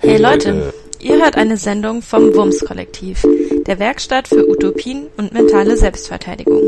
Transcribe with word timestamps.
Hey 0.00 0.18
Leute, 0.18 0.72
ihr 1.00 1.16
hört 1.16 1.36
eine 1.36 1.56
Sendung 1.56 2.02
vom 2.02 2.34
WUMS 2.34 2.64
Kollektiv, 2.64 3.26
der 3.66 3.78
Werkstatt 3.78 4.28
für 4.28 4.48
Utopien 4.48 5.08
und 5.16 5.32
mentale 5.32 5.76
Selbstverteidigung. 5.76 6.62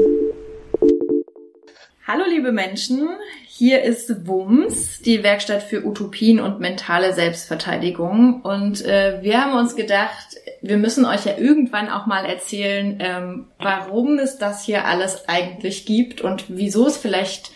Hallo 2.06 2.24
liebe 2.28 2.52
Menschen, 2.52 3.08
hier 3.46 3.82
ist 3.82 4.26
WUMS, 4.26 5.00
die 5.02 5.22
Werkstatt 5.22 5.62
für 5.62 5.84
Utopien 5.84 6.40
und 6.40 6.58
mentale 6.58 7.12
Selbstverteidigung. 7.12 8.40
Und 8.42 8.84
äh, 8.84 9.18
wir 9.22 9.44
haben 9.44 9.58
uns 9.58 9.76
gedacht, 9.76 10.36
wir 10.62 10.78
müssen 10.78 11.04
euch 11.04 11.26
ja 11.26 11.36
irgendwann 11.36 11.88
auch 11.88 12.06
mal 12.06 12.24
erzählen, 12.24 12.98
ähm, 13.00 13.46
warum 13.58 14.18
es 14.18 14.38
das 14.38 14.64
hier 14.64 14.86
alles 14.86 15.28
eigentlich 15.28 15.86
gibt 15.86 16.20
und 16.22 16.44
wieso 16.48 16.86
es 16.86 16.96
vielleicht 16.96 17.52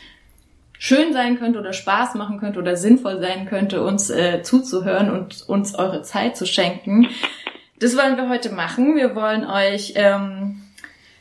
schön 0.82 1.12
sein 1.12 1.38
könnte 1.38 1.60
oder 1.60 1.72
Spaß 1.72 2.16
machen 2.16 2.40
könnte 2.40 2.58
oder 2.58 2.74
sinnvoll 2.74 3.20
sein 3.20 3.46
könnte, 3.46 3.84
uns 3.84 4.10
äh, 4.10 4.42
zuzuhören 4.42 5.12
und 5.12 5.48
uns 5.48 5.76
eure 5.76 6.02
Zeit 6.02 6.36
zu 6.36 6.44
schenken. 6.44 7.06
Das 7.78 7.96
wollen 7.96 8.16
wir 8.16 8.28
heute 8.28 8.50
machen. 8.50 8.96
Wir 8.96 9.14
wollen 9.14 9.44
euch, 9.44 9.92
ähm, 9.94 10.60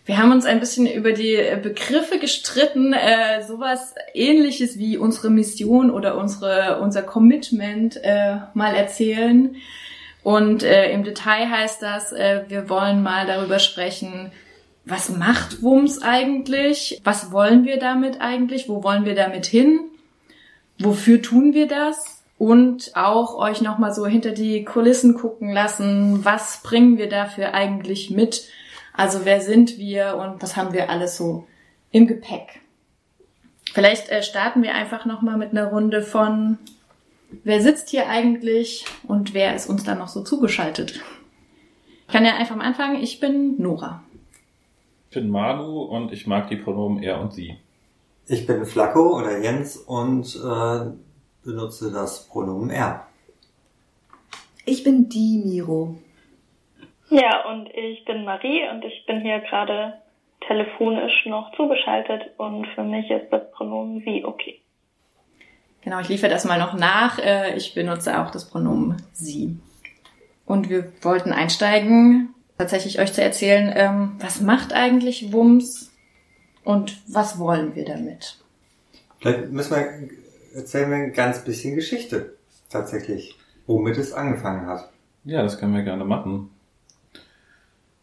wir 0.04 0.18
haben 0.18 0.32
uns 0.32 0.46
ein 0.46 0.60
bisschen 0.60 0.88
über 0.88 1.12
die 1.12 1.38
Begriffe 1.62 2.18
gestritten, 2.18 2.94
äh, 2.94 3.44
sowas 3.44 3.94
ähnliches 4.16 4.80
wie 4.80 4.98
unsere 4.98 5.30
Mission 5.30 5.92
oder 5.92 6.18
unsere, 6.18 6.80
unser 6.82 7.04
Commitment 7.04 8.04
äh, 8.04 8.38
mal 8.56 8.74
erzählen. 8.74 9.58
Und 10.24 10.64
äh, 10.64 10.92
im 10.92 11.04
Detail 11.04 11.48
heißt 11.48 11.84
das, 11.84 12.14
äh, 12.14 12.46
wir 12.48 12.68
wollen 12.68 13.04
mal 13.04 13.28
darüber 13.28 13.60
sprechen, 13.60 14.32
was 14.92 15.10
macht 15.10 15.64
Wums 15.64 16.02
eigentlich? 16.02 17.02
Was 17.04 17.32
wollen 17.32 17.66
wir 17.66 17.80
damit 17.80 18.22
eigentlich? 18.22 18.68
Wo 18.70 18.84
wollen 18.84 19.06
wir 19.06 19.16
damit 19.16 19.46
hin? 19.46 19.80
Wofür 20.78 21.22
tun 21.22 21.54
wir 21.54 21.68
das? 21.68 22.24
Und 22.38 22.92
auch 22.96 23.36
euch 23.36 23.62
nochmal 23.62 23.94
so 23.94 24.06
hinter 24.06 24.32
die 24.32 24.66
Kulissen 24.66 25.16
gucken 25.16 25.52
lassen. 25.52 26.26
Was 26.26 26.62
bringen 26.64 26.98
wir 26.98 27.08
dafür 27.08 27.54
eigentlich 27.54 28.10
mit? 28.10 28.44
Also 28.94 29.22
wer 29.24 29.42
sind 29.42 29.78
wir 29.78 30.18
und 30.18 30.42
was 30.42 30.58
haben 30.58 30.74
wir 30.74 30.90
alles 30.90 31.18
so 31.18 31.48
im 31.92 32.08
Gepäck? 32.08 32.60
Vielleicht 33.74 34.10
äh, 34.10 34.22
starten 34.22 34.64
wir 34.64 34.74
einfach 34.74 35.06
nochmal 35.06 35.38
mit 35.38 35.52
einer 35.52 35.68
Runde 35.68 36.02
von, 36.02 36.58
wer 37.44 37.62
sitzt 37.62 37.90
hier 37.90 38.10
eigentlich 38.10 38.86
und 39.08 39.34
wer 39.34 39.56
ist 39.56 39.70
uns 39.70 39.84
da 39.84 39.96
noch 39.96 40.10
so 40.10 40.24
zugeschaltet? 40.24 41.00
Ich 42.08 42.14
kann 42.14 42.26
ja 42.26 42.36
einfach 42.36 42.58
mal 42.58 42.66
anfangen. 42.66 43.02
Ich 43.02 43.22
bin 43.22 43.62
Nora. 43.62 44.04
Ich 45.12 45.16
bin 45.16 45.30
Manu 45.30 45.82
und 45.82 46.14
ich 46.14 46.26
mag 46.26 46.48
die 46.48 46.56
Pronomen 46.56 47.04
er 47.04 47.20
und 47.20 47.34
sie. 47.34 47.58
Ich 48.28 48.48
bin 48.48 48.66
Flacco 48.66 49.18
oder 49.18 49.40
Jens 49.40 49.76
und 49.76 50.26
äh, 50.38 50.92
benutze 51.44 51.92
das 51.92 52.30
Pronomen 52.30 52.70
er. 52.70 53.08
Ich 54.66 54.86
bin 54.86 55.10
die 55.10 55.44
Miro. 55.44 55.98
Ja, 57.10 57.46
und 57.50 57.68
ich 57.76 58.06
bin 58.06 58.24
Marie 58.24 58.62
und 58.72 58.86
ich 58.86 59.06
bin 59.06 59.20
hier 59.20 59.42
gerade 59.42 59.96
telefonisch 60.48 61.26
noch 61.26 61.54
zugeschaltet 61.58 62.32
und 62.38 62.66
für 62.68 62.84
mich 62.84 63.12
ist 63.12 63.30
das 63.32 63.52
Pronomen 63.52 64.00
sie 64.06 64.24
okay. 64.24 64.62
Genau, 65.82 66.00
ich 66.00 66.08
liefere 66.08 66.32
das 66.32 66.46
mal 66.46 66.58
noch 66.58 66.74
nach. 66.74 67.20
Äh, 67.20 67.58
ich 67.58 67.74
benutze 67.74 68.18
auch 68.18 68.32
das 68.32 68.50
Pronomen 68.50 68.96
sie. 69.12 69.60
Und 70.46 70.70
wir 70.70 70.94
wollten 71.02 71.34
einsteigen 71.34 72.34
tatsächlich 72.58 73.00
euch 73.00 73.14
zu 73.14 73.22
erzählen, 73.22 73.72
ähm, 73.76 74.12
was 74.20 74.42
macht 74.42 74.74
eigentlich 74.74 75.32
Wums 75.34 75.92
und 76.64 77.02
was 77.08 77.40
wollen 77.40 77.76
wir 77.76 77.86
damit. 77.86 78.38
Vielleicht 79.20 79.52
müssen 79.52 79.76
wir, 79.76 80.10
erzählen 80.56 80.90
wir 80.90 80.98
ein 80.98 81.14
ganz 81.14 81.44
bisschen 81.44 81.76
Geschichte, 81.76 82.36
tatsächlich, 82.70 83.36
womit 83.68 83.98
es 83.98 84.14
angefangen 84.14 84.68
hat. 84.68 84.90
Ja, 85.24 85.44
das 85.44 85.60
können 85.60 85.74
wir 85.74 85.84
gerne 85.84 86.06
machen. 86.06 86.50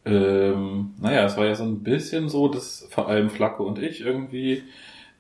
Ähm, 0.04 0.94
naja, 1.00 1.24
es 1.24 1.36
war 1.36 1.46
ja 1.46 1.54
so 1.54 1.64
ein 1.64 1.82
bisschen 1.82 2.28
so, 2.28 2.48
dass 2.48 2.86
vor 2.90 3.08
allem 3.08 3.30
Flacke 3.30 3.62
und 3.62 3.78
ich 3.78 4.00
irgendwie 4.00 4.62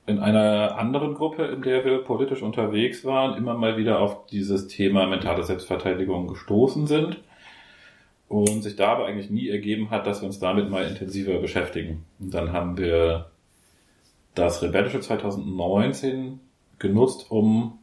in 0.06 0.18
einer 0.18 0.78
anderen 0.78 1.14
Gruppe, 1.14 1.44
in 1.46 1.62
der 1.62 1.84
wir 1.84 1.98
politisch 1.98 2.42
unterwegs 2.42 3.04
waren, 3.04 3.36
immer 3.36 3.54
mal 3.54 3.76
wieder 3.76 4.00
auf 4.00 4.26
dieses 4.26 4.66
Thema 4.68 5.06
mentale 5.06 5.42
Selbstverteidigung 5.42 6.28
gestoßen 6.28 6.86
sind 6.86 7.20
und 8.28 8.62
sich 8.62 8.76
da 8.76 8.92
aber 8.92 9.06
eigentlich 9.06 9.30
nie 9.30 9.48
ergeben 9.48 9.90
hat, 9.90 10.06
dass 10.06 10.20
wir 10.20 10.26
uns 10.26 10.38
damit 10.38 10.70
mal 10.70 10.86
intensiver 10.86 11.38
beschäftigen. 11.38 12.04
Und 12.18 12.34
dann 12.34 12.52
haben 12.52 12.76
wir 12.76 13.30
das 14.34 14.62
Rebellische 14.62 15.00
2019 15.00 16.40
genutzt, 16.78 17.30
um 17.30 17.78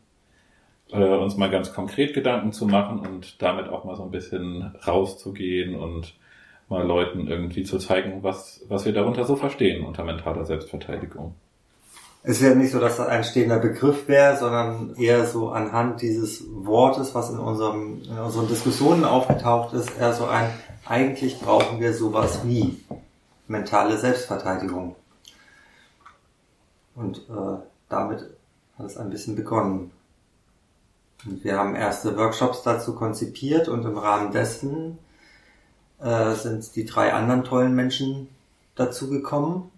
äh, 0.91 1.03
uns 1.03 1.35
mal 1.35 1.49
ganz 1.49 1.73
konkret 1.73 2.13
Gedanken 2.13 2.51
zu 2.51 2.67
machen 2.67 2.99
und 2.99 3.41
damit 3.41 3.67
auch 3.69 3.83
mal 3.85 3.95
so 3.95 4.03
ein 4.03 4.11
bisschen 4.11 4.75
rauszugehen 4.87 5.75
und 5.75 6.15
mal 6.69 6.85
Leuten 6.85 7.27
irgendwie 7.27 7.63
zu 7.63 7.77
zeigen, 7.77 8.23
was, 8.23 8.63
was 8.69 8.85
wir 8.85 8.93
darunter 8.93 9.25
so 9.25 9.35
verstehen 9.35 9.85
unter 9.85 10.03
mentaler 10.03 10.45
Selbstverteidigung. 10.45 11.35
Es 12.27 12.41
ja 12.41 12.55
nicht 12.55 12.71
so, 12.71 12.79
dass 12.79 12.97
das 12.97 13.07
ein 13.07 13.23
stehender 13.23 13.59
Begriff 13.59 14.07
wäre, 14.07 14.35
sondern 14.35 14.95
eher 14.95 15.27
so 15.27 15.49
anhand 15.49 16.01
dieses 16.01 16.43
Wortes, 16.49 17.13
was 17.13 17.29
in, 17.29 17.37
unserem, 17.37 18.01
in 18.01 18.17
unseren 18.17 18.47
Diskussionen 18.47 19.05
aufgetaucht 19.05 19.75
ist, 19.75 19.95
eher 19.99 20.11
so 20.11 20.25
ein, 20.25 20.49
eigentlich 20.87 21.39
brauchen 21.39 21.79
wir 21.79 21.93
sowas 21.93 22.39
wie 22.43 22.83
mentale 23.47 23.97
Selbstverteidigung. 23.97 24.95
Und 26.95 27.17
äh, 27.29 27.57
damit 27.89 28.25
hat 28.79 28.87
es 28.87 28.97
ein 28.97 29.11
bisschen 29.11 29.35
begonnen. 29.35 29.91
Und 31.27 31.43
wir 31.43 31.59
haben 31.59 31.75
erste 31.75 32.17
Workshops 32.17 32.63
dazu 32.63 32.95
konzipiert 32.95 33.67
und 33.67 33.85
im 33.85 33.99
Rahmen 33.99 34.31
dessen 34.31 34.97
äh, 35.99 36.33
sind 36.33 36.75
die 36.75 36.85
drei 36.85 37.13
anderen 37.13 37.43
tollen 37.43 37.75
Menschen 37.75 38.29
dazu 38.73 39.11
gekommen 39.11 39.71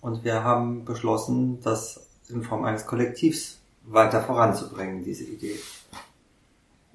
und 0.00 0.24
wir 0.24 0.44
haben 0.44 0.84
beschlossen, 0.84 1.60
das 1.62 2.06
in 2.28 2.42
Form 2.42 2.64
eines 2.64 2.86
Kollektivs 2.86 3.58
weiter 3.84 4.22
voranzubringen, 4.22 5.02
diese 5.02 5.24
Idee. 5.24 5.58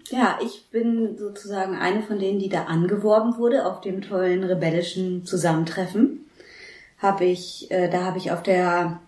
Ja, 0.10 0.38
ich 0.44 0.70
bin 0.70 1.18
sozusagen 1.18 1.76
eine 1.76 2.04
von 2.04 2.20
denen, 2.20 2.40
die 2.40 2.50
da 2.50 2.66
angeworben 2.66 3.38
wurde 3.38 3.66
auf 3.66 3.82
dem 3.82 4.02
tollen 4.02 4.44
rebellischen 4.44 5.26
Zusammentreffen. 5.26 6.26
Habe 7.00 7.26
ich, 7.26 7.72
äh, 7.72 7.90
da 7.90 8.04
habe 8.04 8.18
ich 8.18 8.32
auf 8.32 8.44
der 8.44 9.00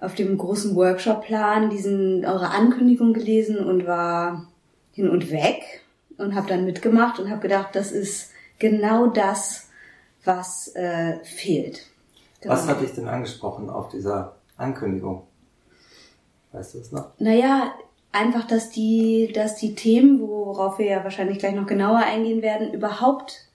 auf 0.00 0.14
dem 0.14 0.38
großen 0.38 0.76
Workshopplan 0.76 1.70
diesen 1.70 2.24
eure 2.24 2.50
Ankündigung 2.50 3.14
gelesen 3.14 3.58
und 3.58 3.86
war 3.86 4.46
hin 4.92 5.10
und 5.10 5.30
weg 5.30 5.82
und 6.18 6.34
habe 6.34 6.48
dann 6.48 6.64
mitgemacht 6.64 7.18
und 7.18 7.30
habe 7.30 7.40
gedacht, 7.40 7.74
das 7.74 7.90
ist 7.90 8.30
genau 8.58 9.08
das, 9.08 9.68
was 10.24 10.68
äh, 10.74 11.18
fehlt. 11.24 11.86
Genau. 12.40 12.54
Was 12.54 12.68
hat 12.68 12.80
dich 12.80 12.92
denn 12.92 13.08
angesprochen 13.08 13.68
auf 13.68 13.88
dieser 13.88 14.36
Ankündigung? 14.56 15.26
Weißt 16.52 16.74
du 16.74 16.78
es 16.78 16.92
noch? 16.92 17.10
Naja, 17.18 17.74
einfach, 18.12 18.46
dass 18.46 18.70
die, 18.70 19.32
dass 19.34 19.56
die 19.56 19.74
Themen, 19.74 20.20
worauf 20.20 20.78
wir 20.78 20.86
ja 20.86 21.04
wahrscheinlich 21.04 21.38
gleich 21.38 21.54
noch 21.54 21.66
genauer 21.66 21.98
eingehen 21.98 22.42
werden, 22.42 22.72
überhaupt, 22.72 23.48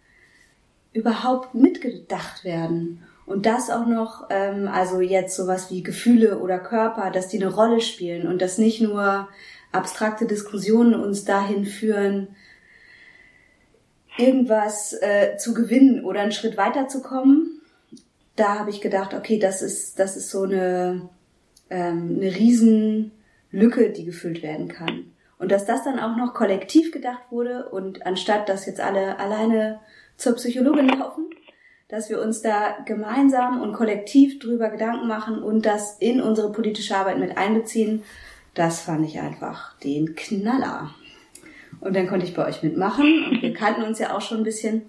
überhaupt 0.92 1.56
mitgedacht 1.56 2.44
werden. 2.44 3.04
Und 3.26 3.46
das 3.46 3.70
auch 3.70 3.88
noch, 3.88 4.28
ähm, 4.30 4.68
also 4.68 5.00
jetzt 5.00 5.36
sowas 5.36 5.72
wie 5.72 5.82
Gefühle 5.82 6.40
oder 6.40 6.60
Körper, 6.60 7.10
dass 7.10 7.30
die 7.30 7.42
eine 7.42 7.54
Rolle 7.54 7.80
spielen 7.80 8.28
und 8.28 8.42
dass 8.42 8.58
nicht 8.58 8.82
nur 8.82 9.30
abstrakte 9.72 10.28
Diskussionen 10.28 10.94
uns 10.94 11.24
dahin 11.24 11.66
führen, 11.66 12.36
irgendwas 14.18 14.94
äh, 14.94 15.38
zu 15.38 15.54
gewinnen 15.54 16.04
oder 16.04 16.22
einen 16.22 16.32
Schritt 16.32 16.58
weiterzukommen, 16.58 17.53
da 18.36 18.60
habe 18.60 18.70
ich 18.70 18.82
gedacht, 18.82 19.14
okay, 19.14 19.40
das 19.40 19.62
ist, 19.62 20.00
das 20.00 20.18
ist 20.18 20.30
so 20.30 20.44
eine, 20.44 21.10
ähm, 21.70 22.18
eine 22.20 22.36
Riesenlücke, 22.36 23.92
die 23.92 24.06
gefüllt 24.06 24.42
werden 24.42 24.68
kann. 24.68 25.12
Und 25.38 25.52
dass 25.52 25.66
das 25.66 25.84
dann 25.84 26.00
auch 26.00 26.16
noch 26.16 26.34
kollektiv 26.34 26.92
gedacht 26.92 27.24
wurde 27.30 27.70
und 27.70 28.06
anstatt, 28.06 28.48
dass 28.50 28.66
jetzt 28.66 28.80
alle 28.80 29.20
alleine 29.20 29.80
zur 30.16 30.36
Psychologin 30.36 30.88
laufen, 30.88 31.30
dass 31.90 32.10
wir 32.10 32.22
uns 32.22 32.42
da 32.42 32.78
gemeinsam 32.86 33.62
und 33.62 33.74
kollektiv 33.74 34.40
drüber 34.40 34.70
Gedanken 34.70 35.08
machen 35.08 35.44
und 35.44 35.66
das 35.66 35.98
in 36.00 36.22
unsere 36.22 36.52
politische 36.52 36.96
Arbeit 36.96 37.20
mit 37.20 37.38
einbeziehen, 37.38 38.04
das 38.54 38.82
fand 38.82 39.06
ich 39.06 39.20
einfach 39.20 39.78
den 39.80 40.16
Knaller. 40.16 40.94
Und 41.82 41.96
dann 41.96 42.08
konnte 42.08 42.26
ich 42.26 42.34
bei 42.34 42.48
euch 42.48 42.64
mitmachen 42.64 43.26
und 43.30 43.42
wir 43.42 43.54
kannten 43.54 43.84
uns 43.84 44.00
ja 44.00 44.16
auch 44.16 44.22
schon 44.22 44.40
ein 44.40 44.44
bisschen. 44.44 44.84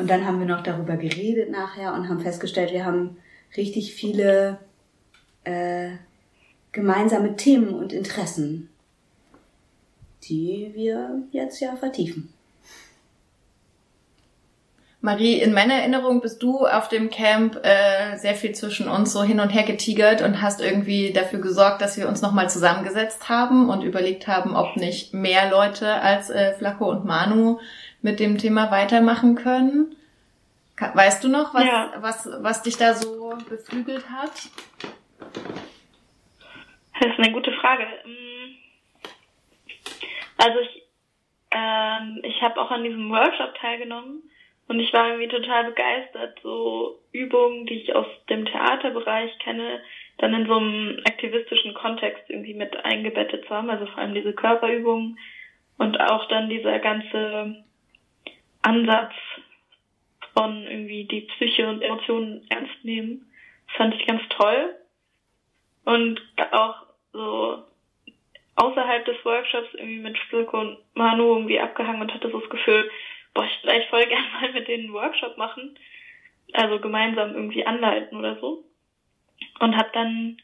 Und 0.00 0.08
dann 0.08 0.24
haben 0.26 0.38
wir 0.38 0.46
noch 0.46 0.62
darüber 0.62 0.96
geredet 0.96 1.50
nachher 1.50 1.92
und 1.92 2.08
haben 2.08 2.20
festgestellt, 2.20 2.72
wir 2.72 2.86
haben 2.86 3.18
richtig 3.54 3.92
viele 3.92 4.58
äh, 5.44 5.90
gemeinsame 6.72 7.36
Themen 7.36 7.74
und 7.74 7.92
Interessen, 7.92 8.70
die 10.22 10.70
wir 10.72 11.20
jetzt 11.32 11.60
ja 11.60 11.76
vertiefen. 11.76 12.32
Marie, 15.02 15.40
in 15.40 15.52
meiner 15.52 15.74
Erinnerung 15.74 16.22
bist 16.22 16.42
du 16.42 16.66
auf 16.66 16.88
dem 16.88 17.10
Camp 17.10 17.60
äh, 17.62 18.16
sehr 18.16 18.34
viel 18.34 18.54
zwischen 18.54 18.88
uns 18.88 19.12
so 19.12 19.22
hin 19.22 19.40
und 19.40 19.50
her 19.50 19.64
getigert 19.64 20.22
und 20.22 20.40
hast 20.40 20.62
irgendwie 20.62 21.12
dafür 21.12 21.40
gesorgt, 21.40 21.82
dass 21.82 21.98
wir 21.98 22.08
uns 22.08 22.22
nochmal 22.22 22.48
zusammengesetzt 22.48 23.28
haben 23.28 23.68
und 23.68 23.82
überlegt 23.82 24.28
haben, 24.28 24.56
ob 24.56 24.76
nicht 24.76 25.12
mehr 25.12 25.50
Leute 25.50 25.92
als 25.92 26.30
äh, 26.30 26.54
Flaco 26.54 26.90
und 26.90 27.04
Manu 27.04 27.60
mit 28.02 28.20
dem 28.20 28.38
Thema 28.38 28.70
weitermachen 28.70 29.34
können. 29.34 29.96
Weißt 30.94 31.22
du 31.22 31.28
noch, 31.28 31.52
was, 31.52 31.64
ja. 31.64 31.92
was, 31.98 32.28
was 32.40 32.62
dich 32.62 32.76
da 32.78 32.94
so 32.94 33.34
beflügelt 33.48 34.08
hat? 34.08 34.32
Das 36.98 37.10
ist 37.10 37.18
eine 37.18 37.32
gute 37.32 37.52
Frage. 37.52 37.84
Mm. 38.04 38.56
Also 40.38 40.58
ich, 40.60 40.82
ähm, 41.50 42.20
ich 42.22 42.40
habe 42.40 42.60
auch 42.60 42.70
an 42.70 42.84
diesem 42.84 43.10
Workshop 43.10 43.54
teilgenommen 43.60 44.22
und 44.68 44.80
ich 44.80 44.92
war 44.94 45.08
irgendwie 45.08 45.28
total 45.28 45.64
begeistert, 45.64 46.38
so 46.42 46.98
Übungen, 47.12 47.66
die 47.66 47.82
ich 47.82 47.94
aus 47.94 48.06
dem 48.30 48.46
Theaterbereich 48.46 49.38
kenne, 49.40 49.82
dann 50.18 50.32
in 50.32 50.46
so 50.46 50.54
einem 50.54 51.00
aktivistischen 51.04 51.74
Kontext 51.74 52.24
irgendwie 52.28 52.54
mit 52.54 52.74
eingebettet 52.84 53.44
zu 53.46 53.50
haben. 53.50 53.68
Also 53.68 53.86
vor 53.86 53.98
allem 53.98 54.14
diese 54.14 54.32
Körperübungen 54.32 55.18
und 55.76 56.00
auch 56.00 56.26
dann 56.28 56.48
dieser 56.48 56.78
ganze 56.78 57.64
Ansatz 58.62 59.12
von 60.34 60.66
irgendwie 60.66 61.04
die 61.04 61.22
Psyche 61.22 61.68
und 61.68 61.82
Emotionen 61.82 62.46
ernst 62.48 62.84
nehmen. 62.84 63.30
Das 63.68 63.76
fand 63.76 63.94
ich 63.94 64.06
ganz 64.06 64.22
toll. 64.30 64.76
Und 65.84 66.20
auch 66.52 66.86
so 67.12 67.64
außerhalb 68.56 69.04
des 69.04 69.24
Workshops 69.24 69.74
irgendwie 69.74 70.00
mit 70.00 70.18
Stilke 70.18 70.56
und 70.56 70.78
Manu 70.94 71.34
irgendwie 71.34 71.60
abgehangen 71.60 72.02
und 72.02 72.12
hatte 72.12 72.30
so 72.30 72.40
das 72.40 72.50
Gefühl, 72.50 72.90
boah, 73.34 73.44
ich 73.44 73.58
vielleicht 73.60 73.88
voll 73.88 74.06
gerne 74.06 74.26
mal 74.40 74.52
mit 74.52 74.68
denen 74.68 74.84
einen 74.84 74.92
Workshop 74.92 75.36
machen. 75.36 75.78
Also 76.52 76.80
gemeinsam 76.80 77.34
irgendwie 77.34 77.66
anleiten 77.66 78.18
oder 78.18 78.38
so. 78.40 78.64
Und 79.60 79.76
habe 79.76 79.90
dann 79.92 80.36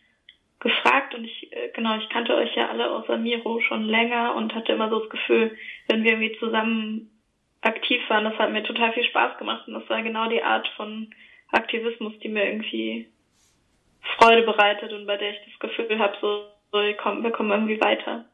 gefragt 0.60 1.14
und 1.14 1.24
ich, 1.24 1.52
äh, 1.52 1.70
genau, 1.74 1.98
ich 1.98 2.08
kannte 2.08 2.34
euch 2.34 2.54
ja 2.54 2.68
alle 2.68 2.90
außer 2.90 3.18
Miro 3.18 3.60
schon 3.60 3.84
länger 3.84 4.34
und 4.34 4.54
hatte 4.54 4.72
immer 4.72 4.88
so 4.88 5.00
das 5.00 5.10
Gefühl, 5.10 5.56
wenn 5.88 6.02
wir 6.02 6.12
irgendwie 6.12 6.38
zusammen 6.38 7.10
aktiv 7.66 8.00
waren. 8.08 8.24
Das 8.24 8.38
hat 8.38 8.50
mir 8.50 8.62
total 8.62 8.92
viel 8.92 9.04
Spaß 9.04 9.38
gemacht 9.38 9.66
und 9.66 9.74
das 9.74 9.88
war 9.88 10.02
genau 10.02 10.28
die 10.28 10.42
Art 10.42 10.66
von 10.76 11.12
Aktivismus, 11.52 12.12
die 12.22 12.28
mir 12.28 12.46
irgendwie 12.46 13.08
Freude 14.18 14.42
bereitet 14.42 14.92
und 14.92 15.06
bei 15.06 15.16
der 15.16 15.32
ich 15.32 15.40
das 15.44 15.58
Gefühl 15.58 15.98
habe, 15.98 16.16
so, 16.20 16.46
so 16.72 16.78
wir, 16.80 16.96
kommen, 16.96 17.22
wir 17.22 17.30
kommen 17.30 17.50
irgendwie 17.50 17.80
weiter. 17.80 18.24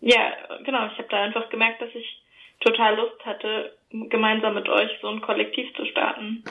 Ja, 0.00 0.32
genau, 0.64 0.86
ich 0.86 0.98
habe 0.98 1.08
da 1.10 1.22
einfach 1.22 1.48
gemerkt, 1.50 1.82
dass 1.82 1.94
ich 1.94 2.22
total 2.60 2.96
Lust 2.96 3.24
hatte, 3.24 3.76
gemeinsam 3.90 4.54
mit 4.54 4.68
euch 4.68 4.90
so 5.00 5.08
ein 5.08 5.20
Kollektiv 5.20 5.74
zu 5.74 5.84
starten. 5.86 6.44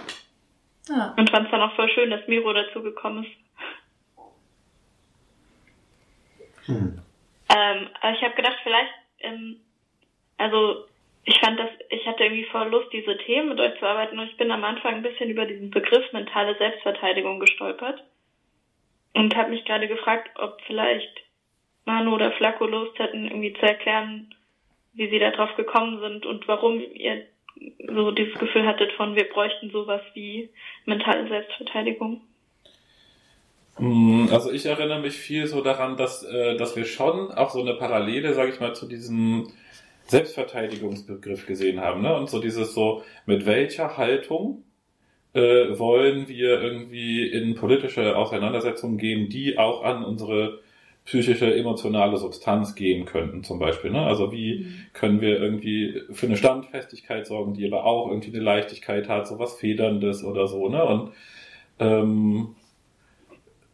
Ja. 0.89 1.13
Und 1.17 1.29
fand 1.29 1.45
es 1.45 1.51
dann 1.51 1.61
auch 1.61 1.75
voll 1.75 1.89
schön, 1.89 2.09
dass 2.09 2.27
Miro 2.27 2.53
dazu 2.53 2.81
gekommen 2.81 3.25
ist. 3.25 3.31
Hm. 6.65 7.01
Ähm, 7.49 7.89
aber 8.01 8.13
ich 8.13 8.21
habe 8.21 8.35
gedacht, 8.35 8.57
vielleicht, 8.63 8.93
ähm, 9.19 9.57
also 10.37 10.85
ich 11.27 11.39
fand 11.41 11.59
das, 11.59 11.69
ich 11.89 12.07
hatte 12.07 12.23
irgendwie 12.23 12.45
voll 12.45 12.69
Lust, 12.69 12.87
diese 12.93 13.17
Themen 13.17 13.49
mit 13.49 13.59
euch 13.59 13.77
zu 13.79 13.85
arbeiten 13.85 14.17
und 14.17 14.29
ich 14.29 14.37
bin 14.37 14.49
am 14.49 14.63
Anfang 14.63 14.95
ein 14.95 15.01
bisschen 15.01 15.29
über 15.29 15.45
diesen 15.45 15.71
Begriff 15.71 16.13
mentale 16.13 16.57
Selbstverteidigung 16.57 17.41
gestolpert 17.41 18.01
und 19.13 19.35
habe 19.35 19.49
mich 19.49 19.65
gerade 19.65 19.89
gefragt, 19.89 20.29
ob 20.39 20.57
vielleicht 20.65 21.11
Manu 21.83 22.15
oder 22.15 22.31
Flacco 22.31 22.65
Lust 22.65 22.97
hätten, 22.97 23.25
irgendwie 23.25 23.51
zu 23.51 23.61
erklären, 23.61 24.33
wie 24.93 25.09
sie 25.09 25.19
da 25.19 25.31
drauf 25.31 25.53
gekommen 25.57 25.99
sind 25.99 26.25
und 26.25 26.47
warum 26.47 26.79
ihr 26.93 27.25
so 27.93 28.11
dieses 28.11 28.39
Gefühl 28.39 28.65
hattet 28.65 28.93
von, 28.93 29.17
wir 29.17 29.27
bräuchten 29.27 29.69
sowas 29.69 30.01
wie 30.13 30.49
mentale 30.85 31.27
Selbstverteidigung. 31.27 32.21
Mm, 33.79 34.27
also 34.31 34.49
ich 34.49 34.65
erinnere 34.65 35.01
mich 35.01 35.17
viel 35.17 35.45
so 35.45 35.61
daran, 35.61 35.97
dass, 35.97 36.23
äh, 36.23 36.55
dass 36.55 36.77
wir 36.77 36.85
schon 36.85 37.31
auch 37.31 37.49
so 37.49 37.59
eine 37.59 37.73
Parallele, 37.73 38.33
sage 38.33 38.51
ich 38.51 38.61
mal, 38.61 38.73
zu 38.73 38.87
diesem 38.87 39.51
Selbstverteidigungsbegriff 40.07 41.45
gesehen 41.45 41.79
haben. 41.79 42.01
Ne? 42.01 42.15
Und 42.15 42.29
so 42.29 42.39
dieses 42.39 42.73
so, 42.73 43.03
mit 43.25 43.45
welcher 43.45 43.97
Haltung 43.97 44.63
äh, 45.33 45.77
wollen 45.77 46.27
wir 46.27 46.61
irgendwie 46.61 47.27
in 47.27 47.55
politische 47.55 48.15
Auseinandersetzungen 48.15 48.97
gehen, 48.97 49.29
die 49.29 49.57
auch 49.57 49.83
an 49.83 50.03
unsere 50.03 50.59
psychische, 51.07 51.55
emotionale 51.55 52.17
Substanz 52.17 52.75
gehen 52.75 53.05
könnten, 53.05 53.43
zum 53.43 53.59
Beispiel. 53.59 53.91
Ne? 53.91 54.01
Also 54.01 54.31
wie 54.31 54.59
mhm. 54.59 54.73
können 54.93 55.21
wir 55.21 55.39
irgendwie 55.39 56.01
für 56.11 56.25
eine 56.25 56.35
Standfestigkeit 56.35 57.25
sorgen, 57.25 57.53
die 57.53 57.65
aber 57.65 57.85
auch 57.85 58.09
irgendwie 58.09 58.33
eine 58.33 58.43
Leichtigkeit 58.43 59.07
hat, 59.07 59.27
so 59.27 59.39
was 59.39 59.55
Federndes 59.55 60.23
oder 60.23 60.47
so, 60.47 60.67
ne? 60.67 60.83
Und 60.83 61.11
ähm, 61.79 62.55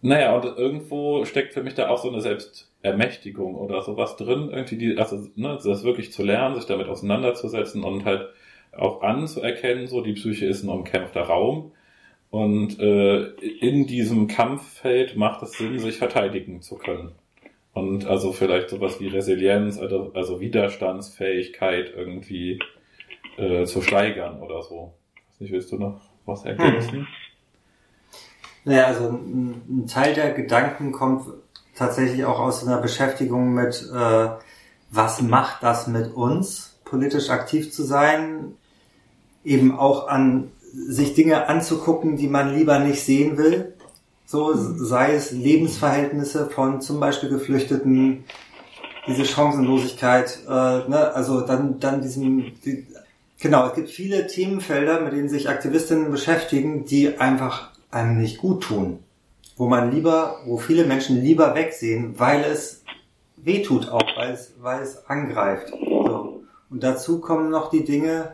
naja, 0.03 0.35
und 0.35 0.43
irgendwo 0.57 1.23
steckt 1.23 1.53
für 1.53 1.63
mich 1.63 1.75
da 1.75 1.87
auch 1.87 1.97
so 1.97 2.09
eine 2.09 2.19
Selbstermächtigung 2.19 3.55
oder 3.55 3.81
sowas 3.81 4.17
drin, 4.17 4.49
irgendwie 4.51 4.77
die, 4.77 4.97
also 4.97 5.27
ne, 5.35 5.57
das 5.63 5.85
wirklich 5.85 6.11
zu 6.11 6.23
lernen, 6.23 6.55
sich 6.55 6.65
damit 6.65 6.89
auseinanderzusetzen 6.89 7.83
und 7.83 8.03
halt 8.03 8.27
auch 8.73 9.01
anzuerkennen, 9.01 9.87
so 9.87 10.01
die 10.01 10.13
Psyche 10.13 10.45
ist 10.45 10.63
ein 10.63 10.69
umkämpfter 10.69 11.21
Raum 11.21 11.71
und 12.31 12.79
äh, 12.79 13.27
in 13.61 13.87
diesem 13.87 14.27
Kampffeld 14.27 15.15
macht 15.15 15.41
es 15.41 15.53
Sinn, 15.53 15.79
sich 15.79 15.97
verteidigen 15.97 16.61
zu 16.61 16.77
können. 16.77 17.13
Und 17.73 18.05
also 18.05 18.33
vielleicht 18.33 18.69
sowas 18.69 18.99
wie 18.99 19.07
Resilienz, 19.07 19.79
also, 19.79 20.11
also 20.13 20.41
Widerstandsfähigkeit 20.41 21.93
irgendwie 21.95 22.59
äh, 23.37 23.63
zu 23.63 23.81
steigern 23.81 24.41
oder 24.41 24.63
so. 24.63 24.95
Weiß 25.29 25.39
nicht, 25.39 25.53
willst 25.53 25.71
du 25.71 25.77
noch 25.77 26.01
was 26.25 26.43
ergänzen? 26.43 26.91
Hm. 26.91 27.07
Naja, 28.65 28.85
also 28.85 29.09
ein, 29.09 29.61
ein, 29.69 29.87
Teil 29.87 30.13
der 30.13 30.31
Gedanken 30.31 30.91
kommt 30.91 31.27
tatsächlich 31.75 32.25
auch 32.25 32.39
aus 32.39 32.65
einer 32.65 32.77
Beschäftigung 32.77 33.53
mit, 33.53 33.89
äh, 33.93 34.29
was 34.91 35.21
macht 35.21 35.63
das 35.63 35.87
mit 35.87 36.13
uns, 36.13 36.79
politisch 36.85 37.29
aktiv 37.29 37.71
zu 37.71 37.83
sein, 37.83 38.53
eben 39.43 39.77
auch 39.77 40.07
an 40.07 40.51
sich 40.73 41.13
Dinge 41.13 41.47
anzugucken, 41.47 42.15
die 42.15 42.27
man 42.27 42.55
lieber 42.55 42.79
nicht 42.79 43.03
sehen 43.03 43.37
will. 43.37 43.73
So 44.25 44.53
sei 44.55 45.13
es 45.13 45.31
Lebensverhältnisse 45.31 46.49
von 46.49 46.81
zum 46.81 46.99
Beispiel 46.99 47.29
Geflüchteten, 47.29 48.23
diese 49.05 49.25
Chancenlosigkeit, 49.25 50.39
äh, 50.47 50.49
ne, 50.49 51.11
also 51.13 51.41
dann, 51.41 51.79
dann 51.79 52.01
diesem, 52.01 52.53
die, 52.63 52.87
genau, 53.39 53.67
es 53.67 53.75
gibt 53.75 53.89
viele 53.89 54.27
Themenfelder, 54.27 55.01
mit 55.01 55.13
denen 55.13 55.27
sich 55.27 55.49
Aktivistinnen 55.49 56.09
beschäftigen, 56.09 56.85
die 56.85 57.19
einfach 57.19 57.72
einem 57.93 58.19
nicht 58.19 58.37
gut 58.37 58.63
tun. 58.63 58.99
Wo 59.55 59.67
man 59.67 59.91
lieber, 59.91 60.39
wo 60.45 60.57
viele 60.57 60.85
Menschen 60.85 61.21
lieber 61.21 61.53
wegsehen, 61.55 62.19
weil 62.19 62.43
es 62.43 62.83
wehtut 63.37 63.89
auch, 63.89 64.07
weil 64.15 64.31
es, 64.31 64.53
weil 64.59 64.81
es 64.81 65.05
angreift. 65.07 65.69
So. 65.69 66.43
Und 66.69 66.83
dazu 66.83 67.19
kommen 67.19 67.49
noch 67.49 67.69
die 67.69 67.83
Dinge, 67.83 68.33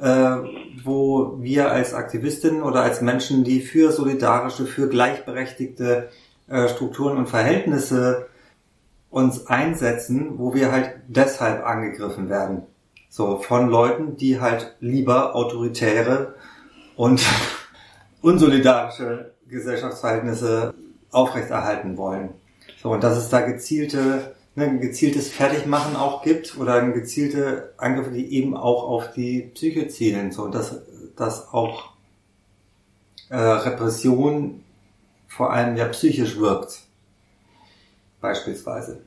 äh, 0.00 0.36
wo 0.82 1.36
wir 1.40 1.70
als 1.70 1.94
Aktivistinnen 1.94 2.62
oder 2.62 2.82
als 2.82 3.00
Menschen, 3.00 3.44
die 3.44 3.60
für 3.60 3.92
solidarische, 3.92 4.66
für 4.66 4.88
gleichberechtigte 4.88 6.10
äh, 6.48 6.68
Strukturen 6.68 7.16
und 7.16 7.28
Verhältnisse 7.28 8.26
uns 9.10 9.46
einsetzen, 9.46 10.38
wo 10.38 10.54
wir 10.54 10.72
halt 10.72 10.96
deshalb 11.06 11.64
angegriffen 11.64 12.28
werden. 12.28 12.62
So, 13.08 13.38
von 13.38 13.68
Leuten, 13.68 14.16
die 14.16 14.40
halt 14.40 14.74
lieber 14.80 15.36
autoritäre 15.36 16.34
und 16.96 17.24
unsolidarische 18.24 19.32
Gesellschaftsverhältnisse 19.48 20.72
aufrechterhalten 21.10 21.98
wollen. 21.98 22.30
So, 22.82 22.90
und 22.90 23.04
dass 23.04 23.18
es 23.18 23.28
da 23.28 23.40
gezielte, 23.42 24.34
ne, 24.54 24.64
ein 24.64 24.80
gezieltes 24.80 25.30
Fertigmachen 25.30 25.94
auch 25.94 26.22
gibt 26.22 26.56
oder 26.58 26.80
gezielte 26.90 27.74
Angriffe, 27.76 28.12
die 28.12 28.34
eben 28.34 28.56
auch 28.56 28.84
auf 28.84 29.12
die 29.12 29.50
Psyche 29.54 29.88
zielen. 29.88 30.32
So, 30.32 30.48
dass, 30.48 30.80
dass 31.16 31.52
auch 31.52 31.92
äh, 33.28 33.36
Repression 33.36 34.64
vor 35.28 35.52
allem 35.52 35.76
ja 35.76 35.86
psychisch 35.88 36.38
wirkt. 36.38 36.80
Beispielsweise. 38.22 39.02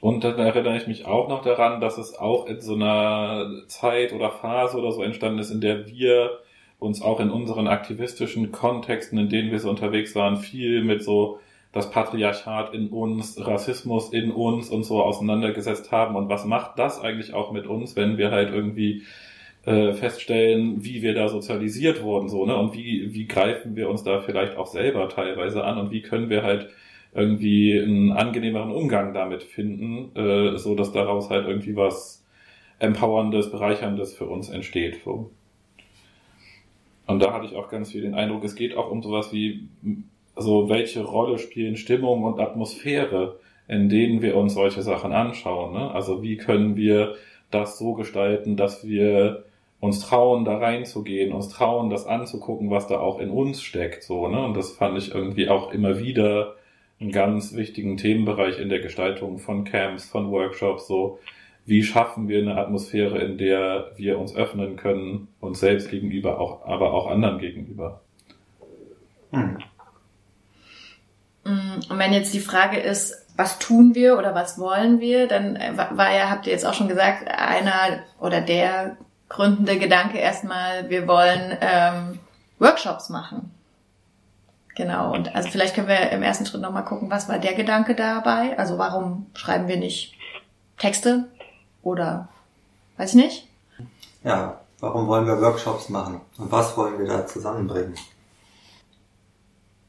Und 0.00 0.24
dann 0.24 0.38
erinnere 0.38 0.76
ich 0.76 0.88
mich 0.88 1.06
auch 1.06 1.28
noch 1.28 1.42
daran, 1.42 1.80
dass 1.80 1.98
es 1.98 2.18
auch 2.18 2.46
in 2.46 2.60
so 2.60 2.74
einer 2.74 3.62
Zeit 3.68 4.12
oder 4.12 4.32
Phase 4.32 4.76
oder 4.76 4.90
so 4.90 5.02
entstanden 5.02 5.38
ist, 5.38 5.50
in 5.50 5.60
der 5.60 5.86
wir 5.86 6.40
uns 6.84 7.02
auch 7.02 7.20
in 7.20 7.30
unseren 7.30 7.66
aktivistischen 7.66 8.52
Kontexten, 8.52 9.18
in 9.18 9.28
denen 9.28 9.50
wir 9.50 9.58
so 9.58 9.70
unterwegs 9.70 10.14
waren, 10.14 10.36
viel 10.36 10.84
mit 10.84 11.02
so 11.02 11.40
das 11.72 11.90
Patriarchat 11.90 12.72
in 12.72 12.88
uns, 12.88 13.36
Rassismus 13.44 14.12
in 14.12 14.30
uns 14.30 14.70
und 14.70 14.84
so 14.84 15.02
auseinandergesetzt 15.02 15.90
haben. 15.90 16.14
Und 16.14 16.28
was 16.28 16.44
macht 16.44 16.78
das 16.78 17.00
eigentlich 17.00 17.34
auch 17.34 17.50
mit 17.50 17.66
uns, 17.66 17.96
wenn 17.96 18.16
wir 18.16 18.30
halt 18.30 18.52
irgendwie 18.54 19.02
äh, 19.64 19.92
feststellen, 19.92 20.84
wie 20.84 21.02
wir 21.02 21.14
da 21.14 21.28
sozialisiert 21.28 22.02
wurden, 22.02 22.28
so, 22.28 22.46
ne? 22.46 22.56
Und 22.56 22.74
wie, 22.74 23.12
wie 23.12 23.26
greifen 23.26 23.76
wir 23.76 23.88
uns 23.88 24.04
da 24.04 24.20
vielleicht 24.20 24.56
auch 24.56 24.66
selber 24.66 25.08
teilweise 25.08 25.64
an 25.64 25.78
und 25.78 25.90
wie 25.90 26.02
können 26.02 26.30
wir 26.30 26.42
halt 26.42 26.68
irgendwie 27.14 27.80
einen 27.80 28.12
angenehmeren 28.12 28.70
Umgang 28.70 29.14
damit 29.14 29.42
finden, 29.42 30.14
äh, 30.16 30.58
so 30.58 30.74
dass 30.74 30.92
daraus 30.92 31.30
halt 31.30 31.46
irgendwie 31.46 31.76
was 31.76 32.24
Empowerndes, 32.78 33.50
Bereicherndes 33.50 34.14
für 34.14 34.26
uns 34.26 34.48
entsteht. 34.48 35.00
So. 35.04 35.30
Und 37.06 37.20
da 37.20 37.32
hatte 37.32 37.46
ich 37.46 37.56
auch 37.56 37.68
ganz 37.68 37.92
viel 37.92 38.02
den 38.02 38.14
Eindruck, 38.14 38.44
es 38.44 38.54
geht 38.54 38.76
auch 38.76 38.90
um 38.90 39.02
sowas 39.02 39.32
wie, 39.32 39.68
also 40.34 40.68
welche 40.68 41.04
Rolle 41.04 41.38
spielen 41.38 41.76
Stimmung 41.76 42.24
und 42.24 42.40
Atmosphäre, 42.40 43.38
in 43.68 43.88
denen 43.88 44.22
wir 44.22 44.36
uns 44.36 44.54
solche 44.54 44.82
Sachen 44.82 45.12
anschauen. 45.12 45.72
Ne? 45.72 45.90
Also 45.90 46.22
wie 46.22 46.36
können 46.36 46.76
wir 46.76 47.14
das 47.50 47.78
so 47.78 47.94
gestalten, 47.94 48.56
dass 48.56 48.86
wir 48.86 49.44
uns 49.80 50.00
trauen, 50.00 50.44
da 50.46 50.56
reinzugehen, 50.56 51.32
uns 51.32 51.50
trauen, 51.50 51.90
das 51.90 52.06
anzugucken, 52.06 52.70
was 52.70 52.86
da 52.86 52.98
auch 53.00 53.20
in 53.20 53.30
uns 53.30 53.62
steckt, 53.62 54.02
so, 54.02 54.28
ne? 54.28 54.42
Und 54.42 54.56
das 54.56 54.72
fand 54.72 54.96
ich 54.96 55.14
irgendwie 55.14 55.50
auch 55.50 55.72
immer 55.72 55.98
wieder 55.98 56.54
einen 57.00 57.12
ganz 57.12 57.54
wichtigen 57.54 57.98
Themenbereich 57.98 58.58
in 58.58 58.70
der 58.70 58.80
Gestaltung 58.80 59.38
von 59.38 59.64
Camps, 59.64 60.06
von 60.06 60.30
Workshops, 60.30 60.86
so. 60.86 61.18
Wie 61.66 61.82
schaffen 61.82 62.28
wir 62.28 62.40
eine 62.40 62.56
Atmosphäre, 62.56 63.18
in 63.18 63.38
der 63.38 63.92
wir 63.96 64.18
uns 64.18 64.34
öffnen 64.34 64.76
können, 64.76 65.28
uns 65.40 65.60
selbst 65.60 65.90
gegenüber, 65.90 66.38
auch, 66.38 66.66
aber 66.66 66.92
auch 66.92 67.10
anderen 67.10 67.38
gegenüber? 67.38 68.02
Hm. 69.32 69.58
Und 71.44 71.98
wenn 71.98 72.12
jetzt 72.12 72.32
die 72.32 72.40
Frage 72.40 72.78
ist, 72.78 73.24
was 73.36 73.58
tun 73.58 73.94
wir 73.94 74.18
oder 74.18 74.34
was 74.34 74.58
wollen 74.58 75.00
wir, 75.00 75.26
dann 75.26 75.56
äh, 75.56 75.72
war 75.76 76.14
ja, 76.14 76.30
habt 76.30 76.46
ihr 76.46 76.52
jetzt 76.52 76.64
auch 76.64 76.74
schon 76.74 76.88
gesagt, 76.88 77.28
einer 77.28 78.00
oder 78.20 78.40
der 78.40 78.96
gründende 79.28 79.78
Gedanke 79.78 80.18
erstmal, 80.18 80.88
wir 80.88 81.08
wollen 81.08 81.56
ähm, 81.60 82.18
Workshops 82.58 83.08
machen. 83.08 83.50
Genau, 84.76 85.12
und 85.12 85.34
also 85.34 85.50
vielleicht 85.50 85.74
können 85.74 85.88
wir 85.88 86.10
im 86.10 86.22
ersten 86.22 86.46
Schritt 86.46 86.60
nochmal 86.60 86.84
gucken, 86.84 87.10
was 87.10 87.28
war 87.28 87.38
der 87.38 87.54
Gedanke 87.54 87.94
dabei? 87.94 88.58
Also 88.58 88.78
warum 88.78 89.26
schreiben 89.34 89.68
wir 89.68 89.76
nicht 89.76 90.14
Texte 90.78 91.28
oder 91.84 92.28
weiß 92.96 93.14
ich 93.14 93.22
nicht? 93.22 93.48
Ja, 94.24 94.60
warum 94.80 95.06
wollen 95.06 95.26
wir 95.26 95.40
Workshops 95.40 95.88
machen 95.88 96.20
und 96.38 96.50
was 96.50 96.76
wollen 96.76 96.98
wir 96.98 97.06
da 97.06 97.26
zusammenbringen? 97.26 97.94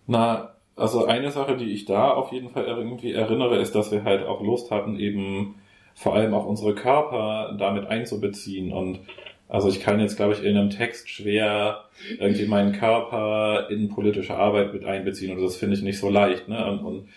Na, 0.08 0.52
also 0.76 1.06
eine 1.06 1.32
Sache, 1.32 1.56
die 1.56 1.72
ich 1.72 1.86
da 1.86 2.12
auf 2.12 2.32
jeden 2.32 2.50
Fall 2.50 2.66
irgendwie 2.66 3.14
erinnere, 3.14 3.58
ist, 3.60 3.76
dass 3.76 3.92
wir 3.92 4.04
halt 4.04 4.26
auch 4.26 4.42
Lust 4.42 4.72
hatten, 4.72 5.00
eben 5.00 5.56
vor 5.96 6.14
allem 6.14 6.34
auch 6.34 6.46
unsere 6.46 6.76
Körper 6.76 7.56
damit 7.58 7.88
einzubeziehen. 7.88 8.74
Und 8.74 9.00
also 9.48 9.70
ich 9.70 9.80
kann 9.80 10.02
jetzt, 10.02 10.18
glaube 10.18 10.34
ich, 10.34 10.44
in 10.44 10.58
einem 10.58 10.70
Text 10.70 11.10
schwer 11.10 11.86
irgendwie 12.20 12.46
meinen 12.46 12.74
Körper 12.74 13.70
in 13.70 13.90
politische 13.90 14.36
Arbeit 14.36 14.74
mit 14.74 14.84
einbeziehen. 14.84 15.36
Und 15.36 15.44
das 15.44 15.56
finde 15.56 15.76
ich 15.76 15.82
nicht 15.82 16.00
so 16.00 16.10
leicht. 16.10 16.50
Ne? 16.50 16.66
Und, 16.66 16.80
und 16.80 17.10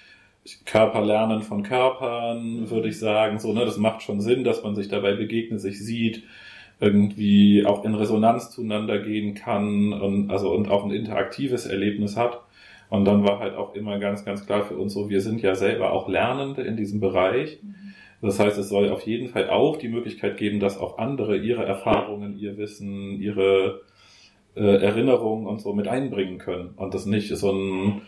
Körper 0.64 1.04
lernen 1.04 1.42
von 1.42 1.62
Körpern, 1.62 2.70
würde 2.70 2.88
ich 2.88 2.98
sagen. 2.98 3.38
So, 3.38 3.52
ne, 3.52 3.64
das 3.64 3.78
macht 3.78 4.02
schon 4.02 4.20
Sinn, 4.20 4.44
dass 4.44 4.62
man 4.62 4.74
sich 4.74 4.88
dabei 4.88 5.14
begegnet, 5.14 5.60
sich 5.60 5.84
sieht, 5.84 6.24
irgendwie 6.80 7.64
auch 7.66 7.84
in 7.84 7.94
Resonanz 7.94 8.50
zueinander 8.50 8.98
gehen 8.98 9.34
kann 9.34 9.92
und 9.92 10.30
also 10.30 10.52
und 10.52 10.70
auch 10.70 10.84
ein 10.84 10.90
interaktives 10.90 11.66
Erlebnis 11.66 12.16
hat. 12.16 12.40
Und 12.90 13.04
dann 13.04 13.26
war 13.26 13.38
halt 13.38 13.54
auch 13.54 13.74
immer 13.74 13.98
ganz, 13.98 14.24
ganz 14.24 14.46
klar 14.46 14.64
für 14.64 14.76
uns 14.76 14.94
so, 14.94 15.10
wir 15.10 15.20
sind 15.20 15.42
ja 15.42 15.54
selber 15.54 15.92
auch 15.92 16.08
Lernende 16.08 16.62
in 16.62 16.76
diesem 16.76 17.00
Bereich. 17.00 17.58
Das 18.22 18.40
heißt, 18.40 18.58
es 18.58 18.68
soll 18.68 18.88
auf 18.90 19.02
jeden 19.02 19.28
Fall 19.28 19.48
auch 19.50 19.76
die 19.76 19.88
Möglichkeit 19.88 20.36
geben, 20.38 20.58
dass 20.58 20.78
auch 20.78 20.98
andere 20.98 21.36
ihre 21.36 21.64
Erfahrungen, 21.64 22.36
ihr 22.38 22.56
Wissen, 22.56 23.20
ihre 23.20 23.82
äh, 24.56 24.82
Erinnerungen 24.82 25.46
und 25.46 25.60
so 25.60 25.72
mit 25.72 25.86
einbringen 25.86 26.38
können. 26.38 26.70
Und 26.76 26.94
das 26.94 27.06
nicht 27.06 27.28
so 27.36 27.52
ein, 27.52 28.02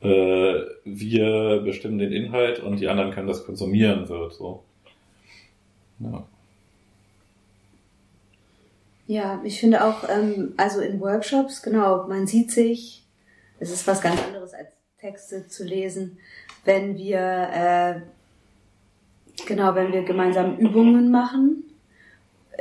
äh, 0.00 0.54
wir 0.84 1.60
bestimmen 1.64 1.98
den 1.98 2.12
Inhalt 2.12 2.60
und 2.60 2.80
die 2.80 2.88
anderen 2.88 3.12
können 3.12 3.28
das 3.28 3.44
konsumieren 3.44 4.08
wird. 4.08 4.34
So. 4.34 4.62
Ja. 6.00 6.26
Ja, 9.06 9.40
ich 9.42 9.58
finde 9.58 9.84
auch, 9.84 10.04
ähm, 10.08 10.52
also 10.58 10.80
in 10.80 11.00
Workshops, 11.00 11.62
genau, 11.62 12.06
man 12.08 12.26
sieht 12.26 12.50
sich, 12.50 13.02
es 13.58 13.70
ist 13.70 13.86
was 13.86 14.02
ganz 14.02 14.22
anderes 14.22 14.52
als 14.52 14.68
Texte 15.00 15.48
zu 15.48 15.64
lesen, 15.64 16.18
wenn 16.66 16.98
wir 16.98 17.18
äh, 17.18 18.00
genau, 19.46 19.74
wenn 19.74 19.92
wir 19.92 20.02
gemeinsam 20.02 20.56
Übungen 20.58 21.10
machen, 21.10 21.64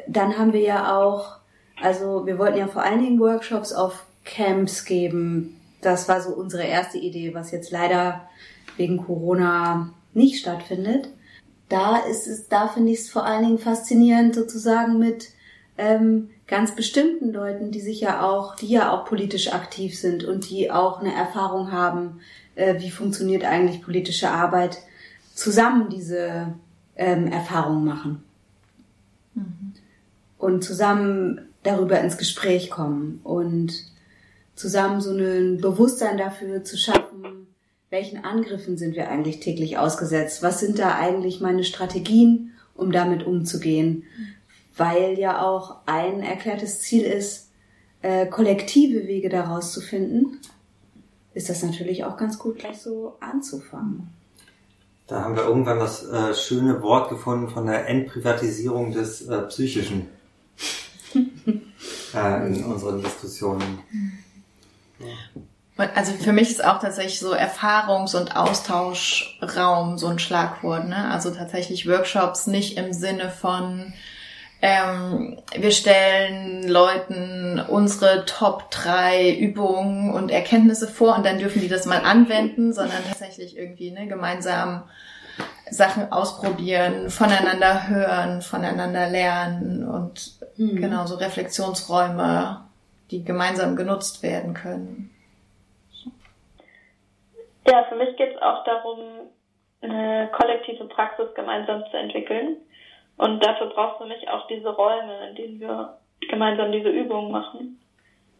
dann 0.08 0.38
haben 0.38 0.54
wir 0.54 0.62
ja 0.62 0.98
auch, 0.98 1.38
also 1.82 2.26
wir 2.26 2.38
wollten 2.40 2.58
ja 2.58 2.68
vor 2.68 2.84
allen 2.84 3.04
Dingen 3.04 3.20
Workshops 3.20 3.74
auf 3.74 4.06
Camps 4.24 4.86
geben. 4.86 5.57
Das 5.88 6.10
war 6.10 6.20
so 6.20 6.32
unsere 6.32 6.64
erste 6.64 6.98
Idee, 6.98 7.34
was 7.34 7.52
jetzt 7.52 7.72
leider 7.72 8.28
wegen 8.76 8.98
Corona 8.98 9.94
nicht 10.14 10.38
stattfindet. 10.42 11.08
Da 11.70 11.96
ist 12.00 12.28
es, 12.28 12.50
da 12.50 12.68
finde 12.68 12.92
ich 12.92 13.00
es 13.00 13.10
vor 13.10 13.26
allen 13.26 13.46
Dingen 13.46 13.58
faszinierend 13.58 14.36
sozusagen 14.36 15.00
mit 15.00 15.30
ähm, 15.78 16.30
ganz 16.46 16.76
bestimmten 16.76 17.32
Leuten, 17.32 17.72
die 17.72 17.80
sich 17.80 18.02
ja 18.02 18.22
auch, 18.22 18.58
die 18.58 18.68
ja 18.68 18.92
auch 18.92 19.06
politisch 19.06 19.54
aktiv 19.54 19.98
sind 19.98 20.26
und 20.26 20.50
die 20.50 20.72
auch 20.72 21.00
eine 21.00 21.14
Erfahrung 21.14 21.72
haben, 21.72 22.20
äh, 22.56 22.82
wie 22.82 22.92
funktioniert 22.92 23.46
eigentlich 23.46 23.82
politische 23.82 24.30
Arbeit, 24.30 24.80
zusammen 25.36 25.88
diese 25.88 26.54
ähm, 26.98 27.32
Erfahrung 27.32 27.86
machen. 27.86 28.24
Mhm. 29.36 29.72
Und 30.38 30.66
zusammen 30.66 31.48
darüber 31.64 31.98
ins 32.02 32.18
Gespräch 32.18 32.70
kommen 32.70 33.22
und 33.24 33.72
zusammen 34.58 35.02
so 35.02 35.12
ein 35.12 35.62
Bewusstsein 35.62 36.18
dafür 36.18 36.64
zu 36.64 36.78
schaffen, 36.78 37.48
welchen 37.90 38.24
Angriffen 38.24 38.78
sind 38.78 38.96
wir 38.96 39.10
eigentlich 39.10 39.40
täglich 39.40 39.78
ausgesetzt? 39.78 40.44
Was 40.44 40.60
sind 40.60 40.78
da 40.78 40.96
eigentlich 40.96 41.40
meine 41.40 41.64
Strategien, 41.64 42.52
um 42.76 42.92
damit 42.92 43.26
umzugehen? 43.26 44.04
weil 44.78 45.18
ja 45.18 45.42
auch 45.42 45.78
ein 45.86 46.22
erklärtes 46.22 46.80
Ziel 46.82 47.04
ist, 47.04 47.50
äh, 48.02 48.28
kollektive 48.28 49.08
Wege 49.08 49.30
daraus 49.30 49.74
zu 49.74 49.82
finden, 49.82 50.40
ist 51.34 51.50
das 51.50 51.64
natürlich 51.64 52.06
auch 52.06 52.18
ganz 52.18 52.40
gut, 52.40 52.60
gleich 52.60 52.80
so 52.80 53.18
anzufangen. 53.20 54.10
Da 55.08 55.24
haben 55.24 55.36
wir 55.36 55.44
irgendwann 55.44 55.80
das 55.80 56.06
äh, 56.06 56.34
schöne 56.34 56.82
Wort 56.82 57.10
gefunden 57.10 57.50
von 57.50 57.66
der 57.66 57.88
Entprivatisierung 57.88 58.92
des 58.92 59.22
äh, 59.28 59.42
Psychischen 59.44 60.08
äh, 62.14 62.48
in 62.48 62.64
unseren 62.66 63.02
Diskussionen. 63.02 63.80
Also 65.78 66.14
für 66.14 66.34
mich 66.34 66.50
ist 66.50 66.66
auch 66.66 66.80
tatsächlich 66.80 67.20
so 67.20 67.34
Erfahrungs- 67.34 68.16
und 68.16 68.36
Austauschraum 68.36 69.98
so 69.98 70.08
ein 70.08 70.18
Schlagwort. 70.18 70.88
Ne? 70.88 71.12
Also 71.12 71.30
tatsächlich 71.30 71.88
Workshops 71.88 72.48
nicht 72.48 72.78
im 72.78 72.94
Sinne 72.94 73.30
von 73.30 73.94
ähm, 74.60 75.38
wir 75.56 75.72
stellen 75.72 76.68
Leuten 76.68 77.60
unsere 77.68 78.26
Top 78.26 78.72
3 78.72 79.36
Übungen 79.36 80.12
und 80.12 80.32
Erkenntnisse 80.32 80.88
vor 80.88 81.16
und 81.16 81.26
dann 81.26 81.38
dürfen 81.38 81.62
die 81.62 81.68
das 81.68 81.86
mal 81.86 82.02
anwenden, 82.04 82.74
sondern 82.74 83.04
tatsächlich 83.08 83.56
irgendwie 83.56 83.92
ne, 83.92 84.08
gemeinsam 84.08 84.84
Sachen 85.70 86.12
ausprobieren, 86.12 87.12
voneinander 87.12 87.88
hören, 87.88 88.42
voneinander 88.42 89.10
lernen 89.10 89.88
und 89.88 90.40
mhm. 90.58 90.78
genau 90.78 91.06
so 91.06 91.16
Reflexionsräume, 91.16 92.67
die 93.12 93.24
gemeinsam 93.24 93.76
genutzt 93.76 94.24
werden 94.24 94.54
können. 94.54 95.14
Ja, 97.68 97.84
für 97.86 97.96
mich 97.96 98.16
geht 98.16 98.36
es 98.36 98.42
auch 98.42 98.64
darum, 98.64 99.00
eine 99.82 100.30
kollektive 100.32 100.86
Praxis 100.86 101.34
gemeinsam 101.36 101.84
zu 101.92 101.98
entwickeln. 101.98 102.58
Und 103.18 103.44
dafür 103.44 103.68
braucht 103.68 103.96
es 103.96 104.08
nämlich 104.08 104.30
auch 104.30 104.48
diese 104.48 104.70
Räume, 104.70 105.30
in 105.30 105.36
denen 105.36 105.60
wir 105.60 105.98
gemeinsam 106.30 106.72
diese 106.72 106.90
Übungen 106.90 107.32
machen. 107.32 107.80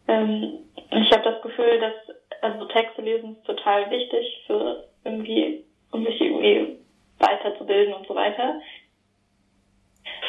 Ähm, 0.06 0.60
ich 0.90 1.12
habe 1.12 1.24
das 1.24 1.42
Gefühl, 1.42 1.80
dass 1.80 2.16
also 2.40 2.64
Texte 2.66 3.02
lesen 3.02 3.36
ist 3.36 3.44
total 3.44 3.90
wichtig 3.90 4.44
für 4.46 4.84
irgendwie, 5.04 5.64
um 5.90 6.04
sich 6.04 6.20
irgendwie 6.20 6.78
weiterzubilden 7.18 7.94
und 7.94 8.06
so 8.06 8.14
weiter. 8.14 8.60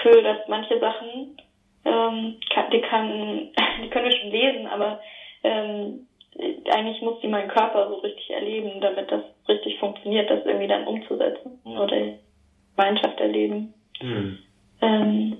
Für 0.01 0.21
dass 0.21 0.47
manche 0.47 0.79
Sachen, 0.79 1.37
ähm, 1.85 2.35
kann, 2.49 2.71
die 2.71 2.81
kann, 2.81 3.49
die 3.83 3.89
können 3.89 4.05
wir 4.05 4.17
schon 4.17 4.31
lesen, 4.31 4.67
aber 4.67 4.99
ähm, 5.43 6.07
eigentlich 6.71 7.01
muss 7.01 7.19
die 7.21 7.27
mein 7.27 7.47
Körper 7.47 7.87
so 7.89 7.95
richtig 7.97 8.29
erleben, 8.29 8.79
damit 8.81 9.11
das 9.11 9.23
richtig 9.47 9.77
funktioniert, 9.79 10.29
das 10.29 10.45
irgendwie 10.45 10.67
dann 10.67 10.87
umzusetzen 10.87 11.59
oder 11.65 11.97
Gemeinschaft 12.75 13.19
erleben. 13.19 13.73
Mhm. 14.01 14.37
Ähm, 14.81 15.37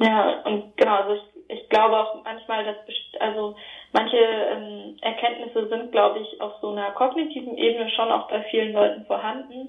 ja, 0.00 0.42
und 0.44 0.76
genau, 0.76 0.94
also 0.94 1.14
ich, 1.14 1.56
ich 1.56 1.68
glaube 1.68 1.98
auch 1.98 2.22
manchmal, 2.24 2.64
dass 2.64 2.76
also 3.20 3.56
manche 3.92 4.16
ähm, 4.16 4.96
Erkenntnisse 5.00 5.68
sind, 5.68 5.92
glaube 5.92 6.20
ich, 6.20 6.40
auf 6.40 6.52
so 6.60 6.70
einer 6.70 6.90
kognitiven 6.92 7.56
Ebene 7.56 7.90
schon 7.90 8.10
auch 8.10 8.28
bei 8.28 8.42
vielen 8.44 8.72
Leuten 8.72 9.04
vorhanden, 9.06 9.68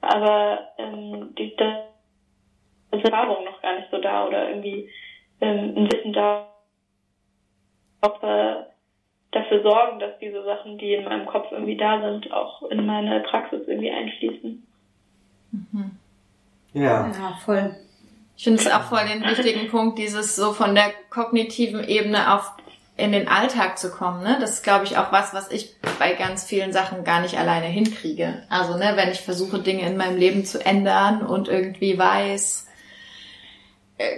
aber 0.00 0.70
ähm, 0.78 1.34
die 1.36 1.54
das 1.56 1.90
Erfahrung 2.90 3.44
noch 3.44 3.60
gar 3.62 3.76
nicht 3.76 3.90
so 3.90 4.00
da 4.00 4.26
oder 4.26 4.48
irgendwie 4.48 4.88
ähm, 5.40 5.74
ein 5.76 5.92
Wissen 5.92 6.12
da, 6.12 6.46
ob 8.00 8.22
wir 8.22 8.66
dafür 9.32 9.62
sorgen, 9.62 10.00
dass 10.00 10.18
diese 10.18 10.42
Sachen, 10.44 10.78
die 10.78 10.94
in 10.94 11.04
meinem 11.04 11.26
Kopf 11.26 11.52
irgendwie 11.52 11.76
da 11.76 12.00
sind, 12.00 12.32
auch 12.32 12.62
in 12.70 12.84
meine 12.86 13.20
Praxis 13.20 13.60
irgendwie 13.66 13.90
einfließen. 13.90 14.66
Mhm. 15.52 15.90
Ja. 16.72 17.06
Ja, 17.06 17.38
voll. 17.44 17.76
Ich 18.36 18.44
finde 18.44 18.60
es 18.60 18.70
auch 18.70 18.82
voll 18.82 19.06
den 19.06 19.22
wichtigen 19.22 19.68
Punkt, 19.68 19.98
dieses 19.98 20.34
so 20.34 20.52
von 20.52 20.74
der 20.74 20.90
kognitiven 21.10 21.86
Ebene 21.86 22.34
auf 22.34 22.52
in 22.96 23.12
den 23.12 23.28
Alltag 23.28 23.78
zu 23.78 23.90
kommen, 23.90 24.22
ne? 24.22 24.36
Das 24.40 24.50
ist, 24.50 24.62
glaube 24.62 24.84
ich, 24.84 24.98
auch 24.98 25.10
was, 25.10 25.32
was 25.32 25.50
ich 25.50 25.74
bei 25.98 26.12
ganz 26.12 26.44
vielen 26.44 26.72
Sachen 26.72 27.02
gar 27.02 27.22
nicht 27.22 27.38
alleine 27.38 27.66
hinkriege. 27.66 28.42
Also, 28.50 28.76
ne, 28.76 28.92
wenn 28.96 29.10
ich 29.10 29.20
versuche, 29.20 29.58
Dinge 29.58 29.86
in 29.86 29.96
meinem 29.96 30.18
Leben 30.18 30.44
zu 30.44 30.64
ändern 30.64 31.22
und 31.22 31.48
irgendwie 31.48 31.98
weiß, 31.98 32.66
äh, 32.66 32.69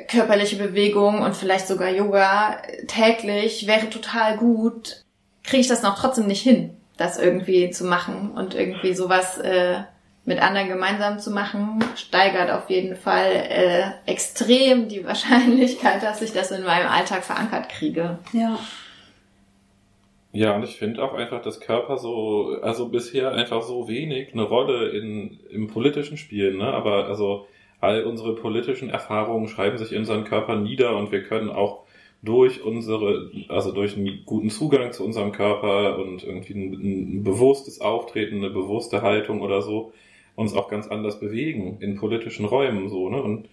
körperliche 0.09 0.57
Bewegung 0.57 1.23
und 1.23 1.37
vielleicht 1.37 1.67
sogar 1.67 1.91
Yoga 1.91 2.59
täglich 2.87 3.67
wäre 3.67 3.91
total 3.91 4.37
gut, 4.37 5.05
kriege 5.45 5.61
ich 5.61 5.69
das 5.69 5.83
noch 5.83 5.99
trotzdem 5.99 6.27
nicht 6.27 6.43
hin, 6.43 6.77
das 6.97 7.19
irgendwie 7.19 7.71
zu 7.71 7.85
machen 7.85 8.33
und 8.33 8.55
irgendwie 8.55 8.95
sowas 8.95 9.39
äh, 9.39 9.81
mit 10.25 10.41
anderen 10.41 10.69
gemeinsam 10.69 11.19
zu 11.19 11.31
machen, 11.31 11.85
steigert 11.97 12.51
auf 12.51 12.71
jeden 12.71 12.95
Fall 12.95 13.33
äh, 13.33 14.11
extrem 14.11 14.89
die 14.89 15.05
Wahrscheinlichkeit, 15.07 16.03
dass 16.03 16.23
ich 16.23 16.33
das 16.33 16.51
in 16.51 16.65
meinem 16.65 16.89
Alltag 16.89 17.25
verankert 17.25 17.69
kriege. 17.69 18.19
Ja. 18.33 18.59
Ja, 20.35 20.57
und 20.57 20.62
ich 20.62 20.79
finde 20.79 21.03
auch 21.03 21.12
einfach, 21.12 21.43
dass 21.43 21.61
Körper 21.61 21.99
so, 21.99 22.57
also 22.62 22.89
bisher 22.89 23.33
einfach 23.33 23.61
so 23.61 23.87
wenig 23.87 24.33
eine 24.33 24.45
Rolle 24.45 24.89
in, 24.89 25.39
im 25.51 25.67
politischen 25.67 26.17
spielen, 26.17 26.57
ne? 26.57 26.73
Aber 26.73 27.07
also 27.07 27.47
all 27.83 28.05
unsere 28.05 28.35
politischen 28.35 28.91
Erfahrungen 28.91 29.49
schreiben 29.49 29.77
sich 29.77 29.93
in 29.93 29.99
unseren 29.99 30.25
Körper 30.25 30.57
nieder 30.57 30.97
und 30.97 31.11
wir 31.11 31.25
können 31.25 31.51
auch 31.51 31.83
durch 32.23 32.62
unsere, 32.62 33.33
also 33.49 33.73
durch 33.73 33.97
einen 33.97 34.25
guten 34.25 34.51
Zugang 34.51 34.93
zu 34.93 35.05
unserem 35.05 35.33
Körper 35.33 35.99
und 35.99 36.23
irgendwie 36.23 36.55
ein, 36.55 36.73
ein 36.75 37.25
bewusstes 37.25 37.81
Auftreten, 37.81 38.37
eine 38.37 38.51
bewusste 38.51 39.03
Haltung 39.03 39.41
oder 39.41 39.62
so, 39.62 39.93
uns 40.37 40.55
auch 40.55 40.69
ganz 40.69 40.87
anders 40.87 41.19
bewegen 41.19 41.79
in 41.81 41.97
politischen 41.97 42.45
Räumen 42.45 42.89
so, 42.89 43.09
ne? 43.09 43.21
Und 43.21 43.49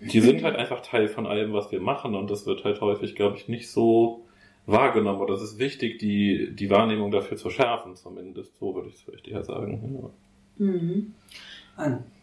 die 0.00 0.20
sind 0.20 0.44
halt 0.44 0.54
einfach 0.54 0.80
Teil 0.80 1.08
von 1.08 1.26
allem, 1.26 1.52
was 1.52 1.72
wir 1.72 1.80
machen 1.80 2.14
und 2.14 2.30
das 2.30 2.46
wird 2.46 2.62
halt 2.62 2.80
häufig, 2.80 3.16
glaube 3.16 3.36
ich, 3.36 3.48
nicht 3.48 3.68
so 3.68 4.24
wahrgenommen 4.66 5.20
oder 5.20 5.34
es 5.34 5.42
ist 5.42 5.58
wichtig, 5.58 5.98
die, 5.98 6.54
die 6.54 6.70
Wahrnehmung 6.70 7.10
dafür 7.10 7.36
zu 7.36 7.50
schärfen, 7.50 7.96
zumindest. 7.96 8.56
So 8.58 8.76
würde 8.76 8.90
ich 8.90 8.94
es 8.94 9.02
vielleicht 9.02 9.26
eher 9.26 9.42
sagen. 9.42 10.12
Ja. 10.58 10.64
Mhm. 10.64 11.14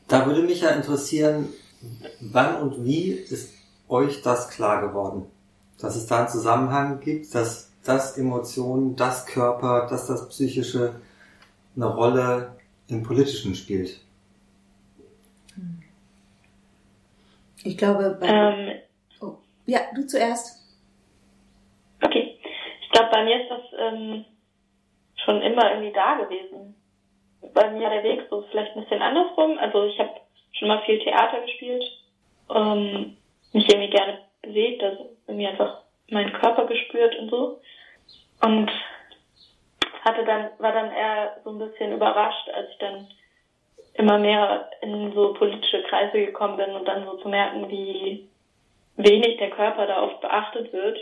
Da 0.08 0.26
würde 0.26 0.44
mich 0.44 0.62
ja 0.62 0.70
interessieren, 0.70 1.50
wann 2.22 2.62
und 2.62 2.86
wie 2.86 3.12
ist 3.12 3.54
euch 3.88 4.22
das 4.22 4.50
klar 4.50 4.88
geworden? 4.88 5.26
Dass 5.80 5.96
es 5.96 6.06
da 6.06 6.20
einen 6.20 6.30
Zusammenhang 6.30 7.00
gibt, 7.00 7.34
dass 7.34 7.72
das 7.84 8.18
Emotionen, 8.18 8.96
das 8.96 9.26
Körper, 9.26 9.88
dass 9.90 10.08
das 10.08 10.30
Psychische 10.30 11.00
eine 11.76 11.88
Rolle 11.88 12.56
im 12.88 13.04
Politischen 13.04 13.56
spielt. 13.56 14.02
Ich 17.64 17.78
glaube, 17.78 18.18
bei, 18.20 18.28
Ähm, 18.28 18.80
oh, 19.22 19.38
ja, 19.66 19.80
du 19.96 20.06
zuerst. 20.06 20.64
okay. 22.02 22.38
Ich 22.82 22.90
glaube, 22.92 23.10
bei 23.12 23.24
mir 23.24 23.42
ist 23.42 23.50
das 23.50 23.62
ähm, 23.80 24.26
schon 25.16 25.42
immer 25.42 25.72
irgendwie 25.72 25.94
da 25.94 26.16
gewesen. 26.16 26.76
Bei 27.54 27.70
mir 27.72 27.90
der 27.90 28.04
Weg 28.04 28.28
so 28.30 28.44
vielleicht 28.50 28.76
ein 28.76 28.84
bisschen 28.84 29.02
andersrum. 29.02 29.58
Also 29.58 29.86
ich 29.86 30.00
habe 30.00 30.12
schon 30.54 30.68
mal 30.68 30.82
viel 30.84 31.00
Theater 31.00 31.42
gespielt, 31.42 31.84
ähm, 32.54 33.18
mich 33.54 33.70
irgendwie 33.70 33.90
gerne 33.90 34.20
bewegt, 34.42 34.84
also 34.84 35.10
irgendwie 35.28 35.48
einfach 35.48 35.82
meinen 36.10 36.34
Körper 36.34 36.66
gespürt 36.66 37.18
und 37.20 37.30
so. 37.30 37.60
Und 38.42 38.72
hatte 40.04 40.24
dann, 40.24 40.50
war 40.60 40.72
dann 40.72 40.92
eher 40.92 41.38
so 41.44 41.50
ein 41.50 41.60
bisschen 41.60 41.94
überrascht, 41.94 42.50
als 42.50 42.70
ich 42.70 42.78
dann 42.78 43.08
immer 43.96 44.20
mehr 44.20 44.70
in 44.82 45.14
so 45.14 45.34
politische 45.34 45.82
Kreise 45.84 46.26
gekommen 46.26 46.58
bin 46.58 46.76
und 46.76 46.86
dann 46.86 47.06
so 47.06 47.18
zu 47.18 47.30
merken, 47.30 47.70
wie 47.70 48.30
wenig 48.98 49.38
der 49.38 49.50
Körper 49.50 49.88
da 49.88 50.04
oft 50.04 50.22
beachtet 50.22 50.72
wird. 50.74 50.98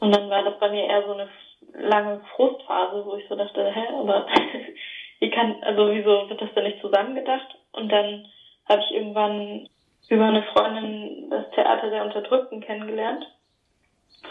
Und 0.00 0.14
dann 0.14 0.28
war 0.30 0.42
das 0.42 0.58
bei 0.58 0.70
mir 0.70 0.84
eher 0.84 1.04
so 1.06 1.12
eine 1.12 1.28
lange 1.72 2.20
Frustphase, 2.36 3.04
wo 3.04 3.16
ich 3.16 3.26
so 3.28 3.36
dachte, 3.36 3.70
hä, 3.72 3.86
aber 3.98 4.26
wie 5.24 5.30
kann, 5.30 5.56
also 5.62 5.90
wieso 5.90 6.28
wird 6.28 6.40
das 6.40 6.52
denn 6.54 6.64
nicht 6.64 6.82
zusammengedacht? 6.82 7.56
Und 7.72 7.90
dann 7.90 8.26
habe 8.68 8.82
ich 8.82 8.94
irgendwann 8.94 9.68
über 10.10 10.26
eine 10.26 10.42
Freundin 10.42 11.30
das 11.30 11.50
Theater 11.52 11.88
der 11.88 12.04
Unterdrückten 12.04 12.60
kennengelernt 12.60 13.26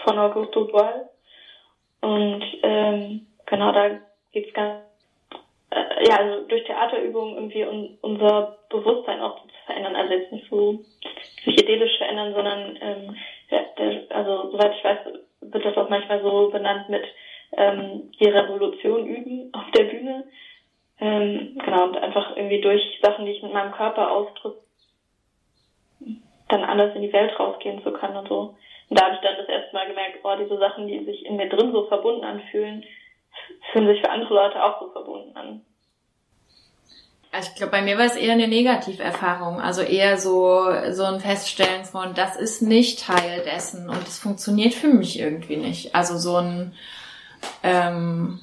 von 0.03 0.19
Augusto 0.19 0.65
Boal. 0.65 1.09
Und 2.01 2.43
ähm, 2.61 3.25
genau, 3.47 3.71
da 3.71 3.89
geht's 4.33 4.53
ganz 4.53 4.83
äh, 5.71 6.07
ja, 6.07 6.17
also 6.17 6.47
durch 6.47 6.63
Theaterübungen 6.65 7.35
irgendwie 7.37 7.65
un, 7.65 7.97
unser 8.01 8.59
Bewusstsein 8.69 9.19
auch 9.19 9.41
zu 9.41 9.47
verändern. 9.65 9.95
Also 9.95 10.13
jetzt 10.13 10.31
nicht 10.31 10.47
so 10.47 10.79
sich 11.43 11.59
idyllisch 11.59 11.97
verändern, 11.97 12.35
sondern 12.35 12.77
ähm, 12.81 13.17
ja, 13.49 13.65
der, 13.79 14.15
also 14.15 14.51
soweit 14.51 14.75
ich 14.77 14.83
weiß, 14.83 14.99
wird 15.41 15.65
das 15.65 15.75
auch 15.75 15.89
manchmal 15.89 16.21
so 16.21 16.49
benannt 16.51 16.87
mit 16.89 17.03
ähm, 17.57 18.11
die 18.19 18.29
Revolution 18.29 19.07
üben 19.07 19.49
auf 19.53 19.71
der 19.71 19.85
Bühne. 19.85 20.25
Ähm, 20.99 21.57
genau, 21.63 21.85
und 21.85 21.97
einfach 21.97 22.35
irgendwie 22.35 22.61
durch 22.61 22.81
Sachen, 23.01 23.25
die 23.25 23.31
ich 23.31 23.43
mit 23.43 23.53
meinem 23.53 23.71
Körper 23.71 24.11
ausdrücke, 24.11 24.59
dann 26.49 26.63
anders 26.63 26.95
in 26.95 27.01
die 27.01 27.13
Welt 27.13 27.37
rausgehen 27.39 27.83
zu 27.83 27.91
können 27.91 28.17
und 28.17 28.27
so. 28.27 28.55
Und 28.89 28.99
da 28.99 29.05
habe 29.05 29.15
ich 29.15 29.21
dann 29.21 29.37
das 29.37 29.47
erste 29.47 29.73
Mal 29.73 29.87
gemerkt, 29.87 30.19
oh, 30.23 30.35
diese 30.39 30.57
Sachen, 30.57 30.87
die 30.87 31.03
sich 31.03 31.25
in 31.25 31.35
mir 31.35 31.49
drin 31.49 31.71
so 31.71 31.87
verbunden 31.87 32.23
anfühlen, 32.23 32.83
fühlen 33.71 33.87
sich 33.87 34.01
für 34.01 34.09
andere 34.09 34.33
Leute 34.33 34.63
auch 34.63 34.79
so 34.79 34.91
verbunden 34.91 35.35
an. 35.35 35.61
Also 37.31 37.49
ich 37.49 37.55
glaube, 37.55 37.71
bei 37.71 37.81
mir 37.81 37.97
war 37.97 38.05
es 38.05 38.15
eher 38.15 38.33
eine 38.33 38.47
Negativerfahrung. 38.47 39.59
Also 39.59 39.81
eher 39.81 40.19
so, 40.19 40.67
so 40.91 41.03
ein 41.03 41.19
Feststellen 41.19 41.83
von, 41.83 42.13
das 42.13 42.35
ist 42.35 42.61
nicht 42.61 43.07
Teil 43.07 43.41
dessen 43.43 43.89
und 43.89 44.05
das 44.05 44.19
funktioniert 44.19 44.75
für 44.75 44.89
mich 44.89 45.19
irgendwie 45.19 45.57
nicht. 45.57 45.95
Also 45.95 46.17
so 46.17 46.37
ein, 46.37 46.75
ähm, 47.63 48.39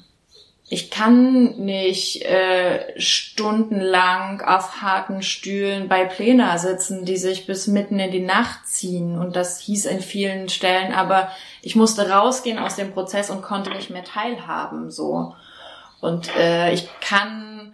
ich 0.73 0.89
kann 0.89 1.57
nicht 1.57 2.21
äh, 2.21 2.97
stundenlang 2.97 4.39
auf 4.39 4.81
harten 4.81 5.21
Stühlen 5.21 5.89
bei 5.89 6.05
Plena 6.05 6.57
sitzen, 6.57 7.03
die 7.03 7.17
sich 7.17 7.45
bis 7.45 7.67
mitten 7.67 7.99
in 7.99 8.09
die 8.09 8.21
Nacht 8.21 8.65
ziehen. 8.65 9.19
Und 9.19 9.35
das 9.35 9.59
hieß 9.59 9.83
in 9.83 9.99
vielen 9.99 10.47
Stellen, 10.47 10.93
aber 10.93 11.29
ich 11.61 11.75
musste 11.75 12.09
rausgehen 12.09 12.57
aus 12.57 12.77
dem 12.77 12.93
Prozess 12.93 13.29
und 13.29 13.41
konnte 13.41 13.71
nicht 13.71 13.89
mehr 13.89 14.05
teilhaben. 14.05 14.91
So. 14.91 15.35
Und 15.99 16.33
äh, 16.37 16.71
ich 16.71 16.87
kann 17.01 17.73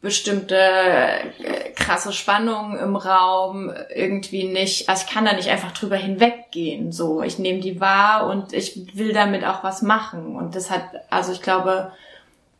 bestimmte 0.00 0.56
äh, 0.56 1.72
krasse 1.74 2.14
Spannungen 2.14 2.78
im 2.78 2.96
Raum 2.96 3.70
irgendwie 3.94 4.44
nicht, 4.44 4.88
also 4.88 5.04
ich 5.06 5.12
kann 5.12 5.26
da 5.26 5.34
nicht 5.34 5.50
einfach 5.50 5.72
drüber 5.72 5.96
hinweggehen, 5.96 6.90
so. 6.90 7.22
Ich 7.22 7.38
nehme 7.38 7.60
die 7.60 7.82
wahr 7.82 8.28
und 8.28 8.54
ich 8.54 8.96
will 8.96 9.12
damit 9.12 9.44
auch 9.44 9.62
was 9.62 9.82
machen 9.82 10.36
und 10.36 10.56
das 10.56 10.70
hat, 10.70 10.84
also 11.10 11.32
ich 11.32 11.42
glaube, 11.42 11.92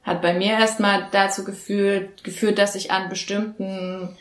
hat 0.05 0.23
bei 0.23 0.35
mir 0.35 0.53
erstmal 0.53 1.09
dazu 1.11 1.45
geführt, 1.45 2.25
geführt, 2.25 2.59
dass 2.59 2.75
ich 2.75 2.91
an 2.91 3.09
bestimmten 3.09 4.17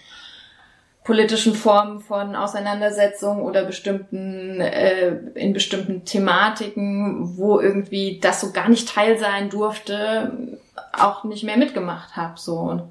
politischen 1.04 1.54
Formen 1.54 2.00
von 2.00 2.36
Auseinandersetzungen 2.36 3.42
oder 3.42 3.66
bestimmten 3.66 4.62
äh, 4.62 5.10
in 5.36 5.52
bestimmten 5.52 6.06
Thematiken, 6.06 7.38
wo 7.38 7.60
irgendwie 7.60 8.20
das 8.22 8.40
so 8.40 8.52
gar 8.52 8.70
nicht 8.70 8.88
Teil 8.88 9.18
sein 9.18 9.50
durfte, 9.50 10.58
auch 10.94 11.26
nicht 11.26 11.44
mehr 11.44 11.58
mitgemacht 11.58 12.16
habe 12.16 12.40
so. 12.40 12.56
Und 12.56 12.84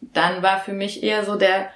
dann 0.00 0.42
war 0.42 0.60
für 0.60 0.74
mich 0.74 1.02
eher 1.02 1.24
so 1.24 1.36
der 1.36 1.70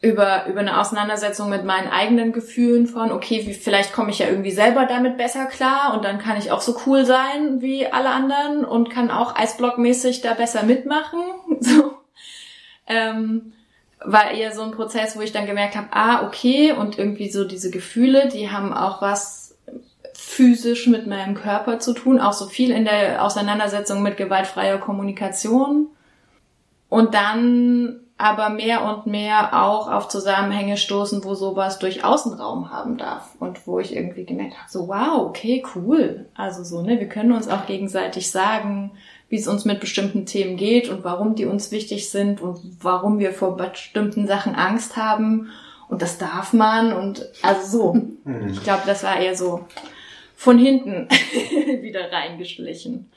über 0.00 0.46
über 0.46 0.60
eine 0.60 0.78
Auseinandersetzung 0.78 1.48
mit 1.48 1.64
meinen 1.64 1.88
eigenen 1.88 2.32
Gefühlen 2.32 2.86
von 2.86 3.10
okay, 3.12 3.46
wie, 3.46 3.54
vielleicht 3.54 3.92
komme 3.92 4.10
ich 4.10 4.18
ja 4.18 4.28
irgendwie 4.28 4.50
selber 4.50 4.86
damit 4.86 5.16
besser 5.16 5.46
klar 5.46 5.94
und 5.94 6.04
dann 6.04 6.18
kann 6.18 6.36
ich 6.36 6.50
auch 6.50 6.60
so 6.60 6.76
cool 6.86 7.04
sein 7.06 7.62
wie 7.62 7.86
alle 7.86 8.10
anderen 8.10 8.64
und 8.64 8.90
kann 8.90 9.10
auch 9.10 9.34
Eisblockmäßig 9.36 10.20
da 10.20 10.34
besser 10.34 10.64
mitmachen 10.64 11.20
so 11.60 11.94
ähm, 12.86 13.52
war 14.04 14.30
eher 14.30 14.54
so 14.54 14.62
ein 14.62 14.72
Prozess, 14.72 15.16
wo 15.16 15.20
ich 15.20 15.32
dann 15.32 15.46
gemerkt 15.46 15.76
habe, 15.76 15.88
ah, 15.90 16.26
okay, 16.26 16.72
und 16.72 16.98
irgendwie 16.98 17.30
so 17.30 17.44
diese 17.44 17.70
Gefühle, 17.70 18.28
die 18.28 18.50
haben 18.50 18.72
auch 18.72 19.02
was 19.02 19.56
physisch 20.14 20.86
mit 20.86 21.06
meinem 21.06 21.34
Körper 21.34 21.78
zu 21.78 21.92
tun, 21.92 22.20
auch 22.20 22.32
so 22.32 22.46
viel 22.46 22.70
in 22.70 22.84
der 22.84 23.24
Auseinandersetzung 23.24 24.02
mit 24.02 24.16
gewaltfreier 24.16 24.78
Kommunikation. 24.78 25.88
Und 26.88 27.14
dann 27.14 28.00
aber 28.18 28.48
mehr 28.48 28.82
und 28.84 29.06
mehr 29.06 29.62
auch 29.62 29.90
auf 29.90 30.08
Zusammenhänge 30.08 30.78
stoßen, 30.78 31.22
wo 31.24 31.34
sowas 31.34 31.78
durch 31.78 32.02
Außenraum 32.02 32.70
haben 32.70 32.96
darf. 32.96 33.28
Und 33.40 33.66
wo 33.66 33.78
ich 33.78 33.94
irgendwie 33.94 34.24
gemerkt 34.24 34.54
habe, 34.54 34.70
so 34.70 34.88
wow, 34.88 35.26
okay, 35.26 35.62
cool. 35.74 36.26
Also 36.34 36.64
so, 36.64 36.80
ne, 36.82 36.98
wir 36.98 37.08
können 37.08 37.32
uns 37.32 37.48
auch 37.48 37.66
gegenseitig 37.66 38.30
sagen, 38.30 38.92
wie 39.28 39.36
es 39.36 39.48
uns 39.48 39.64
mit 39.64 39.80
bestimmten 39.80 40.24
Themen 40.24 40.56
geht 40.56 40.88
und 40.88 41.04
warum 41.04 41.34
die 41.34 41.44
uns 41.44 41.72
wichtig 41.72 42.10
sind 42.10 42.40
und 42.40 42.58
warum 42.80 43.18
wir 43.18 43.32
vor 43.32 43.56
bestimmten 43.56 44.26
Sachen 44.26 44.54
Angst 44.54 44.96
haben. 44.96 45.50
Und 45.88 46.00
das 46.00 46.16
darf 46.16 46.52
man 46.52 46.92
und 46.92 47.26
also 47.42 47.78
so. 47.78 48.02
Ich 48.50 48.62
glaube, 48.64 48.82
das 48.86 49.04
war 49.04 49.18
eher 49.18 49.36
so 49.36 49.66
von 50.36 50.58
hinten 50.58 51.08
wieder 51.82 52.10
reingeschlichen. 52.10 53.10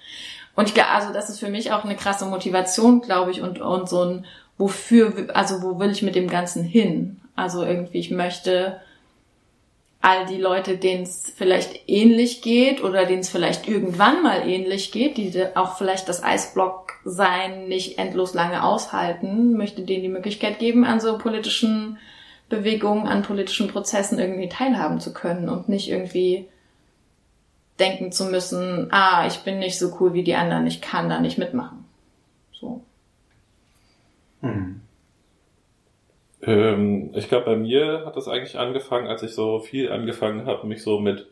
Und 0.55 0.69
ich 0.69 0.83
also 0.83 1.13
das 1.13 1.29
ist 1.29 1.39
für 1.39 1.49
mich 1.49 1.71
auch 1.71 1.85
eine 1.85 1.95
krasse 1.95 2.25
Motivation, 2.25 3.01
glaube 3.01 3.31
ich, 3.31 3.41
und, 3.41 3.61
und 3.61 3.87
so 3.87 4.03
ein, 4.03 4.25
wofür, 4.59 5.29
also 5.33 5.63
wo 5.63 5.79
will 5.79 5.89
ich 5.89 6.03
mit 6.03 6.13
dem 6.13 6.29
Ganzen 6.29 6.63
hin? 6.63 7.19
Also 7.35 7.63
irgendwie, 7.63 7.97
ich 7.97 8.11
möchte 8.11 8.79
all 10.01 10.25
die 10.27 10.37
Leute, 10.37 10.77
denen 10.77 11.03
es 11.03 11.33
vielleicht 11.35 11.89
ähnlich 11.89 12.41
geht 12.41 12.83
oder 12.83 13.05
denen 13.05 13.21
es 13.21 13.29
vielleicht 13.29 13.67
irgendwann 13.67 14.21
mal 14.21 14.47
ähnlich 14.47 14.91
geht, 14.91 15.17
die 15.17 15.45
auch 15.55 15.77
vielleicht 15.77 16.07
das 16.07 16.23
Eisblock 16.23 16.93
sein 17.03 17.67
nicht 17.67 17.97
endlos 17.97 18.33
lange 18.33 18.63
aushalten, 18.63 19.57
möchte 19.57 19.81
denen 19.81 20.03
die 20.03 20.09
Möglichkeit 20.09 20.59
geben, 20.59 20.85
an 20.85 20.99
so 20.99 21.17
politischen 21.17 21.97
Bewegungen, 22.49 23.07
an 23.07 23.23
politischen 23.23 23.67
Prozessen 23.67 24.19
irgendwie 24.19 24.49
teilhaben 24.49 24.99
zu 24.99 25.13
können 25.13 25.49
und 25.49 25.69
nicht 25.69 25.89
irgendwie 25.89 26.47
denken 27.79 28.11
zu 28.11 28.25
müssen, 28.25 28.87
ah, 28.91 29.25
ich 29.27 29.39
bin 29.39 29.59
nicht 29.59 29.79
so 29.79 29.95
cool 29.99 30.13
wie 30.13 30.23
die 30.23 30.35
anderen, 30.35 30.67
ich 30.67 30.81
kann 30.81 31.09
da 31.09 31.19
nicht 31.19 31.37
mitmachen. 31.37 31.85
So. 32.51 32.81
Hm. 34.41 34.81
Ähm, 36.41 37.11
ich 37.15 37.27
glaube, 37.27 37.45
bei 37.45 37.55
mir 37.57 38.03
hat 38.05 38.15
das 38.15 38.27
eigentlich 38.27 38.57
angefangen, 38.57 39.07
als 39.07 39.23
ich 39.23 39.31
so 39.31 39.59
viel 39.59 39.91
angefangen 39.91 40.45
habe, 40.45 40.67
mich 40.67 40.81
so 40.83 40.99
mit 40.99 41.27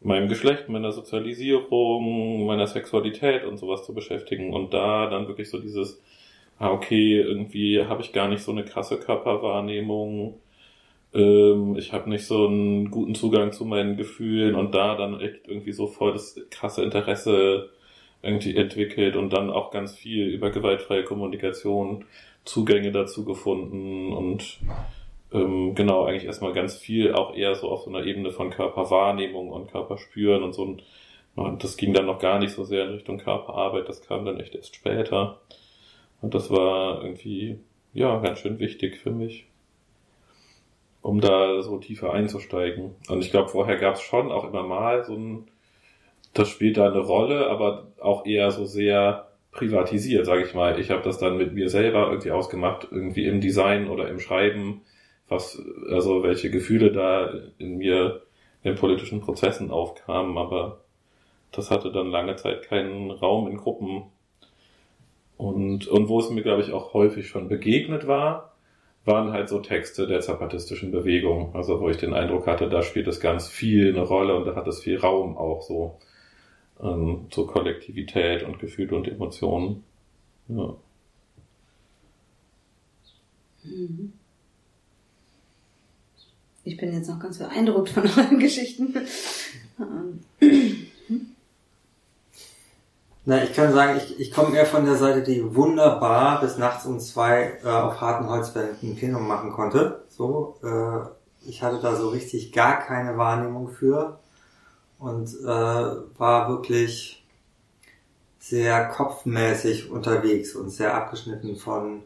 meinem 0.00 0.28
Geschlecht, 0.28 0.68
meiner 0.68 0.92
Sozialisierung, 0.92 2.46
meiner 2.46 2.66
Sexualität 2.66 3.44
und 3.44 3.58
sowas 3.58 3.84
zu 3.84 3.94
beschäftigen 3.94 4.52
und 4.54 4.72
da 4.74 5.08
dann 5.08 5.26
wirklich 5.28 5.50
so 5.50 5.58
dieses, 5.58 6.00
ah, 6.58 6.70
okay, 6.70 7.20
irgendwie 7.20 7.84
habe 7.84 8.02
ich 8.02 8.12
gar 8.12 8.28
nicht 8.28 8.42
so 8.42 8.52
eine 8.52 8.64
krasse 8.64 8.98
Körperwahrnehmung, 8.98 10.40
ähm, 11.14 11.76
ich 11.76 11.92
habe 11.92 12.10
nicht 12.10 12.26
so 12.26 12.46
einen 12.46 12.90
guten 12.90 13.14
Zugang 13.14 13.52
zu 13.52 13.64
meinen 13.64 13.96
Gefühlen 13.96 14.54
und 14.54 14.74
da 14.74 14.96
dann 14.96 15.20
echt 15.20 15.48
irgendwie 15.48 15.72
so 15.72 15.86
voll 15.86 16.12
das 16.12 16.38
krasse 16.50 16.82
Interesse 16.82 17.70
irgendwie 18.22 18.56
entwickelt 18.56 19.16
und 19.16 19.32
dann 19.32 19.50
auch 19.50 19.70
ganz 19.70 19.94
viel 19.94 20.26
über 20.28 20.50
gewaltfreie 20.50 21.04
Kommunikation 21.04 22.04
Zugänge 22.46 22.92
dazu 22.92 23.24
gefunden 23.24 24.12
und 24.12 24.60
ähm, 25.32 25.74
genau, 25.74 26.04
eigentlich 26.04 26.24
erstmal 26.24 26.52
ganz 26.52 26.76
viel 26.76 27.12
auch 27.12 27.34
eher 27.34 27.54
so 27.56 27.68
auf 27.68 27.82
so 27.82 27.90
einer 27.90 28.06
Ebene 28.06 28.30
von 28.30 28.50
Körperwahrnehmung 28.50 29.50
und 29.50 29.70
Körperspüren 29.70 30.42
und 30.42 30.54
so. 30.54 30.76
Und 31.34 31.64
das 31.64 31.76
ging 31.76 31.92
dann 31.92 32.06
noch 32.06 32.18
gar 32.18 32.38
nicht 32.38 32.52
so 32.52 32.64
sehr 32.64 32.86
in 32.86 32.94
Richtung 32.94 33.18
Körperarbeit, 33.18 33.88
das 33.88 34.00
kam 34.00 34.24
dann 34.24 34.40
echt 34.40 34.54
erst 34.54 34.74
später. 34.74 35.40
Und 36.22 36.34
das 36.34 36.50
war 36.50 37.02
irgendwie, 37.02 37.58
ja, 37.92 38.18
ganz 38.20 38.38
schön 38.38 38.58
wichtig 38.58 38.96
für 38.96 39.10
mich, 39.10 39.46
um 41.02 41.20
da 41.20 41.60
so 41.62 41.78
tiefer 41.78 42.12
einzusteigen. 42.12 42.94
Und 43.08 43.22
ich 43.22 43.30
glaube, 43.30 43.48
vorher 43.48 43.76
gab 43.76 43.96
es 43.96 44.00
schon 44.00 44.32
auch 44.32 44.44
immer 44.44 44.62
mal 44.62 45.04
so 45.04 45.14
ein, 45.14 45.48
das 46.32 46.48
spielt 46.48 46.78
da 46.78 46.86
eine 46.86 47.00
Rolle, 47.00 47.50
aber 47.50 47.88
auch 48.00 48.24
eher 48.24 48.50
so 48.50 48.64
sehr 48.64 49.28
privatisiert, 49.56 50.26
sage 50.26 50.44
ich 50.44 50.54
mal. 50.54 50.78
Ich 50.78 50.90
habe 50.90 51.02
das 51.02 51.18
dann 51.18 51.36
mit 51.36 51.54
mir 51.54 51.68
selber 51.68 52.08
irgendwie 52.08 52.30
ausgemacht, 52.30 52.88
irgendwie 52.90 53.26
im 53.26 53.40
Design 53.40 53.88
oder 53.88 54.08
im 54.08 54.20
Schreiben, 54.20 54.82
was, 55.28 55.60
also 55.90 56.22
welche 56.22 56.50
Gefühle 56.50 56.92
da 56.92 57.32
in 57.58 57.78
mir 57.78 58.22
in 58.62 58.74
politischen 58.74 59.20
Prozessen 59.20 59.70
aufkamen, 59.70 60.38
aber 60.38 60.80
das 61.52 61.70
hatte 61.70 61.92
dann 61.92 62.10
lange 62.10 62.36
Zeit 62.36 62.62
keinen 62.62 63.10
Raum 63.10 63.48
in 63.48 63.56
Gruppen. 63.56 64.04
Und, 65.36 65.86
und 65.86 66.08
wo 66.08 66.18
es 66.18 66.30
mir, 66.30 66.42
glaube 66.42 66.62
ich, 66.62 66.72
auch 66.72 66.92
häufig 66.92 67.28
schon 67.28 67.48
begegnet 67.48 68.06
war, 68.06 68.56
waren 69.04 69.32
halt 69.32 69.48
so 69.48 69.60
Texte 69.60 70.06
der 70.06 70.20
zapatistischen 70.20 70.90
Bewegung. 70.90 71.54
Also 71.54 71.80
wo 71.80 71.88
ich 71.88 71.96
den 71.96 72.14
Eindruck 72.14 72.46
hatte, 72.46 72.68
da 72.68 72.82
spielt 72.82 73.06
es 73.06 73.20
ganz 73.20 73.48
viel 73.48 73.94
eine 73.94 74.02
Rolle 74.02 74.34
und 74.34 74.46
da 74.46 74.56
hat 74.56 74.66
es 74.66 74.82
viel 74.82 74.98
Raum 74.98 75.38
auch 75.38 75.62
so 75.62 75.98
ähm, 76.80 77.26
zur 77.30 77.46
Kollektivität 77.46 78.42
und 78.42 78.58
Gefühle 78.58 78.96
und 78.96 79.08
Emotionen. 79.08 79.84
Ja. 80.48 80.74
Ich 86.64 86.76
bin 86.76 86.92
jetzt 86.92 87.08
noch 87.08 87.18
ganz 87.18 87.38
beeindruckt 87.38 87.90
von 87.90 88.04
euren 88.04 88.38
Geschichten. 88.40 88.94
Na, 93.24 93.42
ich 93.42 93.52
kann 93.54 93.72
sagen, 93.72 93.98
ich, 93.98 94.20
ich 94.20 94.30
komme 94.30 94.56
eher 94.56 94.66
von 94.66 94.84
der 94.84 94.94
Seite, 94.94 95.22
die 95.22 95.54
wunderbar 95.56 96.40
bis 96.40 96.58
nachts 96.58 96.86
um 96.86 97.00
zwei 97.00 97.58
äh, 97.64 97.68
auf 97.68 98.00
harten 98.00 98.28
Holzbänden 98.28 98.76
ein 98.82 98.96
Plenum 98.96 99.26
machen 99.26 99.50
konnte. 99.50 100.04
So, 100.08 100.58
äh, 100.62 101.48
ich 101.48 101.62
hatte 101.62 101.80
da 101.80 101.96
so 101.96 102.08
richtig 102.10 102.52
gar 102.52 102.78
keine 102.78 103.18
Wahrnehmung 103.18 103.68
für 103.68 104.20
und 104.98 105.28
äh, 105.42 105.46
war 105.46 106.48
wirklich 106.48 107.24
sehr 108.38 108.88
kopfmäßig 108.88 109.90
unterwegs 109.90 110.54
und 110.54 110.70
sehr 110.70 110.94
abgeschnitten 110.94 111.56
von 111.56 112.02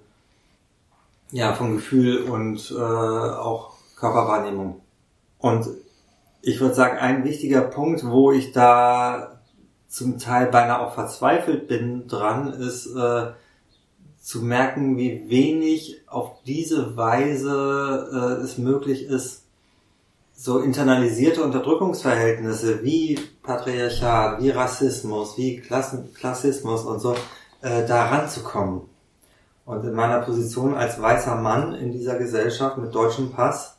ja 1.31 1.55
von 1.55 1.77
Gefühl 1.77 2.25
und 2.25 2.71
äh, 2.71 2.75
auch 2.81 3.75
Körperwahrnehmung. 3.97 4.81
Und 5.39 5.69
ich 6.43 6.61
würde 6.61 6.75
sagen, 6.75 6.99
ein 6.99 7.25
wichtiger 7.25 7.61
Punkt, 7.61 8.05
wo 8.05 8.33
ich 8.33 8.53
da 8.53 9.41
zum 9.89 10.19
Teil 10.19 10.47
beinahe 10.47 10.81
auch 10.81 10.95
verzweifelt 10.95 11.69
bin 11.69 12.09
dran, 12.09 12.53
ist 12.53 12.87
äh, 12.87 13.33
zu 14.21 14.43
merken, 14.43 14.97
wie 14.97 15.29
wenig 15.29 16.03
auf 16.07 16.43
diese 16.45 16.97
Weise 16.97 18.39
äh, 18.41 18.45
es 18.45 18.59
möglich 18.59 19.05
ist, 19.05 19.40
so 20.41 20.61
internalisierte 20.61 21.45
Unterdrückungsverhältnisse 21.45 22.83
wie 22.83 23.19
Patriarchat, 23.43 24.41
wie 24.41 24.49
Rassismus, 24.49 25.37
wie 25.37 25.59
Klassen, 25.59 26.15
Klassismus 26.15 26.87
und 26.87 26.99
so 26.99 27.15
äh, 27.61 27.87
da 27.87 28.07
ranzukommen. 28.07 28.81
Und 29.67 29.85
in 29.85 29.93
meiner 29.93 30.21
Position 30.21 30.75
als 30.75 31.01
weißer 31.01 31.37
Mann 31.37 31.75
in 31.75 31.93
dieser 31.93 32.17
Gesellschaft 32.17 32.79
mit 32.79 32.95
deutschem 32.95 33.33
Pass, 33.33 33.77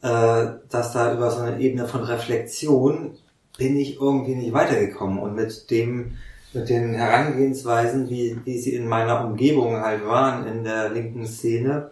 äh, 0.00 0.46
dass 0.70 0.92
da 0.94 1.12
über 1.12 1.30
so 1.30 1.42
eine 1.42 1.60
Ebene 1.60 1.86
von 1.86 2.02
Reflexion 2.02 3.18
bin 3.58 3.76
ich 3.76 4.00
irgendwie 4.00 4.36
nicht 4.36 4.54
weitergekommen. 4.54 5.18
Und 5.18 5.34
mit 5.34 5.70
dem, 5.70 6.16
mit 6.54 6.70
den 6.70 6.94
Herangehensweisen, 6.94 8.08
wie, 8.08 8.40
wie 8.46 8.58
sie 8.58 8.74
in 8.74 8.88
meiner 8.88 9.22
Umgebung 9.26 9.76
halt 9.76 10.06
waren, 10.06 10.46
in 10.46 10.64
der 10.64 10.88
linken 10.88 11.26
Szene, 11.26 11.90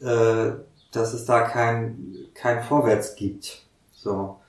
äh, 0.00 0.52
dass 0.90 1.12
es 1.12 1.24
da 1.24 1.42
kein, 1.42 2.14
kein 2.34 2.62
Vorwärts 2.62 3.16
gibt. 3.16 3.62
So. 3.92 4.40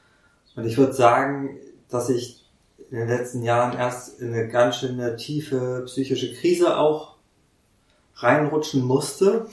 Und 0.56 0.66
ich 0.66 0.78
würde 0.78 0.94
sagen, 0.94 1.58
dass 1.90 2.10
ich 2.10 2.46
in 2.90 2.98
den 2.98 3.08
letzten 3.08 3.44
Jahren 3.44 3.78
erst 3.78 4.20
in 4.20 4.34
eine 4.34 4.48
ganz 4.50 4.78
schöne 4.78 5.16
tiefe 5.16 5.84
psychische 5.86 6.34
Krise 6.34 6.78
auch 6.78 7.16
reinrutschen 8.16 8.84
musste, 8.84 9.48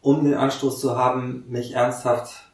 um 0.00 0.24
den 0.24 0.34
Anstoß 0.34 0.80
zu 0.80 0.96
haben, 0.96 1.44
mich 1.48 1.72
ernsthaft 1.72 2.52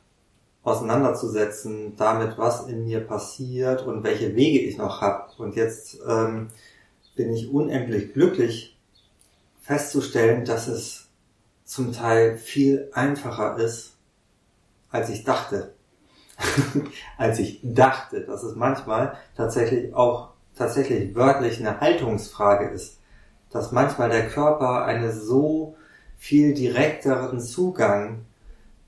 auseinanderzusetzen 0.63 1.97
damit, 1.97 2.39
was 2.39 2.67
in 2.67 2.85
mir 2.85 3.01
passiert 3.01 3.83
und 3.83 4.05
welche 4.05 4.37
Wege 4.37 4.61
ich 4.61 4.77
noch 4.77 5.01
habe. 5.01 5.33
Und 5.39 5.57
jetzt 5.57 5.99
ähm, 6.07 6.49
bin 7.17 7.33
ich 7.33 7.51
unendlich 7.51 8.13
glücklich 8.13 8.77
festzustellen, 9.63 10.45
dass 10.45 10.69
es 10.69 11.00
zum 11.71 11.93
Teil 11.93 12.37
viel 12.37 12.91
einfacher 12.95 13.57
ist, 13.57 13.93
als 14.91 15.09
ich 15.09 15.23
dachte. 15.23 15.73
als 17.17 17.39
ich 17.39 17.61
dachte, 17.63 18.23
dass 18.23 18.43
es 18.43 18.57
manchmal 18.57 19.17
tatsächlich 19.37 19.95
auch 19.95 20.31
tatsächlich 20.57 21.15
wörtlich 21.15 21.61
eine 21.61 21.81
Haltungsfrage 21.81 22.71
ist. 22.71 22.99
Dass 23.51 23.71
manchmal 23.71 24.11
der 24.11 24.27
Körper 24.27 24.85
einen 24.85 25.13
so 25.13 25.77
viel 26.19 26.55
direkteren 26.55 27.39
Zugang 27.39 28.25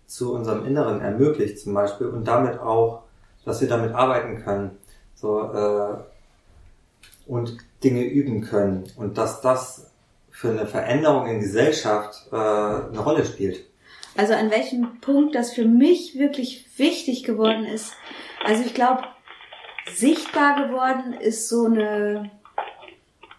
zu 0.06 0.34
unserem 0.34 0.66
Inneren 0.66 1.00
ermöglicht 1.00 1.60
zum 1.60 1.74
Beispiel 1.74 2.08
und 2.08 2.26
damit 2.26 2.58
auch, 2.58 3.04
dass 3.44 3.60
wir 3.60 3.68
damit 3.68 3.94
arbeiten 3.94 4.42
können 4.42 4.72
so 5.14 5.52
äh, 5.52 5.98
und 7.28 7.58
Dinge 7.84 8.02
üben 8.02 8.40
können 8.40 8.90
und 8.96 9.18
dass 9.18 9.40
das 9.40 9.91
für 10.32 10.50
eine 10.50 10.66
Veränderung 10.66 11.28
in 11.28 11.40
Gesellschaft 11.40 12.26
äh, 12.32 12.36
eine 12.36 12.98
Rolle 12.98 13.24
spielt? 13.24 13.64
Also 14.16 14.34
an 14.34 14.50
welchem 14.50 15.00
Punkt 15.00 15.34
das 15.34 15.52
für 15.52 15.64
mich 15.64 16.18
wirklich 16.18 16.66
wichtig 16.76 17.22
geworden 17.22 17.64
ist. 17.64 17.92
Also 18.44 18.64
ich 18.64 18.74
glaube, 18.74 19.04
sichtbar 19.94 20.66
geworden 20.66 21.14
ist 21.14 21.48
so 21.48 21.66
eine 21.66 22.30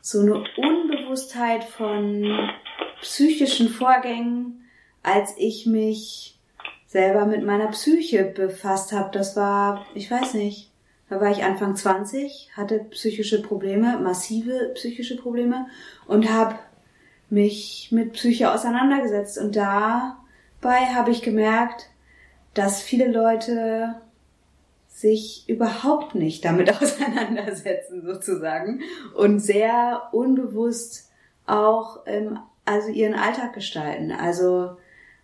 so 0.06 0.20
eine 0.20 0.44
Unbewusstheit 0.58 1.64
von 1.64 2.50
psychischen 3.02 3.70
Vorgängen, 3.70 4.66
als 5.02 5.34
ich 5.38 5.66
mich 5.66 6.38
selber 6.88 7.26
mit 7.26 7.46
meiner 7.46 7.68
Psyche 7.68 8.26
befasst 8.26 8.92
habe. 8.92 9.12
Das 9.14 9.38
war, 9.38 9.86
ich 9.96 10.12
weiß 10.12 10.34
nicht, 10.34 10.72
da 11.10 11.22
war 11.22 11.32
ich 11.32 11.44
Anfang 11.44 11.78
20, 11.78 12.50
hatte 12.56 12.80
psychische 12.92 13.42
Probleme, 13.42 13.98
massive 13.98 14.72
psychische 14.76 15.16
Probleme 15.16 15.68
und 16.06 16.30
habe 16.30 16.60
mich 17.30 17.90
mit 17.92 18.14
Psyche 18.14 18.52
auseinandergesetzt 18.52 19.38
und 19.38 19.56
dabei 19.56 20.86
habe 20.94 21.12
ich 21.12 21.22
gemerkt, 21.22 21.90
dass 22.54 22.82
viele 22.82 23.12
Leute 23.12 23.96
sich 24.90 25.46
überhaupt 25.48 26.16
nicht 26.16 26.46
damit 26.46 26.70
auseinandersetzen 26.82 28.04
sozusagen 28.06 28.82
und 29.16 29.40
sehr 29.40 30.10
unbewusst 30.12 31.10
auch 31.46 32.02
ähm, 32.06 32.40
also 32.66 32.90
ihren 32.90 33.16
Alltag 33.16 33.54
gestalten. 33.54 34.12
Also 34.12 34.78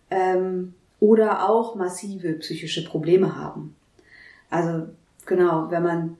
ähm, 0.09 0.73
oder 0.99 1.49
auch 1.49 1.75
massive 1.75 2.33
psychische 2.33 2.83
Probleme 2.83 3.37
haben. 3.37 3.75
Also 4.49 4.87
genau, 5.25 5.71
wenn 5.71 5.83
man, 5.83 6.17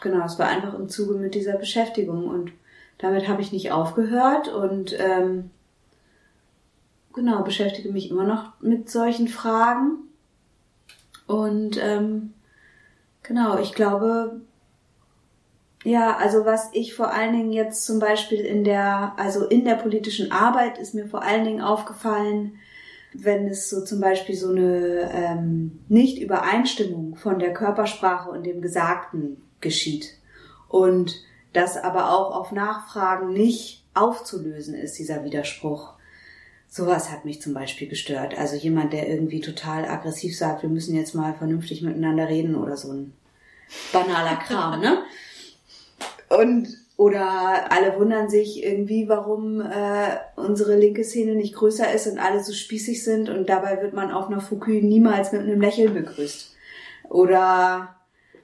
genau, 0.00 0.24
es 0.24 0.38
war 0.38 0.48
einfach 0.48 0.74
im 0.74 0.88
Zuge 0.88 1.14
mit 1.14 1.34
dieser 1.34 1.58
Beschäftigung 1.58 2.28
und 2.28 2.52
damit 2.98 3.28
habe 3.28 3.42
ich 3.42 3.52
nicht 3.52 3.72
aufgehört 3.72 4.48
und 4.48 4.96
ähm, 4.98 5.50
genau, 7.12 7.42
beschäftige 7.42 7.90
mich 7.90 8.10
immer 8.10 8.24
noch 8.24 8.52
mit 8.60 8.90
solchen 8.90 9.28
Fragen. 9.28 9.98
Und 11.26 11.78
ähm, 11.82 12.34
genau, 13.22 13.58
ich 13.58 13.72
glaube, 13.74 14.40
ja, 15.84 16.16
also 16.16 16.44
was 16.44 16.70
ich 16.72 16.94
vor 16.94 17.12
allen 17.12 17.32
Dingen 17.32 17.52
jetzt 17.52 17.84
zum 17.84 17.98
Beispiel 17.98 18.40
in 18.40 18.64
der, 18.64 19.12
also 19.16 19.46
in 19.46 19.64
der 19.64 19.74
politischen 19.74 20.32
Arbeit 20.32 20.78
ist 20.78 20.94
mir 20.94 21.06
vor 21.06 21.22
allen 21.22 21.44
Dingen 21.44 21.60
aufgefallen, 21.60 22.58
wenn 23.12 23.46
es 23.48 23.70
so 23.70 23.84
zum 23.84 24.00
Beispiel 24.00 24.34
so 24.34 24.50
eine 24.50 25.10
ähm, 25.12 25.78
Nicht-Übereinstimmung 25.88 27.16
von 27.16 27.38
der 27.38 27.52
Körpersprache 27.52 28.30
und 28.30 28.44
dem 28.44 28.60
Gesagten 28.60 29.42
geschieht 29.60 30.18
und 30.68 31.22
das 31.54 31.76
aber 31.76 32.10
auch 32.10 32.34
auf 32.34 32.52
Nachfragen 32.52 33.32
nicht 33.32 33.84
aufzulösen 33.94 34.74
ist, 34.74 34.98
dieser 34.98 35.24
Widerspruch. 35.24 35.94
Sowas 36.68 37.10
hat 37.10 37.24
mich 37.24 37.40
zum 37.40 37.54
Beispiel 37.54 37.88
gestört. 37.88 38.36
Also 38.36 38.56
jemand, 38.56 38.92
der 38.92 39.08
irgendwie 39.08 39.40
total 39.40 39.84
aggressiv 39.84 40.36
sagt, 40.36 40.62
wir 40.62 40.68
müssen 40.68 40.96
jetzt 40.96 41.14
mal 41.14 41.32
vernünftig 41.34 41.82
miteinander 41.82 42.28
reden 42.28 42.56
oder 42.56 42.76
so 42.76 42.92
ein 42.92 43.12
banaler 43.92 44.36
Kram, 44.36 44.80
ne? 44.80 45.04
Und 46.28 46.68
oder 46.96 47.72
alle 47.72 47.98
wundern 47.98 48.28
sich 48.28 48.62
irgendwie, 48.62 49.08
warum 49.08 49.60
äh, 49.60 50.16
unsere 50.36 50.76
linke 50.76 51.02
Szene 51.02 51.34
nicht 51.34 51.54
größer 51.54 51.92
ist 51.92 52.06
und 52.06 52.18
alle 52.18 52.42
so 52.42 52.52
spießig 52.52 53.02
sind 53.02 53.28
und 53.28 53.48
dabei 53.48 53.82
wird 53.82 53.94
man 53.94 54.12
auf 54.12 54.28
einer 54.28 54.40
Foucault 54.40 54.84
niemals 54.84 55.32
mit 55.32 55.42
einem 55.42 55.60
Lächeln 55.60 55.92
begrüßt. 55.92 56.54
Oder 57.10 57.96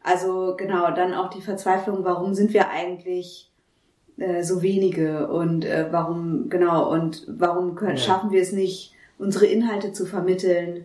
also 0.03 0.55
genau, 0.57 0.91
dann 0.93 1.15
auch 1.15 1.31
die 1.31 1.43
Verzweiflung, 1.43 2.05
warum 2.05 2.35
sind 2.35 2.53
wir 2.53 2.71
eigentlich 2.71 3.51
äh, 4.17 4.43
so 4.43 4.63
wenige 4.63 5.29
und 5.29 5.65
äh, 5.65 5.89
warum 5.91 6.49
genau 6.49 6.91
und 6.91 7.25
warum 7.29 7.75
können, 7.75 7.97
ja. 7.97 8.03
schaffen 8.03 8.31
wir 8.31 8.41
es 8.41 8.53
nicht, 8.53 8.95
unsere 9.19 9.47
Inhalte 9.47 9.93
zu 9.93 10.07
vermitteln? 10.07 10.85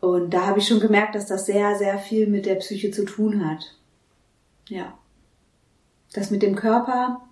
Und 0.00 0.34
da 0.34 0.46
habe 0.46 0.58
ich 0.58 0.68
schon 0.68 0.80
gemerkt, 0.80 1.14
dass 1.14 1.26
das 1.26 1.46
sehr, 1.46 1.76
sehr 1.76 1.98
viel 1.98 2.26
mit 2.26 2.46
der 2.46 2.56
Psyche 2.56 2.90
zu 2.90 3.04
tun 3.04 3.48
hat. 3.48 3.74
Ja. 4.68 4.98
Das 6.12 6.30
mit 6.30 6.42
dem 6.42 6.56
Körper, 6.56 7.22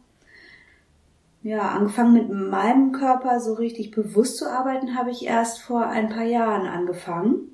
ja, 1.42 1.68
angefangen 1.68 2.14
mit 2.14 2.30
meinem 2.30 2.92
Körper 2.92 3.40
so 3.40 3.54
richtig 3.54 3.90
bewusst 3.90 4.38
zu 4.38 4.50
arbeiten, 4.50 4.96
habe 4.96 5.10
ich 5.10 5.26
erst 5.26 5.60
vor 5.60 5.86
ein 5.86 6.08
paar 6.08 6.24
Jahren 6.24 6.66
angefangen. 6.66 7.51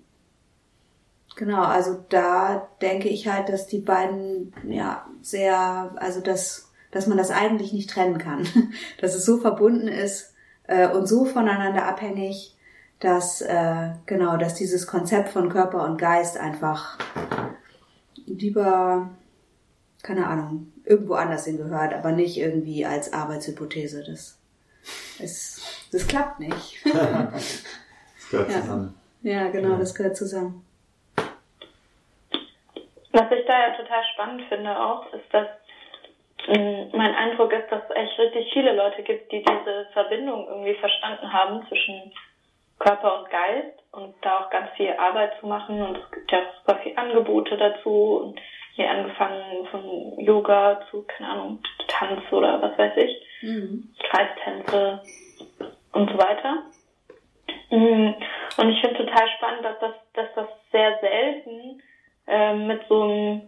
Genau, 1.38 1.62
also 1.62 2.04
da 2.08 2.68
denke 2.82 3.08
ich 3.08 3.28
halt, 3.28 3.48
dass 3.48 3.68
die 3.68 3.78
beiden, 3.78 4.52
ja, 4.68 5.06
sehr, 5.22 5.94
also 5.94 6.20
dass, 6.20 6.72
dass 6.90 7.06
man 7.06 7.16
das 7.16 7.30
eigentlich 7.30 7.72
nicht 7.72 7.88
trennen 7.88 8.18
kann. 8.18 8.44
dass 9.00 9.14
es 9.14 9.24
so 9.24 9.38
verbunden 9.38 9.86
ist 9.86 10.34
äh, 10.66 10.88
und 10.88 11.06
so 11.06 11.24
voneinander 11.24 11.86
abhängig, 11.86 12.56
dass, 12.98 13.40
äh, 13.40 13.90
genau, 14.06 14.36
dass 14.36 14.54
dieses 14.54 14.88
Konzept 14.88 15.28
von 15.28 15.48
Körper 15.48 15.84
und 15.84 15.96
Geist 15.96 16.38
einfach 16.38 16.98
lieber, 18.26 19.08
keine 20.02 20.26
Ahnung, 20.26 20.72
irgendwo 20.84 21.14
anders 21.14 21.44
hingehört, 21.44 21.94
aber 21.94 22.10
nicht 22.10 22.36
irgendwie 22.36 22.84
als 22.84 23.12
Arbeitshypothese. 23.12 24.02
Das, 24.02 24.38
das, 25.20 25.60
das 25.92 26.08
klappt 26.08 26.40
nicht. 26.40 26.84
das 26.92 27.62
gehört 28.28 28.50
ja. 28.50 28.60
zusammen. 28.60 28.94
Ja, 29.22 29.50
genau, 29.50 29.76
das 29.76 29.94
gehört 29.94 30.16
zusammen. 30.16 30.64
Was 33.12 33.30
ich 33.30 33.46
da 33.46 33.68
ja 33.68 33.74
total 33.74 34.04
spannend 34.12 34.42
finde 34.48 34.78
auch, 34.78 35.12
ist, 35.12 35.32
dass 35.32 35.46
hm, 36.44 36.90
mein 36.92 37.14
Eindruck 37.14 37.52
ist, 37.52 37.70
dass 37.70 37.82
es 37.88 37.96
echt 37.96 38.18
richtig 38.18 38.52
viele 38.52 38.74
Leute 38.74 39.02
gibt, 39.02 39.32
die 39.32 39.42
diese 39.42 39.88
Verbindung 39.92 40.46
irgendwie 40.48 40.74
verstanden 40.74 41.32
haben 41.32 41.66
zwischen 41.68 42.12
Körper 42.78 43.20
und 43.20 43.30
Geist 43.30 43.78
und 43.92 44.14
da 44.22 44.40
auch 44.40 44.50
ganz 44.50 44.70
viel 44.76 44.92
Arbeit 44.92 45.32
zu 45.40 45.46
machen 45.46 45.82
und 45.82 45.96
es 45.96 46.10
gibt 46.10 46.30
ja 46.30 46.38
auch 46.38 46.54
super 46.60 46.80
viele 46.82 46.98
Angebote 46.98 47.56
dazu 47.56 48.22
und 48.22 48.40
hier 48.74 48.88
angefangen 48.88 49.66
von 49.72 50.18
Yoga 50.20 50.80
zu, 50.90 51.02
keine 51.02 51.30
Ahnung, 51.30 51.58
Tanz 51.88 52.22
oder 52.30 52.62
was 52.62 52.78
weiß 52.78 52.96
ich, 52.96 53.42
mhm. 53.42 53.92
Kreistänze 53.98 55.02
und 55.92 56.10
so 56.10 56.16
weiter. 56.16 56.62
Mhm. 57.70 58.14
Und 58.56 58.70
ich 58.70 58.80
finde 58.80 59.04
total 59.04 59.28
spannend, 59.36 59.64
dass 59.64 59.78
das, 59.80 59.94
dass 60.14 60.34
das 60.34 60.48
sehr 60.70 60.98
selten 61.00 61.82
ähm, 62.28 62.66
mit 62.66 62.82
so 62.88 63.02
einem 63.02 63.42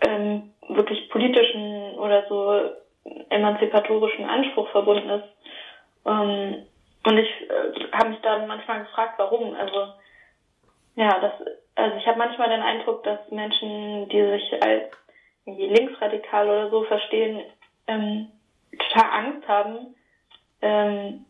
ähm, 0.00 0.50
wirklich 0.68 1.08
politischen 1.10 1.98
oder 1.98 2.26
so 2.28 2.70
emanzipatorischen 3.30 4.24
Anspruch 4.24 4.68
verbunden 4.70 5.10
ist. 5.10 5.28
Ähm, 6.06 6.66
und 7.06 7.18
ich 7.18 7.28
äh, 7.50 7.92
habe 7.92 8.10
mich 8.10 8.20
dann 8.20 8.46
manchmal 8.46 8.80
gefragt, 8.80 9.14
warum. 9.18 9.54
Also 9.54 9.92
ja, 10.96 11.18
das 11.20 11.32
also 11.76 11.96
ich 11.96 12.06
habe 12.06 12.18
manchmal 12.18 12.48
den 12.48 12.62
Eindruck, 12.62 13.02
dass 13.02 13.18
Menschen, 13.30 14.08
die 14.08 14.22
sich 14.22 14.62
als 14.62 14.92
linksradikal 15.46 16.48
oder 16.48 16.70
so 16.70 16.84
verstehen, 16.84 17.42
ähm, 17.86 18.28
total 18.78 19.10
Angst 19.10 19.48
haben, 19.48 19.94
ähm, 20.62 21.26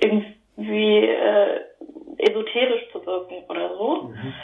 irgendwie 0.00 1.06
äh, 1.06 1.60
esoterisch 2.18 2.90
zu 2.90 3.04
wirken 3.04 3.44
oder 3.48 3.76
so. 3.76 4.02
Mhm. 4.02 4.34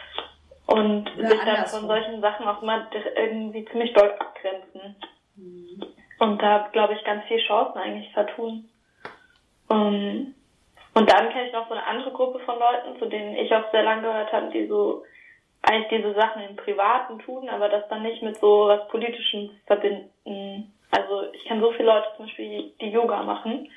Und 0.68 1.11
oder 1.16 1.28
sich 1.28 1.40
dann 1.40 1.66
von 1.66 1.87
solchen 1.88 2.20
Sachen 2.20 2.46
auch 2.46 2.61
mal 2.61 2.87
irgendwie 3.16 3.64
ziemlich 3.64 3.94
doll 3.94 4.12
abgrenzen. 4.18 4.96
Mhm. 5.35 5.83
Und 6.18 6.42
da, 6.42 6.68
glaube 6.72 6.92
ich, 6.92 7.02
ganz 7.04 7.24
viel 7.24 7.40
Chancen 7.40 7.78
eigentlich 7.78 8.12
vertun. 8.12 8.68
Um, 9.70 10.35
und 10.94 11.11
dann 11.11 11.31
kenne 11.31 11.46
ich 11.46 11.52
noch 11.52 11.68
so 11.68 11.74
eine 11.74 11.87
andere 11.87 12.11
Gruppe 12.11 12.40
von 12.40 12.59
Leuten, 12.59 12.98
zu 12.98 13.07
denen 13.07 13.37
ich 13.37 13.54
auch 13.54 13.70
sehr 13.70 13.83
lange 13.83 14.02
gehört 14.02 14.33
habe, 14.33 14.50
die 14.50 14.66
so 14.66 15.04
eigentlich 15.62 16.02
diese 16.02 16.14
Sachen 16.14 16.42
im 16.42 16.57
Privaten 16.57 17.18
tun, 17.20 17.48
aber 17.48 17.68
das 17.68 17.88
dann 17.88 18.02
nicht 18.02 18.22
mit 18.22 18.37
so 18.37 18.68
was 18.68 18.88
Politischem 18.88 19.50
verbinden. 19.66 20.74
Also 20.90 21.33
ich 21.33 21.44
kenne 21.44 21.62
so 21.62 21.72
viele 21.72 21.92
Leute 21.92 22.09
zum 22.16 22.26
Beispiel, 22.26 22.72
die 22.81 22.90
Yoga 22.90 23.22
machen 23.22 23.70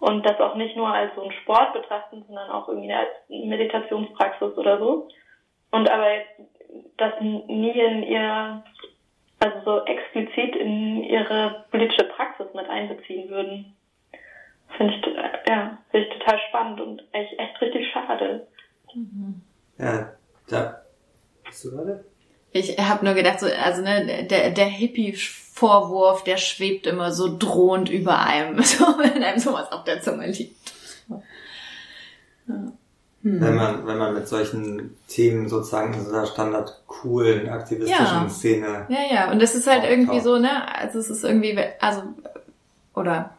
und 0.00 0.24
das 0.24 0.40
auch 0.40 0.54
nicht 0.54 0.76
nur 0.76 0.88
als 0.88 1.14
so 1.14 1.22
einen 1.22 1.32
Sport 1.32 1.74
betrachten, 1.74 2.24
sondern 2.26 2.50
auch 2.50 2.68
irgendwie 2.68 2.92
als 2.92 3.10
Meditationspraxis 3.28 4.56
oder 4.56 4.78
so. 4.78 5.08
Und 5.72 5.90
aber 5.90 6.06
das 6.98 7.14
nie 7.20 7.78
in 7.78 8.02
ihr, 8.04 8.62
also 9.40 9.56
so 9.64 9.84
explizit 9.84 10.54
in 10.54 11.02
ihre 11.02 11.64
politische 11.70 12.04
Praxis 12.04 12.46
mit 12.54 12.68
einbeziehen 12.68 13.28
würden. 13.30 13.74
Finde 14.76 14.94
ich, 14.94 15.06
ja, 15.48 15.78
finde 15.90 16.06
ich 16.06 16.18
total 16.18 16.38
spannend 16.48 16.80
und 16.80 17.02
echt, 17.12 17.38
echt 17.38 17.60
richtig 17.60 17.90
schade. 17.90 18.46
Mhm. 18.94 19.42
Ja, 19.78 20.12
da 20.48 20.82
bist 21.44 21.64
du 21.64 21.70
gerade? 21.70 22.04
Ich 22.52 22.78
habe 22.78 23.04
nur 23.04 23.14
gedacht, 23.14 23.40
so, 23.40 23.46
also 23.46 23.82
ne, 23.82 24.24
der, 24.24 24.50
der 24.50 24.66
Hippie-Vorwurf, 24.66 26.22
der 26.24 26.36
schwebt 26.36 26.86
immer 26.86 27.10
so 27.10 27.38
drohend 27.38 27.88
über 27.88 28.20
einem, 28.20 28.62
so, 28.62 28.84
wenn 28.98 29.22
einem 29.22 29.38
sowas 29.38 29.72
auf 29.72 29.84
der 29.84 30.02
Zunge 30.02 30.26
liegt. 30.26 30.54
Ja. 32.48 32.72
Hm. 33.22 33.40
Wenn 33.40 33.54
man, 33.54 33.86
wenn 33.86 33.98
man 33.98 34.14
mit 34.14 34.26
solchen 34.26 34.96
Themen 35.06 35.48
sozusagen 35.48 35.94
in 35.94 36.04
so 36.04 36.12
einer 36.12 36.26
standard 36.26 36.82
coolen 36.86 37.48
aktivistischen 37.48 38.22
ja. 38.22 38.28
Szene. 38.28 38.86
Ja, 38.88 38.98
ja. 39.10 39.30
Und 39.30 39.40
das 39.40 39.54
ist 39.54 39.66
halt 39.68 39.84
irgendwie 39.88 40.20
so, 40.20 40.38
ne, 40.38 40.50
also 40.76 40.98
es 40.98 41.08
ist 41.08 41.22
irgendwie, 41.22 41.56
also, 41.80 42.02
oder 42.94 43.30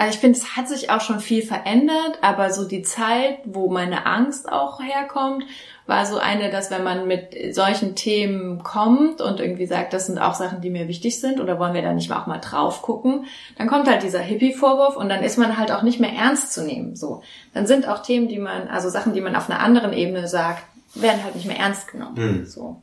also 0.00 0.14
ich 0.14 0.18
finde, 0.18 0.38
es 0.38 0.56
hat 0.56 0.66
sich 0.66 0.88
auch 0.88 1.02
schon 1.02 1.20
viel 1.20 1.42
verändert, 1.42 2.20
aber 2.22 2.54
so 2.54 2.66
die 2.66 2.80
Zeit, 2.80 3.40
wo 3.44 3.68
meine 3.68 4.06
Angst 4.06 4.50
auch 4.50 4.80
herkommt, 4.80 5.44
war 5.86 6.06
so 6.06 6.16
eine, 6.16 6.48
dass 6.48 6.70
wenn 6.70 6.82
man 6.82 7.06
mit 7.06 7.54
solchen 7.54 7.96
Themen 7.96 8.62
kommt 8.62 9.20
und 9.20 9.40
irgendwie 9.40 9.66
sagt, 9.66 9.92
das 9.92 10.06
sind 10.06 10.18
auch 10.18 10.32
Sachen, 10.32 10.62
die 10.62 10.70
mir 10.70 10.88
wichtig 10.88 11.20
sind 11.20 11.38
oder 11.38 11.58
wollen 11.58 11.74
wir 11.74 11.82
da 11.82 11.92
nicht 11.92 12.08
mal 12.08 12.18
auch 12.18 12.26
mal 12.26 12.38
drauf 12.38 12.80
gucken, 12.80 13.26
dann 13.58 13.68
kommt 13.68 13.90
halt 13.90 14.02
dieser 14.02 14.20
Hippie-Vorwurf 14.20 14.96
und 14.96 15.10
dann 15.10 15.22
ist 15.22 15.36
man 15.36 15.58
halt 15.58 15.70
auch 15.70 15.82
nicht 15.82 16.00
mehr 16.00 16.14
ernst 16.14 16.54
zu 16.54 16.64
nehmen. 16.64 16.96
So, 16.96 17.22
dann 17.52 17.66
sind 17.66 17.86
auch 17.86 18.00
Themen, 18.00 18.26
die 18.26 18.38
man, 18.38 18.68
also 18.68 18.88
Sachen, 18.88 19.12
die 19.12 19.20
man 19.20 19.36
auf 19.36 19.50
einer 19.50 19.60
anderen 19.60 19.92
Ebene 19.92 20.28
sagt, 20.28 20.62
werden 20.94 21.22
halt 21.22 21.34
nicht 21.34 21.46
mehr 21.46 21.58
ernst 21.58 21.88
genommen. 21.88 22.38
Mhm. 22.38 22.46
So, 22.46 22.80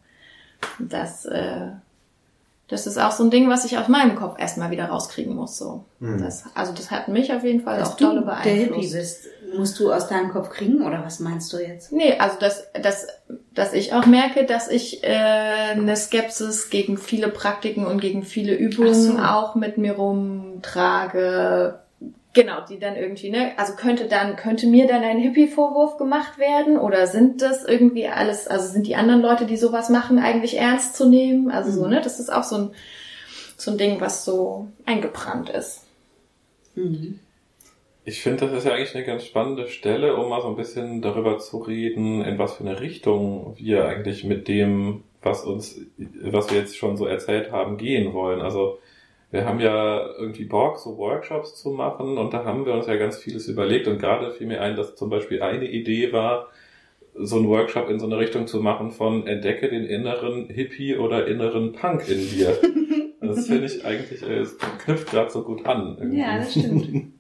das 0.78 1.26
äh, 1.26 1.70
das 2.68 2.86
ist 2.86 2.98
auch 2.98 3.12
so 3.12 3.24
ein 3.24 3.30
Ding, 3.30 3.50
was 3.50 3.64
ich 3.64 3.78
aus 3.78 3.88
meinem 3.88 4.16
Kopf 4.16 4.38
erstmal 4.40 4.72
wieder 4.72 4.86
rauskriegen 4.86 5.34
muss. 5.36 5.58
So. 5.58 5.86
Mhm. 6.00 6.22
Das, 6.22 6.44
also 6.54 6.74
das 6.74 6.92
hat 6.92 7.08
mich 7.08 7.34
auf 7.34 7.44
jeden 7.44 7.62
Fall 7.62 7.80
dass 7.80 7.92
auch 7.94 7.98
dolle 7.98 8.22
beeinflusst. 8.22 8.46
Der 8.46 8.54
Hippie 8.56 8.94
bist, 8.94 9.28
musst 9.56 9.80
du 9.80 9.94
aus 9.94 10.10
deinem 10.10 10.32
Kopf 10.32 10.50
kriegen 10.50 10.86
oder 10.86 11.04
was 11.04 11.22
meinst 11.22 11.54
du 11.54 11.58
jetzt? 11.58 11.94
Nee, 11.94 12.18
also 12.20 12.38
dass, 12.40 12.68
dass, 12.74 13.08
dass 13.54 13.74
ich 13.74 13.94
auch 13.94 14.06
merke, 14.06 14.46
dass 14.46 14.68
ich 14.68 15.04
äh, 15.04 15.08
eine 15.08 15.96
Skepsis 15.96 16.70
gegen 16.70 16.98
viele 16.98 17.30
Praktiken 17.30 17.86
und 17.86 18.02
gegen 18.02 18.24
viele 18.24 18.54
Übungen 18.54 18.94
so. 18.94 19.18
auch 19.18 19.56
mit 19.56 19.78
mir 19.78 19.94
rumtrage, 19.94 21.80
Genau, 22.38 22.64
die 22.70 22.78
dann 22.78 22.96
irgendwie, 22.96 23.32
ne, 23.32 23.54
also 23.58 23.74
könnte 23.74 24.06
dann, 24.08 24.36
könnte 24.36 24.68
mir 24.68 24.86
dann 24.86 25.02
ein 25.02 25.18
Hippie-Vorwurf 25.18 25.98
gemacht 25.98 26.38
werden 26.38 26.78
oder 26.78 27.08
sind 27.08 27.42
das 27.42 27.66
irgendwie 27.66 28.08
alles, 28.08 28.48
also 28.48 28.72
sind 28.72 28.86
die 28.86 28.96
anderen 28.96 29.24
Leute, 29.24 29.48
die 29.48 29.58
sowas 29.58 29.90
machen, 29.90 30.20
eigentlich 30.20 30.56
ernst 30.56 30.96
zu 30.96 31.10
nehmen? 31.10 31.50
Also 31.50 31.72
so, 31.72 31.88
ne, 31.88 32.00
das 32.00 32.20
ist 32.20 32.32
auch 32.32 32.44
so 32.44 32.56
ein, 32.56 32.70
so 33.58 33.72
ein 33.72 33.80
Ding, 33.80 34.00
was 34.02 34.24
so 34.24 34.68
eingebrannt 34.86 35.50
ist. 35.50 35.88
Mhm. 36.76 37.18
Ich 38.06 38.22
finde, 38.22 38.46
das 38.46 38.60
ist 38.60 38.66
ja 38.66 38.74
eigentlich 38.74 38.94
eine 38.94 39.06
ganz 39.06 39.26
spannende 39.26 39.68
Stelle, 39.68 40.16
um 40.16 40.30
mal 40.30 40.44
so 40.44 40.50
ein 40.50 40.56
bisschen 40.56 41.02
darüber 41.02 41.40
zu 41.40 41.58
reden, 41.58 42.24
in 42.24 42.38
was 42.38 42.54
für 42.54 42.64
eine 42.64 42.80
Richtung 42.80 43.56
wir 43.58 43.86
eigentlich 43.88 44.26
mit 44.26 44.48
dem, 44.48 45.06
was 45.24 45.44
uns, 45.44 45.82
was 46.22 46.52
wir 46.52 46.60
jetzt 46.60 46.78
schon 46.78 46.98
so 46.98 47.08
erzählt 47.08 47.52
haben, 47.52 47.78
gehen 47.78 48.14
wollen. 48.14 48.42
Also 48.42 48.78
wir 49.32 49.46
haben 49.46 49.60
ja 49.60 50.08
irgendwie 50.18 50.46
Bock, 50.46 50.80
so 50.80 50.98
Workshops 50.98 51.56
zu 51.56 51.72
machen 51.72 52.18
und 52.18 52.34
da 52.34 52.46
haben 52.46 52.66
wir 52.66 52.74
uns 52.74 52.88
ja 52.88 52.96
ganz 52.96 53.18
vieles 53.18 53.48
überlegt 53.48 53.88
und 53.88 54.00
gerade 54.00 54.32
fiel 54.32 54.48
mir 54.48 54.62
ein, 54.62 54.76
dass 54.76 54.96
zum 54.96 55.10
Beispiel 55.10 55.42
eine 55.42 55.70
Idee 55.70 56.14
war, 56.14 56.48
so 57.20 57.38
einen 57.38 57.48
Workshop 57.50 57.90
in 57.90 58.00
so 58.00 58.06
eine 58.06 58.18
Richtung 58.18 58.48
zu 58.48 58.62
machen 58.62 58.92
von 58.92 59.28
entdecke 59.28 59.70
den 59.70 59.86
inneren 59.86 60.50
Hippie 60.50 60.98
oder 60.98 61.28
inneren 61.28 61.74
Punk 61.74 62.08
in 62.08 62.20
dir. 62.30 62.58
Das 63.20 63.48
finde 63.48 63.66
ich 63.66 63.84
eigentlich, 63.84 64.22
äh, 64.22 64.38
es 64.38 64.58
knüpft 64.58 65.10
gerade 65.10 65.30
so 65.30 65.44
gut 65.44 65.66
an. 65.66 65.98
Irgendwie. 66.00 66.20
Ja, 66.20 66.38
das 66.38 66.52
stimmt. 66.52 66.88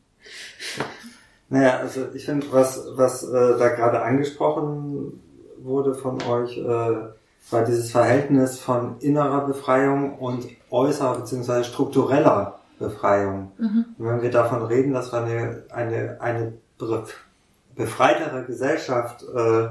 Naja, 1.50 1.78
also 1.78 2.08
ich 2.14 2.26
finde, 2.26 2.46
was, 2.52 2.86
was 2.96 3.24
äh, 3.24 3.58
da 3.58 3.70
gerade 3.70 4.02
angesprochen 4.02 5.22
wurde 5.58 5.94
von 5.94 6.22
euch, 6.24 6.58
äh, 6.58 6.64
war 7.50 7.66
dieses 7.66 7.92
Verhältnis 7.92 8.60
von 8.60 9.00
innerer 9.00 9.48
Befreiung 9.48 10.20
und 10.20 10.46
äußerer 10.72 11.20
bzw. 11.20 11.64
struktureller 11.64 12.60
Befreiung. 12.80 13.52
Mhm. 13.58 13.86
Wenn 13.98 14.22
wir 14.22 14.32
davon 14.32 14.64
reden, 14.64 14.94
dass 14.94 15.12
wir 15.12 15.20
eine, 15.20 15.64
eine, 15.70 16.18
eine 16.22 16.54
befreitere 17.76 18.44
Gesellschaft 18.44 19.24
äh, 19.24 19.70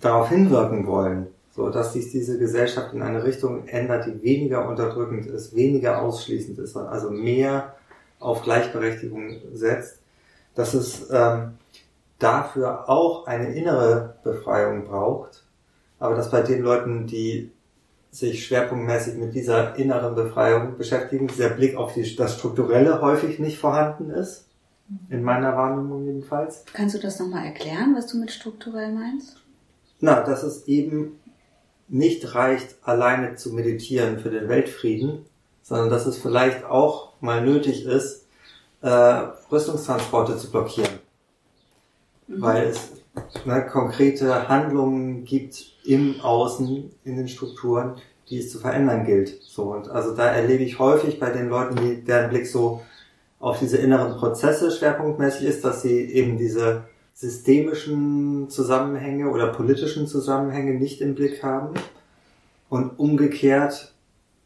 darauf 0.00 0.28
hinwirken 0.28 0.86
wollen, 0.86 1.26
so 1.54 1.70
dass 1.70 1.92
sich 1.92 2.10
diese 2.10 2.38
Gesellschaft 2.38 2.94
in 2.94 3.02
eine 3.02 3.24
Richtung 3.24 3.66
ändert, 3.66 4.06
die 4.06 4.22
weniger 4.22 4.68
unterdrückend 4.68 5.26
ist, 5.26 5.54
weniger 5.54 6.02
ausschließend 6.02 6.58
ist, 6.58 6.76
also 6.76 7.10
mehr 7.10 7.74
auf 8.20 8.42
Gleichberechtigung 8.42 9.36
setzt, 9.52 9.98
dass 10.54 10.74
es 10.74 11.08
ähm, 11.10 11.54
dafür 12.18 12.88
auch 12.88 13.26
eine 13.26 13.54
innere 13.54 14.14
Befreiung 14.24 14.84
braucht, 14.84 15.44
aber 15.98 16.14
dass 16.14 16.30
bei 16.30 16.42
den 16.42 16.62
Leuten, 16.62 17.06
die 17.06 17.50
sich 18.10 18.46
schwerpunktmäßig 18.46 19.16
mit 19.16 19.34
dieser 19.34 19.76
inneren 19.76 20.14
Befreiung 20.14 20.76
beschäftigen, 20.76 21.28
dieser 21.28 21.50
Blick 21.50 21.76
auf 21.76 21.94
die, 21.94 22.16
das 22.16 22.38
Strukturelle 22.38 23.00
häufig 23.00 23.38
nicht 23.38 23.58
vorhanden 23.58 24.10
ist. 24.10 24.46
In 25.10 25.22
meiner 25.22 25.54
Wahrnehmung 25.54 26.06
jedenfalls. 26.06 26.64
Kannst 26.72 26.94
du 26.94 26.98
das 26.98 27.18
nochmal 27.18 27.44
erklären, 27.44 27.94
was 27.94 28.06
du 28.06 28.16
mit 28.16 28.30
strukturell 28.30 28.90
meinst? 28.90 29.36
Na, 30.00 30.22
dass 30.22 30.42
es 30.42 30.66
eben 30.66 31.20
nicht 31.88 32.34
reicht, 32.34 32.76
alleine 32.82 33.36
zu 33.36 33.52
meditieren 33.52 34.18
für 34.18 34.30
den 34.30 34.48
Weltfrieden, 34.48 35.26
sondern 35.62 35.90
dass 35.90 36.06
es 36.06 36.16
vielleicht 36.16 36.64
auch 36.64 37.12
mal 37.20 37.44
nötig 37.44 37.84
ist, 37.84 38.26
äh, 38.80 38.88
Rüstungstransporte 38.88 40.38
zu 40.38 40.50
blockieren. 40.50 41.00
Mhm. 42.26 42.40
Weil 42.40 42.68
es 42.68 42.90
ne, 43.44 43.66
konkrete 43.66 44.48
Handlungen 44.48 45.24
gibt 45.24 45.77
im 45.88 46.20
Außen, 46.20 46.90
in 47.04 47.16
den 47.16 47.28
Strukturen, 47.28 47.94
die 48.28 48.38
es 48.38 48.52
zu 48.52 48.58
verändern 48.58 49.06
gilt. 49.06 49.42
So, 49.42 49.72
und 49.72 49.88
also 49.88 50.14
da 50.14 50.26
erlebe 50.26 50.62
ich 50.62 50.78
häufig 50.78 51.18
bei 51.18 51.30
den 51.30 51.48
Leuten, 51.48 51.76
die, 51.76 52.04
deren 52.04 52.28
Blick 52.28 52.46
so 52.46 52.82
auf 53.40 53.58
diese 53.58 53.78
inneren 53.78 54.18
Prozesse 54.18 54.70
schwerpunktmäßig 54.70 55.46
ist, 55.46 55.64
dass 55.64 55.80
sie 55.80 56.12
eben 56.12 56.36
diese 56.36 56.84
systemischen 57.14 58.50
Zusammenhänge 58.50 59.30
oder 59.30 59.48
politischen 59.48 60.06
Zusammenhänge 60.06 60.74
nicht 60.74 61.00
im 61.00 61.14
Blick 61.14 61.42
haben 61.42 61.74
und 62.68 62.98
umgekehrt 62.98 63.94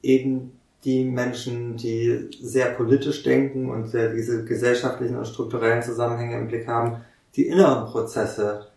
eben 0.00 0.52
die 0.84 1.04
Menschen, 1.04 1.76
die 1.76 2.30
sehr 2.40 2.66
politisch 2.66 3.24
denken 3.24 3.68
und 3.68 3.88
sehr 3.88 4.12
diese 4.12 4.44
gesellschaftlichen 4.44 5.16
und 5.16 5.26
strukturellen 5.26 5.82
Zusammenhänge 5.82 6.38
im 6.38 6.48
Blick 6.48 6.68
haben, 6.68 6.98
die 7.34 7.46
inneren 7.46 7.86
Prozesse 7.90 8.68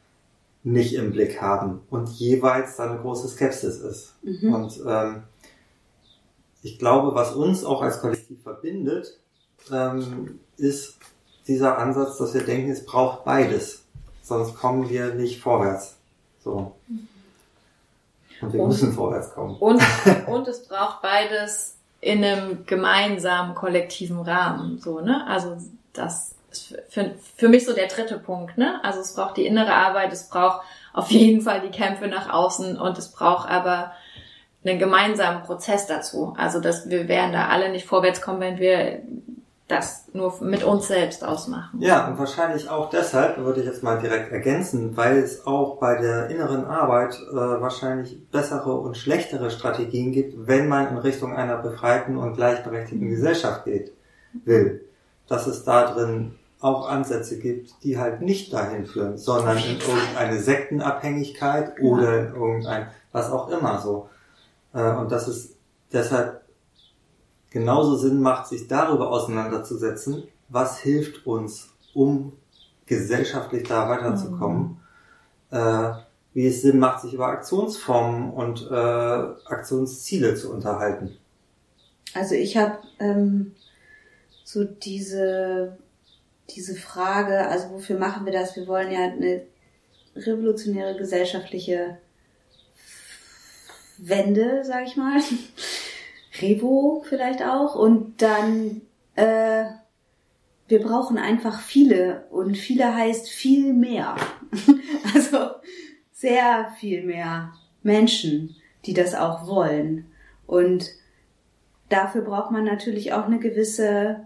nicht 0.65 0.93
im 0.95 1.11
Blick 1.11 1.41
haben 1.41 1.81
und 1.91 2.09
jeweils 2.09 2.75
da 2.75 2.89
eine 2.89 2.99
große 2.99 3.27
Skepsis 3.29 3.77
ist. 3.77 4.15
Mhm. 4.23 4.53
Und 4.53 4.81
ähm, 4.85 5.23
ich 6.63 6.79
glaube, 6.79 7.13
was 7.13 7.33
uns 7.33 7.63
auch 7.63 7.83
als 7.83 8.01
Kollektiv 8.01 8.41
verbindet, 8.41 9.19
ähm, 9.71 10.39
ist 10.57 10.97
dieser 11.47 11.77
Ansatz, 11.77 12.17
dass 12.17 12.33
wir 12.33 12.43
denken, 12.43 12.71
es 12.71 12.83
braucht 12.83 13.23
beides. 13.23 13.83
Sonst 14.23 14.55
kommen 14.55 14.89
wir 14.89 15.13
nicht 15.13 15.39
vorwärts. 15.39 15.97
So. 16.43 16.75
Und 18.41 18.53
wir 18.53 18.61
Und- 18.61 18.69
müssen 18.69 18.91
vorwärts 18.91 19.31
kommen. 19.31 19.55
Und, 19.57 19.81
und 20.27 20.47
es 20.47 20.67
braucht 20.67 21.03
beides 21.03 21.75
in 22.01 22.23
einem 22.23 22.65
gemeinsamen 22.65 23.53
kollektiven 23.53 24.19
Rahmen, 24.19 24.79
so, 24.79 24.99
ne? 24.99 25.25
Also, 25.27 25.57
das 25.93 26.34
für, 26.89 27.11
für 27.35 27.49
mich 27.49 27.65
so 27.65 27.73
der 27.73 27.87
dritte 27.87 28.17
Punkt, 28.17 28.57
ne? 28.57 28.79
Also, 28.83 28.99
es 28.99 29.15
braucht 29.15 29.37
die 29.37 29.45
innere 29.45 29.73
Arbeit, 29.73 30.11
es 30.13 30.29
braucht 30.29 30.61
auf 30.93 31.11
jeden 31.11 31.41
Fall 31.41 31.61
die 31.61 31.71
Kämpfe 31.71 32.07
nach 32.07 32.31
außen 32.31 32.77
und 32.79 32.97
es 32.97 33.11
braucht 33.11 33.49
aber 33.49 33.91
einen 34.63 34.79
gemeinsamen 34.79 35.43
Prozess 35.43 35.87
dazu. 35.87 36.33
Also, 36.37 36.59
dass 36.59 36.89
wir 36.89 37.07
werden 37.07 37.33
da 37.33 37.47
alle 37.47 37.69
nicht 37.69 37.85
vorwärts 37.85 38.21
kommen, 38.21 38.39
wenn 38.39 38.59
wir 38.59 39.01
das 39.67 40.05
nur 40.13 40.43
mit 40.43 40.63
uns 40.63 40.87
selbst 40.87 41.23
ausmachen. 41.23 41.81
Ja, 41.81 42.07
und 42.07 42.19
wahrscheinlich 42.19 42.69
auch 42.69 42.89
deshalb, 42.91 43.37
würde 43.37 43.61
ich 43.61 43.65
jetzt 43.65 43.81
mal 43.81 43.99
direkt 43.99 44.31
ergänzen, 44.31 44.95
weil 44.95 45.17
es 45.17 45.47
auch 45.47 45.77
bei 45.77 45.99
der 45.99 46.29
inneren 46.29 46.65
Arbeit 46.65 47.19
äh, 47.31 47.35
wahrscheinlich 47.35 48.29
bessere 48.29 48.73
und 48.73 48.95
schlechtere 48.95 49.49
Strategien 49.49 50.11
gibt, 50.11 50.47
wenn 50.47 50.67
man 50.67 50.89
in 50.89 50.97
Richtung 50.97 51.35
einer 51.35 51.57
befreiten 51.57 52.15
und 52.17 52.35
gleichberechtigten 52.35 53.09
Gesellschaft 53.09 53.65
geht, 53.65 53.91
will. 54.43 54.85
Dass 55.27 55.47
es 55.47 55.63
da 55.63 55.91
drin 55.91 56.35
auch 56.59 56.87
Ansätze 56.89 57.39
gibt, 57.39 57.83
die 57.83 57.97
halt 57.97 58.21
nicht 58.21 58.53
dahin 58.53 58.85
führen, 58.85 59.17
sondern 59.17 59.57
in 59.57 59.79
irgendeine 59.79 60.39
Sektenabhängigkeit 60.39 61.79
oder 61.81 62.19
in 62.19 62.35
irgendein, 62.35 62.87
was 63.11 63.29
auch 63.31 63.49
immer 63.49 63.79
so. 63.79 64.09
Äh, 64.73 64.91
und 64.95 65.11
dass 65.11 65.27
es 65.27 65.55
deshalb 65.91 66.41
genauso 67.49 67.95
Sinn 67.95 68.21
macht, 68.21 68.47
sich 68.47 68.67
darüber 68.67 69.11
auseinanderzusetzen, 69.11 70.23
was 70.49 70.79
hilft 70.79 71.25
uns, 71.25 71.69
um 71.93 72.33
gesellschaftlich 72.85 73.67
da 73.67 73.89
weiterzukommen, 73.89 74.77
äh, 75.51 75.91
wie 76.33 76.47
es 76.47 76.61
Sinn 76.61 76.79
macht, 76.79 77.01
sich 77.01 77.13
über 77.13 77.27
Aktionsformen 77.27 78.31
und 78.31 78.69
äh, 78.69 78.73
Aktionsziele 78.73 80.35
zu 80.35 80.51
unterhalten. 80.51 81.17
Also 82.13 82.35
ich 82.35 82.57
habe 82.57 82.79
ähm, 82.99 83.53
so 84.43 84.63
diese, 84.63 85.77
diese 86.51 86.75
Frage, 86.75 87.47
also 87.47 87.71
wofür 87.71 87.97
machen 87.97 88.25
wir 88.25 88.33
das? 88.33 88.55
Wir 88.55 88.67
wollen 88.67 88.91
ja 88.91 88.99
eine 89.05 89.45
revolutionäre 90.15 90.95
gesellschaftliche 90.97 91.97
Wende, 93.97 94.63
sag 94.63 94.85
ich 94.85 94.95
mal. 94.95 95.19
Revo 96.41 97.03
vielleicht 97.07 97.43
auch. 97.43 97.75
Und 97.75 98.21
dann, 98.21 98.81
äh, 99.15 99.65
wir 100.67 100.81
brauchen 100.81 101.17
einfach 101.17 101.61
viele. 101.61 102.25
Und 102.29 102.57
viele 102.57 102.93
heißt 102.93 103.29
viel 103.29 103.73
mehr. 103.73 104.15
also 105.13 105.51
sehr 106.11 106.73
viel 106.79 107.03
mehr 107.03 107.53
Menschen, 107.83 108.55
die 108.85 108.93
das 108.93 109.15
auch 109.15 109.47
wollen. 109.47 110.07
Und 110.45 110.89
dafür 111.89 112.21
braucht 112.21 112.51
man 112.51 112.65
natürlich 112.65 113.13
auch 113.13 113.25
eine 113.25 113.39
gewisse 113.39 114.25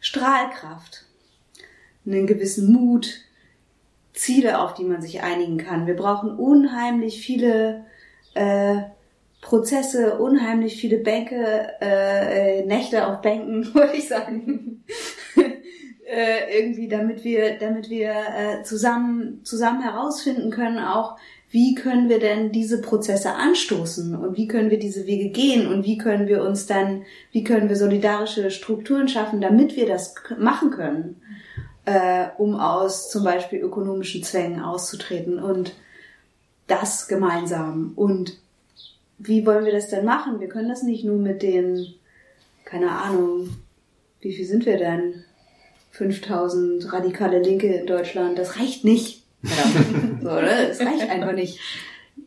Strahlkraft, 0.00 1.07
einen 2.08 2.26
gewissen 2.26 2.72
Mut, 2.72 3.20
Ziele, 4.12 4.60
auf 4.60 4.74
die 4.74 4.84
man 4.84 5.00
sich 5.00 5.22
einigen 5.22 5.58
kann. 5.58 5.86
Wir 5.86 5.94
brauchen 5.94 6.30
unheimlich 6.30 7.20
viele 7.20 7.84
äh, 8.34 8.78
Prozesse, 9.40 10.18
unheimlich 10.18 10.80
viele 10.80 10.98
Bänke, 10.98 11.72
äh, 11.80 12.64
Nächte 12.66 13.06
auf 13.06 13.20
Bänken, 13.20 13.64
würde 13.74 13.96
ich 13.96 14.08
sagen. 14.08 14.84
äh, 15.36 16.58
irgendwie, 16.58 16.88
damit 16.88 17.22
wir, 17.22 17.58
damit 17.58 17.90
wir 17.90 18.10
äh, 18.10 18.62
zusammen, 18.64 19.40
zusammen 19.44 19.82
herausfinden 19.82 20.50
können, 20.50 20.78
auch 20.78 21.16
wie 21.50 21.74
können 21.74 22.08
wir 22.08 22.18
denn 22.18 22.52
diese 22.52 22.80
Prozesse 22.80 23.32
anstoßen 23.32 24.14
und 24.14 24.36
wie 24.36 24.48
können 24.48 24.70
wir 24.70 24.78
diese 24.78 25.06
Wege 25.06 25.30
gehen 25.30 25.66
und 25.66 25.84
wie 25.84 25.96
können 25.96 26.26
wir 26.26 26.42
uns 26.42 26.66
dann, 26.66 27.04
wie 27.32 27.42
können 27.42 27.68
wir 27.70 27.76
solidarische 27.76 28.50
Strukturen 28.50 29.08
schaffen, 29.08 29.40
damit 29.40 29.74
wir 29.74 29.86
das 29.86 30.14
machen 30.38 30.70
können, 30.70 31.22
äh, 31.88 32.28
um 32.36 32.54
aus 32.54 33.08
zum 33.08 33.24
Beispiel 33.24 33.60
ökonomischen 33.60 34.22
Zwängen 34.22 34.60
auszutreten 34.60 35.42
und 35.42 35.72
das 36.66 37.08
gemeinsam. 37.08 37.92
Und 37.96 38.36
wie 39.16 39.46
wollen 39.46 39.64
wir 39.64 39.72
das 39.72 39.88
denn 39.88 40.04
machen? 40.04 40.38
Wir 40.38 40.48
können 40.48 40.68
das 40.68 40.82
nicht 40.82 41.04
nur 41.04 41.16
mit 41.16 41.42
den, 41.42 41.94
keine 42.66 42.90
Ahnung, 42.90 43.56
wie 44.20 44.34
viel 44.34 44.44
sind 44.44 44.66
wir 44.66 44.76
denn? 44.76 45.24
5000 45.92 46.92
radikale 46.92 47.40
Linke 47.42 47.68
in 47.68 47.86
Deutschland, 47.86 48.38
das 48.38 48.58
reicht 48.58 48.84
nicht. 48.84 49.24
so, 49.42 50.28
ne? 50.28 50.68
Das 50.68 50.80
reicht 50.80 51.08
einfach 51.08 51.32
nicht. 51.32 51.58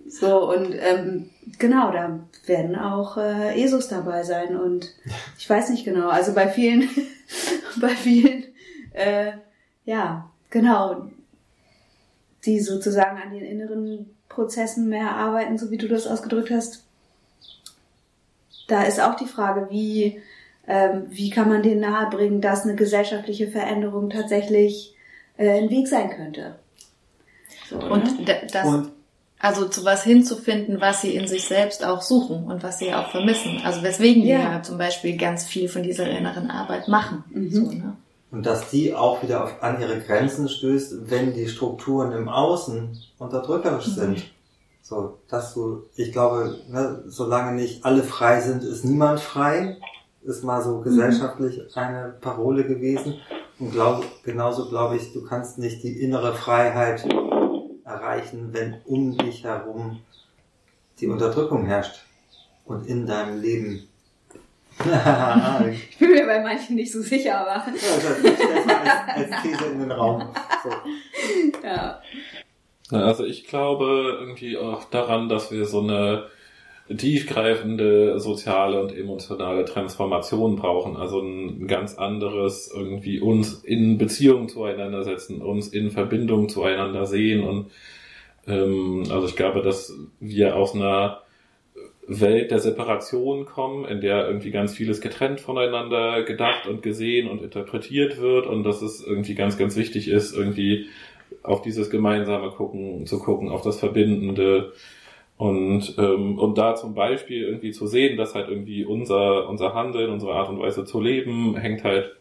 So, 0.09 0.51
und 0.51 0.73
ähm, 0.79 1.29
genau, 1.59 1.91
da 1.91 2.19
werden 2.47 2.75
auch 2.75 3.17
äh, 3.17 3.63
ESOs 3.63 3.89
dabei 3.89 4.23
sein 4.23 4.57
und 4.57 4.91
ich 5.37 5.47
weiß 5.47 5.69
nicht 5.69 5.85
genau, 5.85 6.09
also 6.09 6.33
bei 6.33 6.47
vielen, 6.47 6.89
bei 7.79 7.89
vielen, 7.89 8.45
äh, 8.93 9.33
ja, 9.85 10.29
genau, 10.49 11.07
die 12.45 12.59
sozusagen 12.59 13.21
an 13.21 13.31
den 13.31 13.45
inneren 13.45 14.09
Prozessen 14.29 14.89
mehr 14.89 15.11
arbeiten, 15.11 15.57
so 15.57 15.71
wie 15.71 15.77
du 15.77 15.87
das 15.87 16.07
ausgedrückt 16.07 16.51
hast. 16.51 16.83
Da 18.67 18.83
ist 18.83 19.01
auch 19.01 19.15
die 19.15 19.27
Frage, 19.27 19.67
wie, 19.69 20.21
ähm, 20.67 21.07
wie 21.09 21.29
kann 21.29 21.49
man 21.49 21.63
denen 21.63 21.81
nahebringen, 21.81 22.41
dass 22.41 22.63
eine 22.63 22.75
gesellschaftliche 22.75 23.49
Veränderung 23.49 24.09
tatsächlich 24.09 24.95
äh, 25.37 25.49
ein 25.49 25.69
Weg 25.69 25.87
sein 25.87 26.09
könnte. 26.09 26.55
So, 27.69 27.77
und 27.77 28.25
ne? 28.25 28.47
das, 28.51 28.67
und 28.67 28.91
also 29.41 29.67
zu 29.67 29.83
was 29.83 30.03
hinzufinden, 30.03 30.79
was 30.79 31.01
sie 31.01 31.15
in 31.15 31.27
sich 31.27 31.43
selbst 31.45 31.83
auch 31.83 32.01
suchen 32.03 32.45
und 32.45 32.61
was 32.61 32.77
sie 32.77 32.93
auch 32.93 33.09
vermissen. 33.09 33.61
Also 33.63 33.81
weswegen 33.81 34.23
ja. 34.23 34.37
wir 34.37 34.43
ja 34.43 34.63
zum 34.63 34.77
Beispiel 34.77 35.17
ganz 35.17 35.45
viel 35.45 35.67
von 35.67 35.81
dieser 35.81 36.07
inneren 36.09 36.51
Arbeit 36.51 36.87
machen. 36.87 37.23
Mhm. 37.29 37.49
So, 37.51 37.71
ne? 37.71 37.97
Und 38.31 38.45
dass 38.45 38.69
die 38.69 38.95
auch 38.95 39.21
wieder 39.21 39.43
auf, 39.43 39.61
an 39.61 39.81
ihre 39.81 39.99
Grenzen 39.99 40.47
stößt, 40.47 41.09
wenn 41.11 41.33
die 41.33 41.47
Strukturen 41.47 42.13
im 42.13 42.29
Außen 42.29 42.97
unterdrückerisch 43.19 43.87
mhm. 43.87 43.91
sind. 43.91 44.23
So, 44.81 45.19
dass 45.27 45.53
du, 45.53 45.83
ich 45.95 46.11
glaube, 46.11 46.57
ne, 46.69 47.03
solange 47.07 47.53
nicht 47.53 47.85
alle 47.85 48.03
frei 48.03 48.41
sind, 48.41 48.63
ist 48.63 48.85
niemand 48.85 49.19
frei. 49.19 49.77
Ist 50.23 50.43
mal 50.43 50.61
so 50.61 50.79
gesellschaftlich 50.79 51.57
mhm. 51.57 51.65
eine 51.75 52.15
Parole 52.21 52.65
gewesen. 52.65 53.15
Und 53.59 53.71
glaub, 53.71 54.05
genauso 54.23 54.69
glaube 54.69 54.95
ich, 54.95 55.13
du 55.13 55.23
kannst 55.23 55.57
nicht 55.57 55.83
die 55.83 56.01
innere 56.01 56.33
Freiheit 56.33 57.05
erreichen, 57.83 58.49
wenn 58.53 58.81
um 58.85 59.17
dich 59.17 59.43
herum 59.43 59.99
die 60.99 61.07
Unterdrückung 61.07 61.65
herrscht 61.65 62.05
und 62.65 62.87
in 62.87 63.05
deinem 63.05 63.41
Leben. 63.41 63.87
ich 65.71 65.97
bin 65.97 66.11
mir 66.11 66.25
bei 66.25 66.41
manchen 66.41 66.75
nicht 66.75 66.91
so 66.91 67.01
sicher, 67.01 67.39
aber. 67.39 67.51
ja, 67.51 67.95
das 67.95 68.25
als, 68.25 69.31
als 69.31 69.41
These 69.43 69.65
in 69.65 69.79
den 69.79 69.91
Raum. 69.91 70.29
So. 70.63 70.69
Ja. 71.63 72.01
Also 72.91 73.25
ich 73.25 73.47
glaube 73.47 74.17
irgendwie 74.19 74.57
auch 74.57 74.85
daran, 74.85 75.29
dass 75.29 75.51
wir 75.51 75.65
so 75.65 75.81
eine 75.81 76.25
tiefgreifende 76.97 78.19
soziale 78.19 78.81
und 78.81 78.95
emotionale 78.95 79.65
Transformation 79.65 80.55
brauchen. 80.55 80.97
Also 80.97 81.21
ein 81.21 81.67
ganz 81.67 81.95
anderes 81.95 82.71
irgendwie 82.73 83.19
uns 83.19 83.63
in 83.63 83.97
Beziehung 83.97 84.49
zueinander 84.49 85.03
setzen, 85.03 85.41
uns 85.41 85.69
in 85.69 85.91
Verbindung 85.91 86.49
zueinander 86.49 87.05
sehen 87.05 87.43
und 87.43 87.71
ähm, 88.47 89.03
also 89.09 89.27
ich 89.27 89.35
glaube, 89.35 89.61
dass 89.61 89.93
wir 90.19 90.55
aus 90.55 90.75
einer 90.75 91.21
Welt 92.07 92.51
der 92.51 92.59
Separation 92.59 93.45
kommen, 93.45 93.85
in 93.85 94.01
der 94.01 94.27
irgendwie 94.27 94.51
ganz 94.51 94.73
vieles 94.73 95.01
getrennt 95.01 95.39
voneinander 95.39 96.23
gedacht 96.23 96.67
und 96.67 96.81
gesehen 96.81 97.29
und 97.29 97.41
interpretiert 97.41 98.19
wird 98.19 98.47
und 98.47 98.63
dass 98.63 98.81
es 98.81 99.05
irgendwie 99.05 99.35
ganz, 99.35 99.57
ganz 99.57 99.75
wichtig 99.75 100.07
ist, 100.07 100.35
irgendwie 100.35 100.87
auf 101.43 101.61
dieses 101.61 101.89
gemeinsame 101.89 102.49
Gucken 102.49 103.05
zu 103.05 103.19
gucken, 103.19 103.49
auf 103.49 103.61
das 103.61 103.79
Verbindende, 103.79 104.73
und, 105.41 105.95
ähm, 105.97 106.37
und 106.37 106.59
da 106.59 106.75
zum 106.75 106.93
Beispiel 106.93 107.41
irgendwie 107.41 107.71
zu 107.71 107.87
sehen, 107.87 108.15
dass 108.15 108.35
halt 108.35 108.47
irgendwie 108.47 108.85
unser, 108.85 109.49
unser 109.49 109.73
Handeln, 109.73 110.11
unsere 110.11 110.33
Art 110.33 110.49
und 110.49 110.59
Weise 110.59 110.85
zu 110.85 111.01
leben, 111.01 111.57
hängt 111.57 111.83
halt 111.83 112.15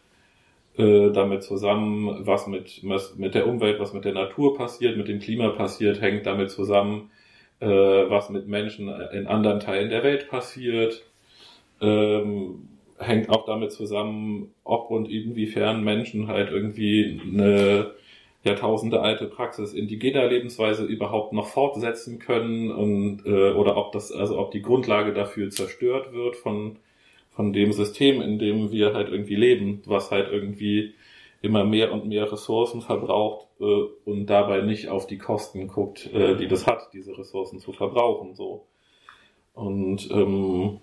äh, 0.75 1.11
damit 1.11 1.43
zusammen, 1.43 2.25
was 2.25 2.47
mit, 2.47 2.79
was 2.81 3.17
mit 3.17 3.35
der 3.35 3.45
Umwelt, 3.45 3.79
was 3.79 3.93
mit 3.93 4.05
der 4.05 4.13
Natur 4.13 4.57
passiert, 4.57 4.97
mit 4.97 5.07
dem 5.07 5.19
Klima 5.19 5.49
passiert, 5.49 6.01
hängt 6.01 6.25
damit 6.25 6.49
zusammen, 6.49 7.11
äh, 7.61 8.09
was 8.09 8.29
mit 8.29 8.47
Menschen 8.47 8.89
in 9.13 9.27
anderen 9.27 9.59
Teilen 9.59 9.89
der 9.89 10.03
Welt 10.03 10.29
passiert, 10.29 11.05
ähm, 11.79 12.67
hängt 12.97 13.29
auch 13.29 13.45
damit 13.45 13.71
zusammen, 13.71 14.53
ob 14.63 14.91
und 14.91 15.09
inwiefern 15.09 15.83
Menschen 15.83 16.27
halt 16.27 16.51
irgendwie 16.51 17.21
eine 17.23 17.91
Jahrtausende 18.43 19.01
alte 19.01 19.25
Praxis 19.25 19.73
indigener 19.73 20.27
Lebensweise 20.27 20.85
überhaupt 20.85 21.33
noch 21.33 21.47
fortsetzen 21.47 22.17
können 22.17 22.71
und 22.71 23.23
äh, 23.25 23.51
oder 23.51 23.77
ob 23.77 23.91
das 23.91 24.11
also 24.11 24.39
ob 24.39 24.51
die 24.51 24.63
Grundlage 24.63 25.13
dafür 25.13 25.49
zerstört 25.51 26.13
wird 26.13 26.35
von 26.35 26.77
von 27.29 27.53
dem 27.53 27.71
System, 27.71 28.21
in 28.21 28.39
dem 28.39 28.71
wir 28.71 28.93
halt 28.93 29.09
irgendwie 29.09 29.35
leben, 29.35 29.81
was 29.85 30.11
halt 30.11 30.31
irgendwie 30.31 30.95
immer 31.41 31.63
mehr 31.63 31.91
und 31.91 32.05
mehr 32.05 32.31
Ressourcen 32.31 32.81
verbraucht 32.81 33.47
äh, 33.59 33.83
und 34.05 34.27
dabei 34.27 34.61
nicht 34.61 34.89
auf 34.89 35.07
die 35.07 35.17
Kosten 35.17 35.67
guckt, 35.67 36.11
äh, 36.13 36.35
die 36.35 36.47
das 36.47 36.67
hat, 36.67 36.89
diese 36.93 37.17
Ressourcen 37.17 37.59
zu 37.59 37.71
verbrauchen 37.71 38.35
so 38.35 38.65
und 39.53 40.09
ähm, 40.11 40.79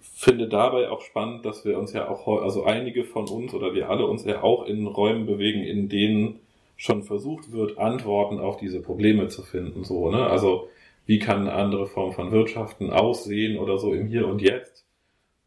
finde 0.00 0.48
dabei 0.48 0.90
auch 0.90 1.00
spannend, 1.00 1.44
dass 1.44 1.64
wir 1.64 1.78
uns 1.78 1.92
ja 1.92 2.08
auch 2.08 2.26
also 2.42 2.64
einige 2.64 3.04
von 3.04 3.28
uns 3.28 3.54
oder 3.54 3.74
wir 3.74 3.90
alle 3.90 4.06
uns 4.06 4.24
ja 4.24 4.42
auch 4.42 4.66
in 4.66 4.86
Räumen 4.86 5.26
bewegen, 5.26 5.62
in 5.62 5.88
denen 5.88 6.40
schon 6.76 7.02
versucht 7.02 7.52
wird, 7.52 7.78
Antworten 7.78 8.38
auf 8.38 8.56
diese 8.56 8.80
Probleme 8.80 9.28
zu 9.28 9.42
finden. 9.42 9.84
So, 9.84 10.10
ne? 10.10 10.26
Also 10.26 10.68
wie 11.06 11.18
kann 11.18 11.40
eine 11.40 11.52
andere 11.52 11.86
Form 11.86 12.12
von 12.12 12.30
Wirtschaften 12.30 12.90
aussehen 12.90 13.58
oder 13.58 13.78
so 13.78 13.92
im 13.92 14.06
Hier 14.06 14.26
und 14.26 14.40
Jetzt, 14.40 14.86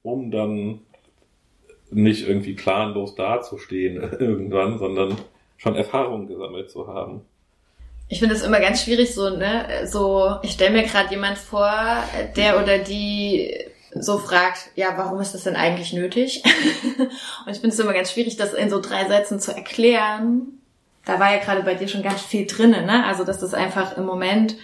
um 0.04 0.30
dann 0.30 0.82
nicht 1.94 2.28
irgendwie 2.28 2.54
planlos 2.54 3.16
dazustehen 3.16 3.98
irgendwann, 4.20 4.78
sondern 4.78 5.18
schon 5.58 5.76
Erfahrungen 5.76 6.28
gesammelt 6.28 6.70
zu 6.70 6.88
haben. 6.88 7.22
Ich 8.10 8.20
finde 8.20 8.36
es 8.36 8.44
immer 8.44 8.60
ganz 8.60 8.84
schwierig, 8.84 9.16
so, 9.16 9.30
ne, 9.30 9.66
so, 9.86 10.36
ich 10.44 10.52
stelle 10.52 10.76
mir 10.76 10.84
gerade 10.84 11.10
jemand 11.10 11.38
vor, 11.38 11.72
der 12.36 12.62
oder 12.62 12.78
die 12.78 13.58
so 13.96 14.18
fragt, 14.18 14.72
ja, 14.76 14.94
warum 14.98 15.20
ist 15.20 15.34
das 15.34 15.44
denn 15.44 15.56
eigentlich 15.56 15.94
nötig? 15.94 16.44
und 17.46 17.52
ich 17.52 17.60
finde 17.60 17.70
es 17.70 17.80
immer 17.80 17.94
ganz 17.94 18.12
schwierig, 18.12 18.38
das 18.38 18.54
in 18.54 18.70
so 18.70 18.82
drei 18.82 19.08
Sätzen 19.08 19.40
zu 19.40 19.56
erklären, 19.56 20.60
da 21.06 21.20
war 21.20 21.34
ja 21.34 21.40
gerade 21.40 21.64
bei 21.64 21.76
dir 21.76 21.88
schon 21.88 22.04
ganz 22.04 22.22
viel 22.22 22.46
drinnen, 22.46 22.86
ne? 22.86 23.06
Also 23.06 23.24
dass 23.24 23.42
es 23.42 23.54
einfach 23.54 23.98
im 23.98 24.06
Moment 24.06 24.56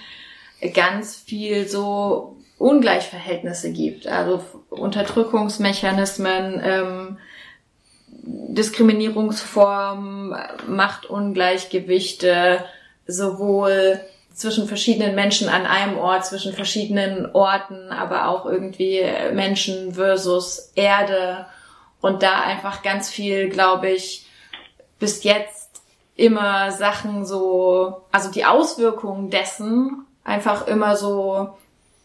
ganz 0.73 1.15
viel 1.15 1.67
so 1.67 2.37
Ungleichverhältnisse 2.59 3.71
gibt, 3.71 4.05
also 4.05 4.43
Unterdrückungsmechanismen, 4.69 6.61
ähm, 6.63 7.17
Diskriminierungsformen, 8.21 10.35
Machtung,gleichgewichte, 10.67 12.63
sowohl 13.07 14.01
zwischen 14.33 14.67
verschiedenen 14.67 15.15
Menschen 15.15 15.49
an 15.49 15.65
einem 15.65 15.97
Ort, 15.97 16.25
zwischen 16.25 16.53
verschiedenen 16.53 17.33
Orten, 17.33 17.91
aber 17.91 18.27
auch 18.27 18.45
irgendwie 18.45 19.03
Menschen 19.33 19.95
versus 19.95 20.71
Erde. 20.75 21.47
Und 22.01 22.23
da 22.23 22.41
einfach 22.41 22.83
ganz 22.83 23.09
viel, 23.09 23.49
glaube 23.49 23.89
ich, 23.89 24.27
bis 24.99 25.23
jetzt 25.23 25.81
immer 26.15 26.71
Sachen 26.71 27.25
so, 27.25 28.03
also 28.11 28.29
die 28.29 28.45
Auswirkungen 28.45 29.29
dessen 29.29 30.05
einfach 30.23 30.67
immer 30.67 30.97
so 30.97 31.57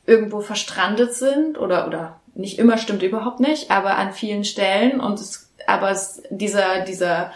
irgendwo 0.06 0.40
verstrandet 0.40 1.14
sind 1.14 1.58
oder, 1.58 1.86
oder 1.86 2.20
nicht 2.34 2.58
immer 2.58 2.78
stimmt 2.78 3.02
überhaupt 3.02 3.40
nicht, 3.40 3.70
aber 3.70 3.96
an 3.96 4.12
vielen 4.12 4.44
Stellen 4.44 5.00
und 5.00 5.20
es, 5.20 5.50
aber 5.66 5.90
es, 5.90 6.22
dieser, 6.30 6.80
dieser 6.80 7.30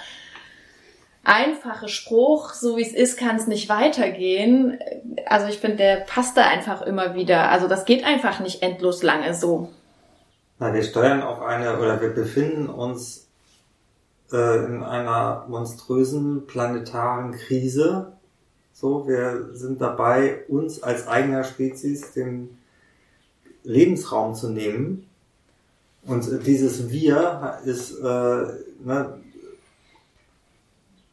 einfache 1.24 1.88
Spruch, 1.88 2.54
so 2.54 2.76
wie 2.76 2.82
es 2.82 2.92
ist, 2.92 3.18
kann 3.18 3.36
es 3.36 3.46
nicht 3.46 3.68
weitergehen. 3.68 4.78
Also 5.26 5.46
ich 5.46 5.58
finde, 5.58 5.76
der 5.76 5.96
passt 5.96 6.36
da 6.36 6.42
einfach 6.42 6.82
immer 6.82 7.14
wieder. 7.14 7.50
Also 7.50 7.68
das 7.68 7.84
geht 7.84 8.04
einfach 8.04 8.40
nicht 8.40 8.62
endlos 8.62 9.02
lange 9.02 9.34
so. 9.34 9.68
Na, 10.58 10.72
wir 10.74 10.82
steuern 10.82 11.22
auf 11.22 11.40
eine 11.42 11.78
oder 11.78 12.00
wir 12.00 12.10
befinden 12.10 12.68
uns 12.68 13.28
äh, 14.32 14.64
in 14.64 14.82
einer 14.82 15.44
monströsen 15.48 16.46
planetaren 16.46 17.32
Krise. 17.32 18.17
So, 18.80 19.08
wir 19.08 19.48
sind 19.54 19.80
dabei, 19.80 20.44
uns 20.46 20.84
als 20.84 21.08
eigener 21.08 21.42
Spezies 21.42 22.12
den 22.12 22.58
Lebensraum 23.64 24.36
zu 24.36 24.50
nehmen. 24.50 25.08
Und 26.06 26.46
dieses 26.46 26.88
Wir 26.88 27.58
ist, 27.64 27.98
äh, 27.98 28.04
ne, 28.04 29.18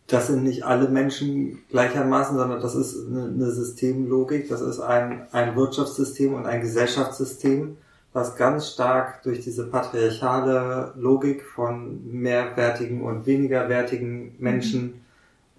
das 0.06 0.28
sind 0.28 0.44
nicht 0.44 0.64
alle 0.64 0.90
Menschen 0.90 1.64
gleichermaßen, 1.72 2.38
sondern 2.38 2.62
das 2.62 2.76
ist 2.76 3.08
eine, 3.08 3.50
Systemlogik, 3.50 4.48
das 4.48 4.62
ist 4.62 4.80
ein, 4.80 5.26
ein 5.32 5.56
Wirtschaftssystem 5.56 6.36
und 6.36 6.46
ein 6.46 6.62
Gesellschaftssystem, 6.62 7.78
was 8.14 8.36
ganz 8.36 8.70
stark 8.70 9.24
durch 9.24 9.40
diese 9.40 9.66
patriarchale 9.66 10.94
Logik 10.98 11.44
von 11.44 12.12
mehrwertigen 12.12 13.02
und 13.02 13.26
wenigerwertigen 13.26 14.36
Menschen 14.38 15.05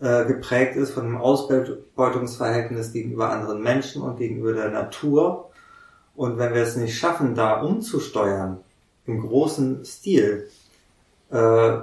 äh, 0.00 0.26
geprägt 0.26 0.76
ist, 0.76 0.90
von 0.90 1.04
einem 1.06 1.16
Ausbeutungsverhältnis 1.16 2.92
gegenüber 2.92 3.30
anderen 3.30 3.62
Menschen 3.62 4.02
und 4.02 4.18
gegenüber 4.18 4.52
der 4.52 4.70
Natur. 4.70 5.50
Und 6.14 6.38
wenn 6.38 6.52
wir 6.52 6.62
es 6.62 6.76
nicht 6.76 6.98
schaffen, 6.98 7.34
da 7.34 7.60
umzusteuern, 7.60 8.58
im 9.06 9.20
großen 9.20 9.84
Stil, 9.84 10.48
äh, 11.30 11.78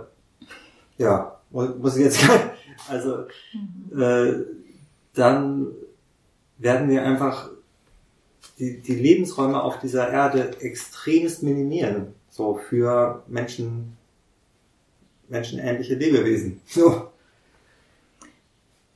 ja, 0.98 1.40
muss 1.50 1.96
ich 1.96 2.04
jetzt, 2.04 2.24
also, 2.88 3.26
äh, 3.96 4.44
dann 5.14 5.68
werden 6.58 6.90
wir 6.90 7.04
einfach 7.04 7.50
die, 8.60 8.80
die 8.80 8.96
Lebensräume 8.96 9.62
auf 9.62 9.80
dieser 9.80 10.10
Erde 10.10 10.56
extremst 10.60 11.44
minimieren. 11.44 12.14
So 12.30 12.60
für 12.70 13.24
Menschen, 13.28 13.98
menschenähnliche 15.30 15.96
Lebewesen. 15.96 16.62
So. 16.68 17.13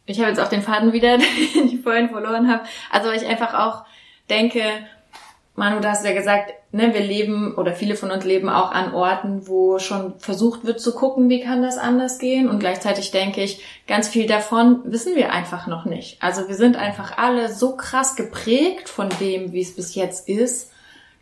Ich 0.08 0.20
habe 0.20 0.30
jetzt 0.30 0.39
auch 0.39 0.49
den 0.49 0.64
Faden 0.64 0.93
wieder, 0.93 1.18
den 1.55 1.68
ich 1.68 1.82
vorhin 1.82 2.10
verloren 2.10 2.49
habe. 2.49 2.64
Also 2.89 3.10
weil 3.10 3.18
ich 3.18 3.28
einfach 3.28 3.53
auch 3.53 3.86
denke, 4.30 4.62
Manu, 5.55 5.80
du 5.80 5.89
hast 5.89 6.05
ja 6.05 6.14
gesagt, 6.14 6.53
ne, 6.72 6.93
wir 6.93 7.01
leben 7.01 7.55
oder 7.55 7.74
viele 7.74 7.95
von 7.95 8.12
uns 8.12 8.24
leben 8.24 8.47
auch 8.47 8.72
an 8.72 8.93
Orten, 8.93 9.47
wo 9.47 9.80
schon 9.80 10.20
versucht 10.20 10.66
wird 10.66 10.80
zu 10.80 10.93
gucken, 10.93 11.30
wie 11.30 11.41
kann 11.41 11.64
das 11.64 11.80
anders 11.80 12.20
gehen. 12.20 12.47
Und 12.47 12.60
gleichzeitig 12.60 13.10
denke 13.10 13.41
ich, 13.41 13.64
ganz 13.88 14.08
viel 14.08 14.28
davon 14.28 14.82
wissen 14.86 15.16
wir 15.16 15.32
einfach 15.32 15.66
noch 15.66 15.86
nicht. 15.86 16.22
Also 16.22 16.47
wir 16.47 16.55
sind 16.55 16.76
einfach 16.76 17.18
alle 17.18 17.51
so 17.51 17.76
krass 17.76 18.16
geprägt 18.16 18.88
von 18.88 19.10
dem, 19.20 19.51
wie 19.51 19.62
es 19.62 19.76
bis 19.76 19.95
jetzt 19.95 20.30
ist, 20.30 20.72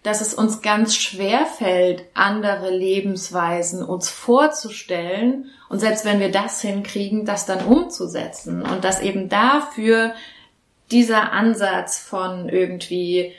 dass 0.06 0.22
es 0.22 0.36
uns 0.36 0.62
ganz 0.62 0.96
schwer 0.96 1.48
fällt, 1.48 2.04
andere 2.14 2.70
Lebensweisen 2.70 3.82
uns 3.82 4.08
vorzustellen. 4.08 5.50
Und 5.68 5.80
selbst 5.80 6.06
wenn 6.06 6.20
wir 6.20 6.32
das 6.32 6.62
hinkriegen, 6.62 7.26
das 7.26 7.48
dann 7.48 7.66
umzusetzen. 7.66 8.62
Und 8.62 8.84
dass 8.84 9.02
eben 9.02 9.30
dafür 9.30 10.14
dieser 10.92 11.32
Ansatz 11.32 11.98
von 11.98 12.50
irgendwie 12.50 13.34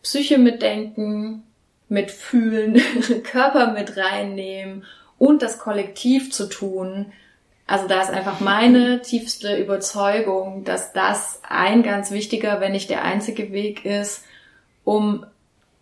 Psyche 0.00 0.38
mitdenken, 0.38 1.42
mitfühlen, 1.88 2.80
Körper 3.24 3.72
mit 3.72 3.96
reinnehmen 3.96 4.84
und 5.18 5.42
das 5.42 5.58
Kollektiv 5.58 6.32
zu 6.32 6.48
tun. 6.48 7.06
Also 7.66 7.88
da 7.88 8.00
ist 8.00 8.10
einfach 8.10 8.38
meine 8.38 9.02
tiefste 9.02 9.56
Überzeugung, 9.56 10.62
dass 10.62 10.92
das 10.92 11.40
ein 11.48 11.82
ganz 11.82 12.12
wichtiger, 12.12 12.60
wenn 12.60 12.70
nicht 12.70 12.90
der 12.90 13.02
einzige 13.02 13.50
Weg 13.50 13.84
ist, 13.84 14.22
um 14.84 15.26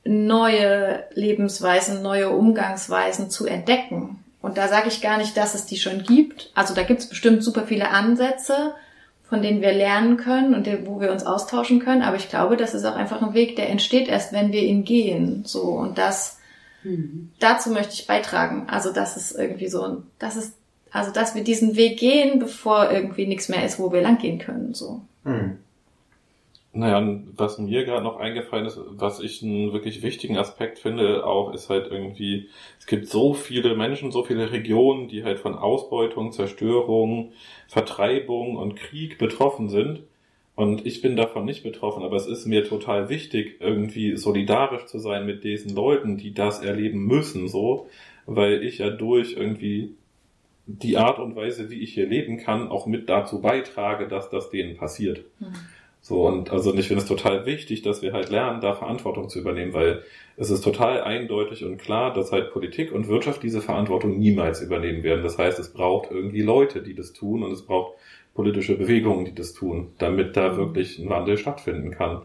neue 0.05 1.05
Lebensweisen, 1.15 2.03
neue 2.03 2.31
Umgangsweisen 2.31 3.31
zu 3.31 3.47
entdecken. 3.47 4.19
Und 4.43 4.59
da 4.59 4.69
sage 4.69 4.89
ich 4.89 5.01
gar 5.01 5.17
nicht, 5.17 5.37
dass 5.37 5.55
es 5.55 5.65
die 5.65 5.79
schon 5.79 6.03
gibt. 6.03 6.51
Also 6.55 6.75
da 6.75 6.83
gibt 6.83 7.01
es 7.01 7.09
bestimmt 7.09 7.43
super 7.43 7.63
viele 7.63 7.89
Ansätze, 7.89 8.75
von 9.23 9.41
denen 9.41 9.63
wir 9.63 9.73
lernen 9.73 10.19
können 10.19 10.55
und 10.55 10.69
wo 10.87 11.01
wir 11.01 11.11
uns 11.11 11.25
austauschen 11.25 11.81
können. 11.81 12.03
Aber 12.03 12.17
ich 12.17 12.29
glaube, 12.29 12.59
das 12.59 12.75
ist 12.75 12.85
auch 12.85 12.95
einfach 12.95 13.23
ein 13.23 13.33
Weg, 13.33 13.57
der 13.57 13.71
entsteht 13.71 14.09
erst, 14.09 14.35
wenn 14.35 14.53
wir 14.53 14.63
ihn 14.63 14.85
gehen. 14.85 15.45
So 15.47 15.63
und 15.63 15.97
das 15.97 16.39
mhm. 16.83 17.33
dazu 17.41 17.71
möchte 17.71 17.95
ich 17.95 18.07
beitragen. 18.07 18.67
Also 18.69 18.93
das 18.93 19.17
ist 19.17 19.33
irgendwie 19.33 19.69
so 19.69 19.83
ein, 19.83 20.03
das 20.19 20.37
ist 20.37 20.55
also 20.91 21.11
dass 21.11 21.35
wir 21.35 21.43
diesen 21.43 21.75
Weg 21.75 21.99
gehen, 21.99 22.39
bevor 22.39 22.91
irgendwie 22.91 23.27
nichts 23.27 23.49
mehr 23.49 23.65
ist, 23.65 23.79
wo 23.81 23.93
wir 23.93 24.03
langgehen 24.03 24.39
können. 24.39 24.75
So. 24.75 25.01
Mhm. 25.25 25.59
Naja, 26.77 27.21
was 27.37 27.59
mir 27.59 27.85
gerade 27.85 28.03
noch 28.03 28.19
eingefallen 28.19 28.67
ist, 28.67 28.81
was 28.89 29.21
ich 29.21 29.45
einen 29.45 29.73
wirklich 29.73 30.03
wichtigen 30.03 30.37
Aspekt 30.37 30.81
finde, 30.81 31.25
auch 31.25 31.55
ist 31.55 31.71
halt 31.71 31.87
irgendwie, 31.89 32.49
es 32.81 32.87
gibt 32.87 33.07
so 33.07 33.33
viele 33.33 33.77
Menschen, 33.77 34.11
so 34.11 34.25
viele 34.25 34.51
Regionen, 34.51 35.07
die 35.07 35.23
halt 35.23 35.39
von 35.39 35.55
Ausbeutung, 35.55 36.33
Zerstörung, 36.33 37.31
Vertreibung 37.69 38.57
und 38.57 38.75
Krieg 38.75 39.19
betroffen 39.19 39.69
sind. 39.69 40.03
Und 40.57 40.85
ich 40.85 41.01
bin 41.01 41.15
davon 41.15 41.45
nicht 41.45 41.63
betroffen, 41.63 42.03
aber 42.03 42.17
es 42.17 42.27
ist 42.27 42.45
mir 42.47 42.65
total 42.65 43.09
wichtig, 43.09 43.61
irgendwie 43.61 44.17
solidarisch 44.17 44.87
zu 44.87 44.99
sein 44.99 45.27
mit 45.27 45.45
diesen 45.45 45.77
Leuten, 45.77 46.17
die 46.17 46.35
das 46.35 46.61
erleben 46.61 47.07
müssen, 47.07 47.47
so, 47.47 47.89
weil 48.27 48.65
ich 48.65 48.79
ja 48.79 48.91
durch 48.91 49.37
irgendwie 49.37 49.95
die 50.67 50.97
Art 50.97 51.21
und 51.21 51.37
Weise, 51.37 51.71
wie 51.71 51.81
ich 51.81 51.95
hier 51.95 52.09
leben 52.09 52.39
kann, 52.39 52.69
auch 52.69 52.87
mit 52.87 53.09
dazu 53.09 53.41
beitrage, 53.41 54.09
dass 54.09 54.29
das 54.31 54.51
denen 54.51 54.77
passiert. 54.77 55.25
Mhm. 55.39 55.55
So, 56.07 56.27
und 56.27 56.53
also 56.53 56.75
ich 56.75 56.87
finde 56.87 57.03
es 57.03 57.09
total 57.09 57.47
wichtig, 57.47 57.81
dass 57.81 58.03
wir 58.03 58.13
halt 58.13 58.29
lernen, 58.29 58.61
da 58.61 58.75
Verantwortung 58.75 59.31
zu 59.31 59.39
übernehmen, 59.39 59.73
weil 59.73 60.03
es 60.37 60.51
ist 60.51 60.61
total 60.61 61.03
eindeutig 61.03 61.65
und 61.65 61.79
klar, 61.79 62.13
dass 62.13 62.31
halt 62.31 62.53
Politik 62.53 62.93
und 62.93 63.09
Wirtschaft 63.09 63.43
diese 63.43 63.63
Verantwortung 63.63 64.19
niemals 64.19 64.61
übernehmen 64.61 65.03
werden. 65.03 65.23
Das 65.23 65.39
heißt, 65.39 65.59
es 65.59 65.73
braucht 65.73 66.11
irgendwie 66.11 66.43
Leute, 66.43 66.83
die 66.83 66.95
das 66.95 67.15
tun 67.15 67.43
und 67.43 67.53
es 67.53 67.63
braucht 67.63 67.95
politische 68.35 68.77
Bewegungen, 68.77 69.25
die 69.25 69.35
das 69.35 69.55
tun, 69.55 69.93
damit 69.97 70.37
da 70.37 70.59
wirklich 70.59 70.99
ein 70.99 71.09
Wandel 71.09 71.39
stattfinden 71.39 71.91
kann. 71.91 72.21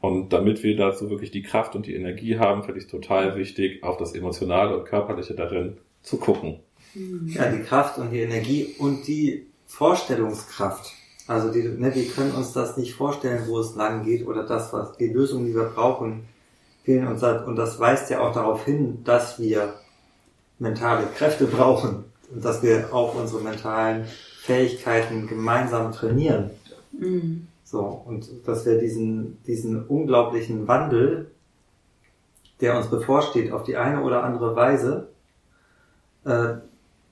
Und 0.00 0.32
damit 0.32 0.62
wir 0.62 0.74
dazu 0.74 1.10
wirklich 1.10 1.30
die 1.30 1.42
Kraft 1.42 1.76
und 1.76 1.84
die 1.84 1.94
Energie 1.94 2.38
haben, 2.38 2.62
finde 2.62 2.78
ich 2.78 2.86
es 2.86 2.90
total 2.90 3.36
wichtig, 3.36 3.84
auf 3.84 3.98
das 3.98 4.14
Emotionale 4.14 4.74
und 4.74 4.86
Körperliche 4.86 5.34
darin 5.34 5.76
zu 6.00 6.16
gucken. 6.16 6.60
Ja, 7.26 7.50
die 7.50 7.62
Kraft 7.62 7.98
und 7.98 8.10
die 8.10 8.20
Energie 8.20 8.74
und 8.78 9.06
die 9.06 9.44
Vorstellungskraft 9.66 10.94
also 11.28 11.52
die, 11.52 11.62
ne, 11.62 11.94
wir 11.94 12.08
können 12.08 12.32
uns 12.32 12.54
das 12.54 12.78
nicht 12.78 12.94
vorstellen, 12.94 13.44
wo 13.46 13.58
es 13.60 13.76
lang 13.76 14.02
geht 14.02 14.26
oder 14.26 14.44
das, 14.44 14.72
was 14.72 14.96
die 14.96 15.08
Lösungen, 15.08 15.46
die 15.46 15.54
wir 15.54 15.64
brauchen, 15.64 16.26
fehlen 16.84 17.06
uns 17.06 17.22
halt. 17.22 17.46
Und 17.46 17.56
das 17.56 17.78
weist 17.78 18.08
ja 18.08 18.20
auch 18.20 18.32
darauf 18.32 18.64
hin, 18.64 19.04
dass 19.04 19.38
wir 19.38 19.74
mentale 20.58 21.06
Kräfte 21.14 21.44
brauchen 21.44 22.04
und 22.32 22.42
dass 22.42 22.62
wir 22.62 22.94
auch 22.94 23.14
unsere 23.14 23.42
mentalen 23.42 24.06
Fähigkeiten 24.40 25.26
gemeinsam 25.26 25.92
trainieren. 25.92 26.50
Mhm. 26.92 27.46
So, 27.62 27.80
und 28.06 28.26
dass 28.46 28.64
wir 28.64 28.78
diesen, 28.78 29.42
diesen 29.44 29.84
unglaublichen 29.84 30.66
Wandel, 30.66 31.30
der 32.62 32.74
uns 32.74 32.86
bevorsteht, 32.86 33.52
auf 33.52 33.64
die 33.64 33.76
eine 33.76 34.02
oder 34.02 34.24
andere 34.24 34.56
Weise, 34.56 35.08
äh, 36.24 36.54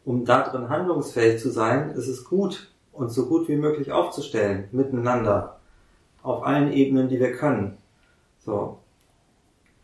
um 0.06 0.24
darin 0.24 0.70
handlungsfähig 0.70 1.38
zu 1.42 1.50
sein, 1.50 1.90
ist 1.90 2.08
es 2.08 2.24
gut, 2.24 2.70
uns 2.96 3.14
so 3.14 3.26
gut 3.26 3.48
wie 3.48 3.56
möglich 3.56 3.92
aufzustellen, 3.92 4.68
miteinander, 4.72 5.56
auf 6.22 6.44
allen 6.44 6.72
Ebenen, 6.72 7.08
die 7.08 7.20
wir 7.20 7.32
können. 7.32 7.76
So. 8.44 8.78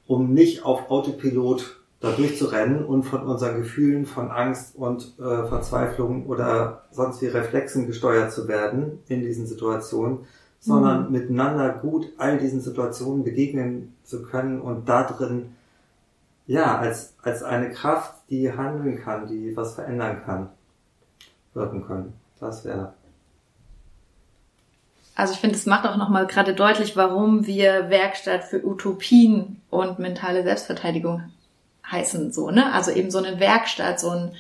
Um 0.07 0.35
nicht 0.35 0.65
auf 0.65 0.91
Autopilot 0.91 1.83
da 2.03 2.11
durchzurennen 2.11 2.85
und 2.85 3.05
von 3.05 3.23
unseren 3.23 3.59
Gefühlen 3.59 4.07
von 4.07 4.31
Angst 4.31 4.75
und 4.75 5.15
äh, 5.21 5.47
Verzweiflung 5.47 6.27
oder 6.27 6.83
sonst 6.91 7.23
wie 7.23 7.27
Reflexen 7.27 7.87
gesteuert 7.87 8.33
zu 8.33 8.49
werden 8.49 8.99
in 9.07 9.21
diesen 9.21 9.47
Situationen, 9.47 10.19
sondern 10.59 11.07
mhm. 11.07 11.13
miteinander 11.13 11.71
gut 11.71 12.09
all 12.19 12.39
diesen 12.39 12.61
Situationen 12.61 13.23
begegnen 13.23 13.95
zu 14.03 14.23
können 14.23 14.61
und 14.61 14.89
da 14.89 15.05
drin, 15.05 15.55
ja, 16.49 16.77
als, 16.77 17.15
als 17.23 17.45
eine 17.45 17.71
Kraft, 17.71 18.15
die 18.31 18.53
handeln 18.53 18.99
kann, 18.99 19.29
die 19.29 19.57
was 19.57 19.75
verändern 19.75 20.23
kann, 20.25 20.49
wirken 21.55 21.87
können. 21.87 22.15
Das 22.41 22.65
wäre 22.65 22.95
also 25.15 25.35
ich 25.35 25.41
finde, 25.41 25.57
es 25.57 25.67
macht 25.67 25.87
auch 25.87 25.97
nochmal 25.97 26.27
gerade 26.27 26.55
deutlich, 26.55 26.97
warum 26.97 27.47
wir 27.47 27.91
Werkstatt 27.91 28.45
für 28.45 28.65
Utopien 28.65 29.61
und 29.71 29.99
mentale 29.99 30.43
Selbstverteidigung 30.43 31.23
heißen, 31.91 32.33
so, 32.33 32.51
ne? 32.51 32.73
Also 32.73 32.91
eben 32.91 33.11
so 33.11 33.19
eine 33.19 33.39
Werkstatt, 33.39 34.01
so 34.01 34.11
ein 34.11 34.33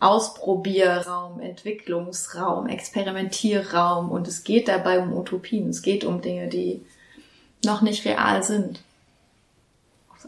Ausprobierraum, 0.00 1.40
Entwicklungsraum, 1.40 2.66
Experimentierraum 2.66 4.10
und 4.10 4.28
es 4.28 4.44
geht 4.44 4.68
dabei 4.68 4.98
um 5.00 5.16
Utopien. 5.16 5.70
Es 5.70 5.82
geht 5.82 6.04
um 6.04 6.20
Dinge, 6.20 6.48
die 6.48 6.84
noch 7.64 7.80
nicht 7.80 8.04
real 8.04 8.42
sind, 8.42 8.82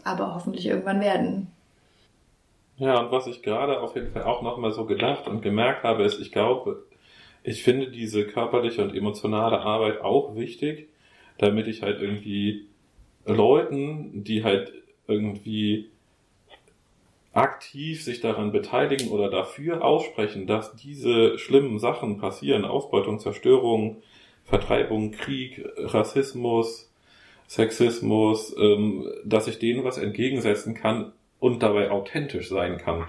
aber 0.03 0.33
hoffentlich 0.33 0.65
irgendwann 0.65 1.01
werden. 1.01 1.51
Ja, 2.77 2.99
und 2.99 3.11
was 3.11 3.27
ich 3.27 3.43
gerade 3.43 3.81
auf 3.81 3.95
jeden 3.95 4.11
Fall 4.11 4.23
auch 4.23 4.41
nochmal 4.41 4.71
so 4.71 4.85
gedacht 4.85 5.27
und 5.27 5.41
gemerkt 5.41 5.83
habe, 5.83 6.03
ist, 6.03 6.19
ich 6.19 6.31
glaube, 6.31 6.83
ich 7.43 7.63
finde 7.63 7.89
diese 7.89 8.25
körperliche 8.25 8.83
und 8.83 8.95
emotionale 8.95 9.59
Arbeit 9.59 10.01
auch 10.01 10.35
wichtig, 10.35 10.89
damit 11.37 11.67
ich 11.67 11.81
halt 11.81 12.01
irgendwie 12.01 12.67
Leuten, 13.25 14.23
die 14.23 14.43
halt 14.43 14.73
irgendwie 15.07 15.89
aktiv 17.33 18.03
sich 18.03 18.21
daran 18.21 18.51
beteiligen 18.51 19.09
oder 19.09 19.29
dafür 19.29 19.83
aussprechen, 19.83 20.47
dass 20.47 20.75
diese 20.75 21.37
schlimmen 21.37 21.79
Sachen 21.79 22.17
passieren, 22.17 22.65
Ausbeutung, 22.65 23.19
Zerstörung, 23.19 23.97
Vertreibung, 24.43 25.11
Krieg, 25.11 25.63
Rassismus, 25.77 26.91
Sexismus, 27.47 28.55
ähm, 28.59 29.07
dass 29.23 29.47
ich 29.47 29.59
denen 29.59 29.83
was 29.83 29.97
entgegensetzen 29.97 30.73
kann 30.73 31.13
und 31.39 31.63
dabei 31.63 31.91
authentisch 31.91 32.49
sein 32.49 32.77
kann. 32.77 33.05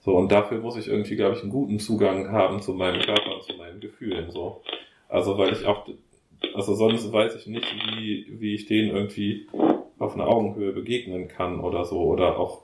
So, 0.00 0.16
und 0.16 0.32
dafür 0.32 0.58
muss 0.58 0.76
ich 0.76 0.88
irgendwie, 0.88 1.16
glaube 1.16 1.36
ich, 1.36 1.42
einen 1.42 1.50
guten 1.50 1.78
Zugang 1.78 2.32
haben 2.32 2.62
zu 2.62 2.72
meinem 2.72 3.02
Körper 3.02 3.34
und 3.34 3.44
zu 3.44 3.54
meinen 3.54 3.80
Gefühlen, 3.80 4.30
so. 4.30 4.62
Also, 5.08 5.36
weil 5.36 5.52
ich 5.52 5.66
auch, 5.66 5.86
also 6.54 6.74
sonst 6.74 7.12
weiß 7.12 7.34
ich 7.36 7.46
nicht, 7.46 7.66
wie, 7.96 8.26
wie 8.40 8.54
ich 8.54 8.66
denen 8.66 8.94
irgendwie 8.94 9.46
auf 9.98 10.14
einer 10.14 10.26
Augenhöhe 10.26 10.72
begegnen 10.72 11.28
kann 11.28 11.60
oder 11.60 11.84
so, 11.84 12.00
oder 12.00 12.38
auch, 12.38 12.62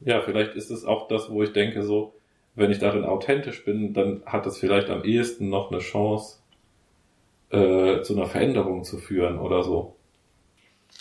ja, 0.00 0.20
vielleicht 0.20 0.54
ist 0.54 0.70
es 0.70 0.84
auch 0.84 1.06
das, 1.06 1.30
wo 1.30 1.42
ich 1.42 1.52
denke, 1.52 1.84
so, 1.84 2.14
wenn 2.56 2.72
ich 2.72 2.80
darin 2.80 3.04
authentisch 3.04 3.64
bin, 3.64 3.94
dann 3.94 4.22
hat 4.26 4.46
es 4.46 4.58
vielleicht 4.58 4.90
am 4.90 5.04
ehesten 5.04 5.48
noch 5.48 5.70
eine 5.70 5.80
Chance, 5.80 6.40
äh, 7.50 8.02
zu 8.02 8.16
einer 8.16 8.26
Veränderung 8.26 8.82
zu 8.82 8.98
führen 8.98 9.38
oder 9.38 9.62
so. 9.62 9.94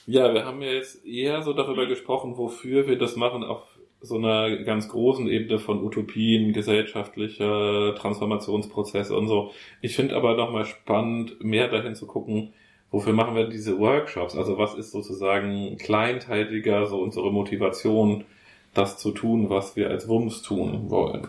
Ja, 0.06 0.34
wir 0.34 0.46
haben 0.46 0.62
ja 0.62 0.72
jetzt 0.72 1.06
eher 1.06 1.42
so 1.42 1.54
darüber 1.54 1.88
gesprochen, 1.88 2.38
wofür 2.38 2.88
wir 2.88 2.98
das 2.98 3.16
machen, 3.16 3.44
auf 3.44 3.77
so 4.02 4.16
einer 4.16 4.58
ganz 4.58 4.90
großen 4.90 5.28
Ebene 5.28 5.60
von 5.60 5.84
Utopien, 5.84 6.54
gesellschaftlicher 6.54 7.96
Transformationsprozesse 7.96 9.16
und 9.16 9.28
so. 9.28 9.52
Ich 9.82 9.96
finde 9.96 10.16
aber 10.16 10.36
nochmal 10.36 10.66
spannend, 10.66 11.44
mehr 11.44 11.68
dahin 11.68 11.96
zu 11.96 12.06
gucken, 12.06 12.54
wofür 12.92 13.14
machen 13.14 13.36
wir 13.36 13.48
diese 13.48 13.80
Workshops? 13.80 14.36
Also 14.36 14.58
was 14.58 14.76
ist 14.76 14.92
sozusagen 14.92 15.78
kleinteiliger 15.78 16.86
so 16.86 17.02
unsere 17.02 17.32
Motivation, 17.32 18.26
das 18.74 18.98
zu 18.98 19.12
tun, 19.12 19.50
was 19.50 19.76
wir 19.76 19.90
als 19.90 20.08
Wumms 20.08 20.42
tun 20.42 20.90
wollen? 20.90 21.28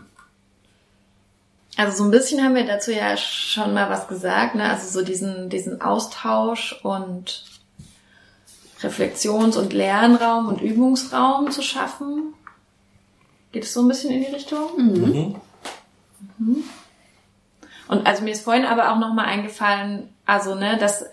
Also 1.76 1.98
so 1.98 2.04
ein 2.04 2.10
bisschen 2.10 2.42
haben 2.42 2.56
wir 2.56 2.66
dazu 2.66 2.90
ja 2.92 3.16
schon 3.16 3.72
mal 3.72 3.88
was 3.88 4.08
gesagt, 4.08 4.56
ne? 4.56 4.64
Also 4.64 4.98
so 4.98 5.04
diesen, 5.04 5.48
diesen 5.48 5.80
Austausch 5.80 6.78
und 6.82 7.44
Reflexions- 8.82 9.56
und 9.56 9.72
Lernraum 9.72 10.48
und 10.48 10.60
Übungsraum 10.60 11.50
zu 11.50 11.62
schaffen. 11.62 12.34
Geht 13.52 13.64
es 13.64 13.72
so 13.72 13.82
ein 13.82 13.88
bisschen 13.88 14.10
in 14.10 14.24
die 14.24 14.30
Richtung? 14.34 14.66
Mhm. 14.76 15.36
Mhm. 16.38 16.64
Und 17.88 18.06
also 18.06 18.22
mir 18.22 18.32
ist 18.32 18.44
vorhin 18.44 18.66
aber 18.66 18.92
auch 18.92 18.98
nochmal 18.98 19.26
eingefallen, 19.26 20.10
also 20.26 20.54
ne, 20.54 20.76
dass, 20.78 21.06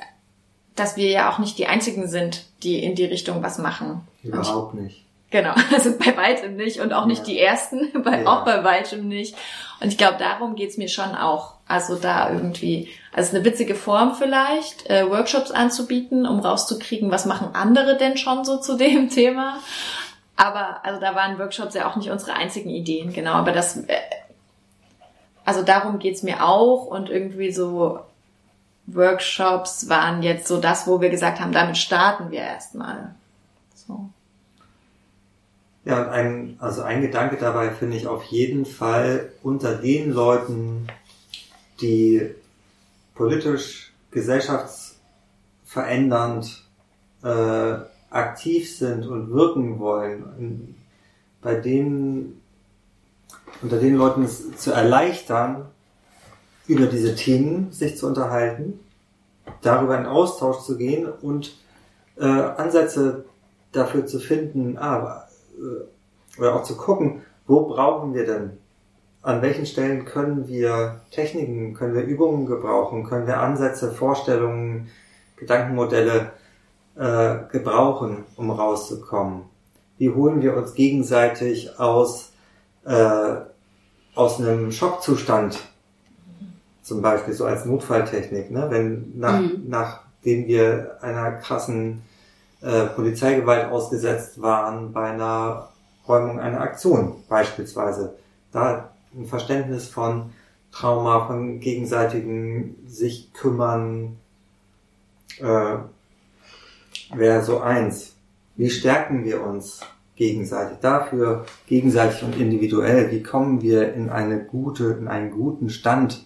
dass 0.75 0.97
wir 0.97 1.09
ja 1.09 1.31
auch 1.31 1.39
nicht 1.39 1.57
die 1.57 1.67
Einzigen 1.67 2.07
sind, 2.07 2.45
die 2.63 2.83
in 2.83 2.95
die 2.95 3.05
Richtung 3.05 3.41
was 3.41 3.57
machen. 3.57 4.01
Überhaupt 4.23 4.73
nicht. 4.73 5.03
Genau, 5.31 5.53
also 5.73 5.97
bei 5.97 6.15
weitem 6.17 6.55
nicht 6.57 6.81
und 6.81 6.91
auch 6.93 7.05
nicht 7.05 7.19
Ja. 7.19 7.25
die 7.25 7.39
Ersten, 7.39 7.91
bei, 8.03 8.23
Ja. 8.23 8.27
auch 8.27 8.43
bei 8.45 8.63
weitem 8.63 9.07
nicht. 9.07 9.35
Und 9.79 9.87
ich 9.87 9.97
glaube, 9.97 10.17
darum 10.19 10.55
geht's 10.55 10.77
mir 10.77 10.89
schon 10.89 11.15
auch. 11.15 11.55
Also 11.67 11.95
da 11.95 12.29
irgendwie, 12.31 12.89
also 13.11 13.21
es 13.21 13.27
ist 13.29 13.35
eine 13.35 13.45
witzige 13.45 13.73
Form 13.75 14.13
vielleicht, 14.13 14.87
äh, 14.89 15.09
Workshops 15.09 15.49
anzubieten, 15.51 16.27
um 16.27 16.39
rauszukriegen, 16.39 17.09
was 17.09 17.25
machen 17.25 17.49
andere 17.53 17.97
denn 17.97 18.17
schon 18.17 18.45
so 18.45 18.57
zu 18.57 18.75
dem 18.77 19.09
Thema. 19.09 19.59
Aber 20.35 20.83
also 20.83 20.99
da 20.99 21.15
waren 21.15 21.39
Workshops 21.39 21.75
ja 21.75 21.89
auch 21.89 21.95
nicht 21.95 22.09
unsere 22.09 22.33
einzigen 22.33 22.69
Ideen, 22.69 23.13
genau. 23.13 23.33
Aber 23.33 23.51
das, 23.51 23.77
äh, 23.77 23.99
also 25.45 25.63
darum 25.63 25.99
geht's 25.99 26.23
mir 26.23 26.45
auch 26.45 26.85
und 26.85 27.09
irgendwie 27.09 27.51
so 27.51 27.99
Workshops 28.87 29.89
waren 29.89 30.23
jetzt 30.23 30.47
so 30.47 30.59
das, 30.59 30.87
wo 30.87 31.01
wir 31.01 31.09
gesagt 31.09 31.39
haben, 31.39 31.51
damit 31.51 31.77
starten 31.77 32.31
wir 32.31 32.39
erstmal. 32.39 33.15
So. 33.73 34.09
Ja, 35.85 36.01
und 36.01 36.09
ein, 36.09 36.57
also 36.59 36.81
ein 36.81 37.01
Gedanke 37.01 37.37
dabei 37.37 37.71
finde 37.71 37.97
ich 37.97 38.07
auf 38.07 38.23
jeden 38.25 38.65
Fall 38.65 39.31
unter 39.43 39.75
den 39.75 40.11
Leuten, 40.11 40.87
die 41.81 42.31
politisch, 43.13 43.93
gesellschaftsverändernd 44.11 46.63
äh, 47.23 47.75
aktiv 48.15 48.75
sind 48.75 49.05
und 49.05 49.31
wirken 49.31 49.79
wollen, 49.79 50.75
bei 51.41 51.55
denen, 51.55 52.41
unter 53.61 53.77
den 53.77 53.95
Leuten 53.95 54.23
es 54.23 54.55
zu 54.57 54.71
erleichtern, 54.71 55.65
über 56.67 56.87
diese 56.87 57.15
Themen 57.15 57.71
sich 57.71 57.97
zu 57.97 58.07
unterhalten, 58.07 58.79
darüber 59.61 59.97
in 59.99 60.05
Austausch 60.05 60.63
zu 60.63 60.77
gehen 60.77 61.07
und 61.07 61.55
äh, 62.17 62.25
Ansätze 62.25 63.25
dafür 63.71 64.05
zu 64.05 64.19
finden, 64.19 64.77
ah, 64.77 65.27
äh, 65.57 66.39
oder 66.39 66.55
auch 66.55 66.63
zu 66.63 66.75
gucken, 66.75 67.21
wo 67.45 67.67
brauchen 67.67 68.13
wir 68.13 68.25
denn? 68.25 68.57
An 69.21 69.41
welchen 69.41 69.65
Stellen 69.65 70.05
können 70.05 70.47
wir 70.47 71.01
Techniken, 71.11 71.73
können 71.73 71.95
wir 71.95 72.03
Übungen 72.03 72.45
gebrauchen, 72.45 73.03
können 73.03 73.27
wir 73.27 73.39
Ansätze, 73.39 73.91
Vorstellungen, 73.91 74.89
Gedankenmodelle 75.37 76.31
äh, 76.95 77.35
gebrauchen, 77.51 78.25
um 78.35 78.51
rauszukommen? 78.51 79.43
Wie 79.97 80.09
holen 80.09 80.41
wir 80.41 80.55
uns 80.57 80.73
gegenseitig 80.73 81.79
aus, 81.79 82.31
äh, 82.85 83.35
aus 84.13 84.39
einem 84.39 84.71
Schockzustand, 84.71 85.59
zum 86.81 87.01
Beispiel 87.01 87.33
so 87.33 87.45
als 87.45 87.65
Notfalltechnik, 87.65 88.51
ne? 88.51 88.67
wenn 88.69 89.17
nach, 89.17 89.39
Mhm. 89.39 89.63
nachdem 89.67 90.47
wir 90.47 90.97
einer 91.01 91.31
krassen 91.33 92.01
äh, 92.61 92.85
Polizeigewalt 92.85 93.71
ausgesetzt 93.71 94.41
waren 94.41 94.91
bei 94.91 95.11
einer 95.11 95.69
Räumung 96.07 96.39
einer 96.39 96.61
Aktion 96.61 97.23
beispielsweise. 97.29 98.15
Da 98.51 98.89
ein 99.15 99.25
Verständnis 99.25 99.87
von 99.87 100.31
Trauma, 100.71 101.25
von 101.27 101.59
gegenseitigem 101.59 102.75
sich 102.87 103.31
kümmern, 103.33 104.17
äh, 105.39 105.77
wäre 107.17 107.43
so 107.43 107.59
eins. 107.59 108.15
Wie 108.55 108.69
stärken 108.69 109.25
wir 109.25 109.43
uns 109.43 109.81
gegenseitig? 110.15 110.77
Dafür 110.79 111.45
gegenseitig 111.67 112.23
und 112.23 112.37
individuell. 112.39 113.11
Wie 113.11 113.23
kommen 113.23 113.61
wir 113.61 113.93
in 113.93 114.09
eine 114.09 114.43
gute, 114.43 114.91
in 114.93 115.07
einen 115.07 115.31
guten 115.31 115.69
Stand, 115.69 116.25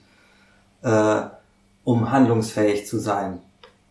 äh, 0.83 1.21
um 1.83 2.11
handlungsfähig 2.11 2.85
zu 2.85 2.99
sein? 2.99 3.39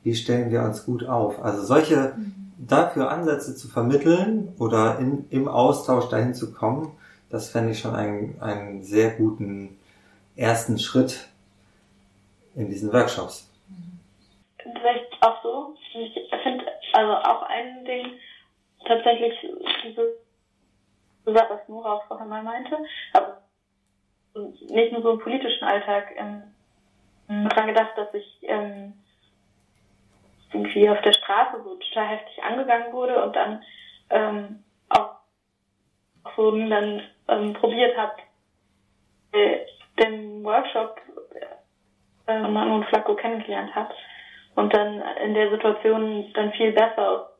Wie 0.02 0.14
stellen 0.14 0.50
wir 0.50 0.62
uns 0.62 0.84
gut 0.84 1.06
auf? 1.06 1.42
Also 1.42 1.64
solche 1.64 2.14
dafür 2.58 3.10
Ansätze 3.10 3.54
zu 3.54 3.68
vermitteln 3.68 4.54
oder 4.58 4.98
in, 4.98 5.26
im 5.30 5.48
Austausch 5.48 6.08
dahin 6.08 6.34
zu 6.34 6.52
kommen, 6.52 6.92
das 7.30 7.50
fände 7.50 7.72
ich 7.72 7.80
schon 7.80 7.94
einen, 7.94 8.40
einen 8.40 8.82
sehr 8.82 9.10
guten 9.10 9.78
ersten 10.36 10.78
Schritt 10.78 11.28
in 12.54 12.68
diesen 12.68 12.92
Workshops. 12.92 13.50
Vielleicht 14.62 15.12
auch 15.20 15.42
so. 15.42 15.74
Ich 15.94 16.14
finde 16.42 16.64
also 16.98 17.12
auch 17.12 17.42
ein 17.42 17.84
Ding 17.84 18.18
tatsächlich 18.84 19.38
diese 19.84 20.16
Sache, 21.24 21.46
was 21.50 21.68
Nora 21.68 21.94
auch 21.94 22.04
vorher 22.06 22.26
mal 22.26 22.42
meinte, 22.42 22.76
aber 23.12 23.42
nicht 24.34 24.92
nur 24.92 25.02
so 25.02 25.12
im 25.12 25.20
politischen 25.20 25.64
Alltag 25.64 26.12
ähm, 26.16 26.42
daran 27.48 27.68
gedacht, 27.68 27.92
dass 27.96 28.12
ich 28.14 28.38
ähm, 28.42 28.94
irgendwie 30.52 30.88
auf 30.90 31.00
der 31.02 31.12
Straße 31.12 31.62
so 31.62 31.76
total 31.76 32.08
heftig 32.08 32.42
angegangen 32.42 32.92
wurde 32.92 33.22
und 33.22 33.36
dann 33.36 33.62
ähm, 34.10 34.64
auch 34.88 35.16
so 36.36 36.50
dann 36.50 37.02
ähm, 37.28 37.52
probiert 37.52 37.96
habe, 37.96 38.14
äh, 39.32 39.66
den 39.98 40.42
Workshop 40.42 41.00
äh, 42.26 42.40
Manu 42.40 42.76
und 42.76 42.86
Flacco 42.86 43.14
kennengelernt 43.14 43.74
habe 43.74 43.94
und 44.58 44.74
dann 44.74 45.00
in 45.24 45.34
der 45.34 45.50
Situation 45.50 46.32
dann 46.34 46.50
viel 46.50 46.72
besser 46.72 47.30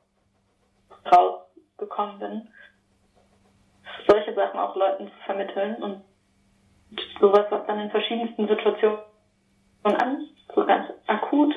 rausgekommen 1.05 2.21
bin. 2.21 2.49
Solche 4.07 4.35
Sachen 4.35 4.61
auch 4.61 4.77
Leuten 4.77 5.09
zu 5.09 5.25
vermitteln 5.25 5.83
und 5.83 6.05
sowas, 7.21 7.47
was 7.51 7.67
dann 7.67 7.81
in 7.81 7.91
verschiedensten 7.91 8.47
Situationen 8.47 9.01
an, 9.83 10.29
so 10.55 10.65
ganz 10.65 10.93
akut 11.09 11.57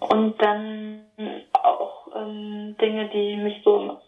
und 0.00 0.40
dann 0.40 1.02
auch 1.52 2.08
ähm, 2.16 2.74
Dinge, 2.80 3.10
die 3.10 3.36
mich 3.36 3.62
so, 3.64 4.00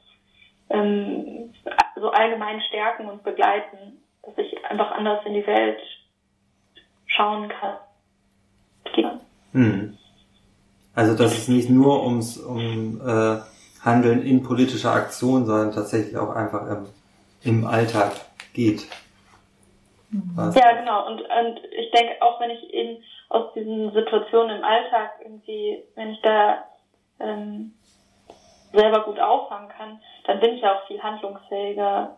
ähm, 0.70 1.52
so 1.96 2.11
allgemein 2.12 2.62
stärken 2.62 3.11
und 3.11 3.22
begleiten, 3.24 4.02
dass 4.22 4.38
ich 4.38 4.64
einfach 4.64 4.90
anders 4.92 5.24
in 5.26 5.34
die 5.34 5.46
Welt 5.46 5.80
schauen 7.04 7.50
kann. 7.50 7.76
Ja. 8.96 9.20
Also 10.99 11.14
dass 11.14 11.38
es 11.38 11.46
nicht 11.46 11.70
nur 11.70 12.05
ums 12.05 12.38
um 12.38 13.01
äh, 13.01 13.38
Handeln 13.84 14.20
in 14.20 14.42
politischer 14.42 14.92
Aktion, 14.92 15.46
sondern 15.46 15.70
tatsächlich 15.70 16.16
auch 16.16 16.34
einfach 16.34 16.66
im, 16.66 16.86
im 17.44 17.64
Alltag 17.64 18.14
geht. 18.53 18.88
Was? 20.34 20.57
Ja, 20.57 20.72
genau. 20.72 21.07
Und, 21.07 21.20
und 21.20 21.61
ich 21.70 21.92
denke, 21.92 22.20
auch 22.20 22.40
wenn 22.40 22.51
ich 22.51 22.74
eben 22.74 23.01
aus 23.28 23.53
diesen 23.55 23.92
Situationen 23.92 24.57
im 24.57 24.64
Alltag 24.64 25.11
irgendwie, 25.22 25.84
wenn 25.94 26.11
ich 26.11 26.20
da 26.22 26.64
ähm, 27.20 27.74
selber 28.72 29.05
gut 29.05 29.20
auffangen 29.20 29.68
kann, 29.68 30.01
dann 30.26 30.40
bin 30.40 30.55
ich 30.55 30.62
ja 30.62 30.74
auch 30.74 30.86
viel 30.88 31.01
handlungsfähiger 31.01 32.16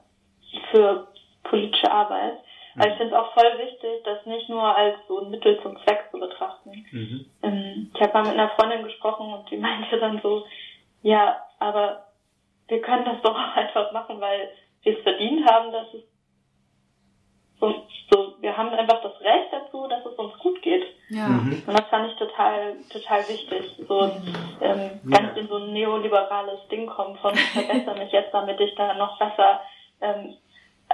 für 0.70 1.07
politische 1.43 1.91
Arbeit. 1.91 2.39
Weil 2.75 2.93
ich 2.93 2.99
finde 2.99 3.14
es 3.14 3.21
auch 3.21 3.33
voll 3.33 3.59
wichtig, 3.59 4.03
das 4.05 4.25
nicht 4.27 4.49
nur 4.49 4.62
als 4.77 4.97
so 5.09 5.21
ein 5.21 5.31
Mittel 5.31 5.61
zum 5.62 5.77
Zweck 5.83 6.09
zu 6.11 6.18
betrachten. 6.18 6.87
Mhm. 6.91 7.27
Ähm, 7.43 7.91
ich 7.95 8.01
habe 8.01 8.12
mal 8.12 8.23
mit 8.23 8.33
einer 8.33 8.51
Freundin 8.51 8.85
gesprochen 8.85 9.33
und 9.33 9.51
die 9.51 9.57
meinte 9.59 9.99
dann 9.99 10.21
so, 10.23 10.45
ja, 11.03 11.37
aber 11.59 12.07
wir 12.68 12.81
können 12.81 13.05
das 13.05 13.21
doch 13.23 13.35
auch 13.35 13.57
einfach 13.57 13.93
machen, 13.93 14.21
weil 14.21 14.51
wir 14.83 14.97
es 14.97 15.03
verdient 15.03 15.49
haben, 15.51 15.73
dass 15.73 15.93
es 15.95 16.03
uns 17.61 17.77
so, 18.11 18.35
wir 18.41 18.57
haben 18.57 18.71
einfach 18.71 19.03
das 19.03 19.21
Recht 19.21 19.53
dazu, 19.53 19.87
dass 19.89 20.05
es 20.05 20.18
uns 20.18 20.39
gut 20.39 20.62
geht. 20.62 20.85
Ja. 21.11 21.29
Mhm. 21.29 21.62
Und 21.66 21.79
das 21.79 21.89
fand 21.89 22.11
ich 22.11 22.16
total, 22.16 22.77
total 22.91 23.29
wichtig. 23.29 23.85
So 23.87 24.11
ähm, 24.61 25.01
ganz 25.11 25.37
in 25.37 25.49
so 25.49 25.57
ein 25.57 25.73
neoliberales 25.73 26.66
Ding 26.71 26.87
kommen 26.87 27.16
von 27.18 27.35
ich 27.35 27.51
verbessere 27.51 27.99
mich 27.99 28.12
jetzt, 28.12 28.33
damit 28.33 28.59
ich 28.61 28.75
da 28.77 28.95
noch 28.95 29.18
besser 29.18 29.61
ähm, 30.01 30.37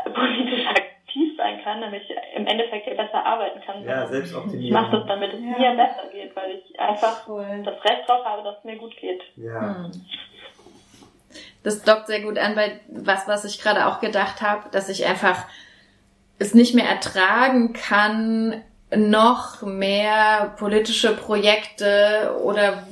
politisch 0.14 0.66
aktiv 0.66 0.85
sein 0.85 0.85
kann, 1.66 1.80
damit 1.80 2.02
ich 2.02 2.16
im 2.36 2.46
Endeffekt 2.46 2.84
hier 2.86 2.96
besser 2.96 3.26
arbeiten 3.26 3.60
kann. 3.66 3.82
Ja, 3.84 4.04
Ich 4.04 4.10
Selbstoptimierung. 4.10 4.72
mache 4.72 4.98
das, 4.98 5.06
damit 5.08 5.32
es 5.34 5.40
Ja. 5.40 5.58
mir 5.58 5.76
besser 5.76 6.08
geht, 6.12 6.36
weil 6.36 6.50
ich 6.64 6.78
einfach 6.78 7.24
Voll. 7.24 7.62
das 7.64 7.74
Recht 7.84 8.08
drauf 8.08 8.24
habe, 8.24 8.44
dass 8.44 8.58
es 8.58 8.64
mir 8.64 8.76
gut 8.76 8.96
geht. 8.96 9.20
Ja. 9.36 9.84
Hm. 9.84 9.92
das 11.64 11.82
dockt 11.82 12.06
sehr 12.06 12.20
gut 12.20 12.38
an 12.38 12.54
bei 12.54 12.78
was, 12.88 13.26
was 13.26 13.44
ich 13.44 13.60
gerade 13.60 13.86
auch 13.88 13.98
gedacht 14.00 14.40
habe, 14.42 14.68
dass 14.70 14.88
ich 14.88 15.04
einfach 15.06 15.44
es 16.38 16.54
nicht 16.54 16.74
mehr 16.76 16.88
ertragen 16.88 17.72
kann, 17.72 18.62
noch 18.94 19.62
mehr 19.62 20.54
politische 20.58 21.16
Projekte 21.16 22.38
oder 22.44 22.84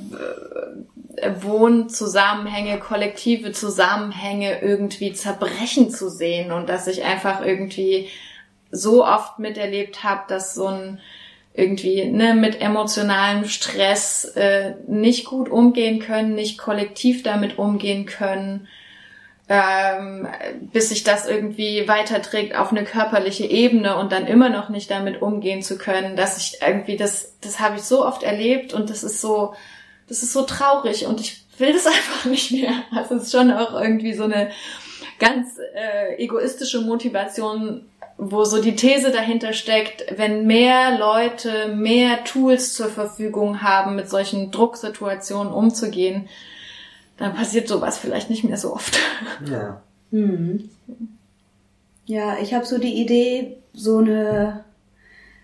äh, 1.21 1.31
Wohnzusammenhänge, 1.41 2.79
kollektive 2.79 3.53
Zusammenhänge 3.53 4.59
irgendwie 4.61 5.13
zerbrechen 5.13 5.89
zu 5.89 6.09
sehen 6.09 6.51
und 6.51 6.67
dass 6.67 6.87
ich 6.87 7.03
einfach 7.05 7.45
irgendwie 7.45 8.09
so 8.71 9.05
oft 9.05 9.39
miterlebt 9.39 10.03
habe, 10.03 10.23
dass 10.27 10.53
so 10.53 10.67
ein 10.67 10.99
irgendwie 11.53 12.05
ne, 12.05 12.33
mit 12.35 12.61
emotionalem 12.61 13.45
Stress 13.45 14.25
äh, 14.35 14.73
nicht 14.87 15.25
gut 15.25 15.49
umgehen 15.49 15.99
können, 15.99 16.35
nicht 16.35 16.57
kollektiv 16.57 17.23
damit 17.23 17.57
umgehen 17.57 18.05
können, 18.05 18.67
ähm, 19.47 20.27
bis 20.73 20.89
sich 20.89 21.03
das 21.03 21.27
irgendwie 21.27 21.87
weiterträgt 21.87 22.55
auf 22.55 22.71
eine 22.71 22.83
körperliche 22.83 23.45
Ebene 23.45 23.95
und 23.97 24.11
dann 24.11 24.27
immer 24.27 24.49
noch 24.49 24.69
nicht 24.69 24.91
damit 24.91 25.21
umgehen 25.21 25.61
zu 25.61 25.77
können, 25.77 26.15
dass 26.15 26.37
ich 26.37 26.61
irgendwie 26.61 26.97
das, 26.97 27.35
das 27.41 27.59
habe 27.59 27.75
ich 27.77 27.83
so 27.83 28.05
oft 28.05 28.23
erlebt 28.23 28.73
und 28.73 28.89
das 28.89 29.03
ist 29.03 29.21
so, 29.21 29.53
das 30.09 30.23
ist 30.23 30.33
so 30.33 30.41
traurig 30.41 31.05
und 31.05 31.21
ich 31.21 31.45
will 31.57 31.71
das 31.71 31.85
einfach 31.87 32.25
nicht 32.25 32.51
mehr. 32.51 32.73
Also 32.93 33.15
es 33.15 33.23
ist 33.23 33.31
schon 33.31 33.51
auch 33.51 33.79
irgendwie 33.79 34.13
so 34.13 34.23
eine 34.23 34.51
ganz 35.19 35.57
äh, 35.73 36.15
egoistische 36.17 36.81
Motivation 36.81 37.85
wo 38.17 38.45
so 38.45 38.61
die 38.61 38.75
These 38.75 39.11
dahinter 39.11 39.53
steckt, 39.53 40.17
wenn 40.17 40.47
mehr 40.47 40.97
Leute 40.97 41.75
mehr 41.75 42.23
Tools 42.23 42.73
zur 42.73 42.87
Verfügung 42.87 43.61
haben, 43.61 43.95
mit 43.95 44.09
solchen 44.09 44.51
Drucksituationen 44.51 45.51
umzugehen, 45.51 46.29
dann 47.17 47.33
passiert 47.33 47.67
sowas 47.67 47.97
vielleicht 47.97 48.29
nicht 48.29 48.43
mehr 48.43 48.57
so 48.57 48.73
oft. 48.73 48.97
Ja. 49.49 49.81
Hm. 50.11 50.69
Ja, 52.05 52.37
ich 52.37 52.53
habe 52.53 52.65
so 52.65 52.77
die 52.77 53.01
Idee, 53.01 53.57
so 53.73 53.97
eine, 53.97 54.63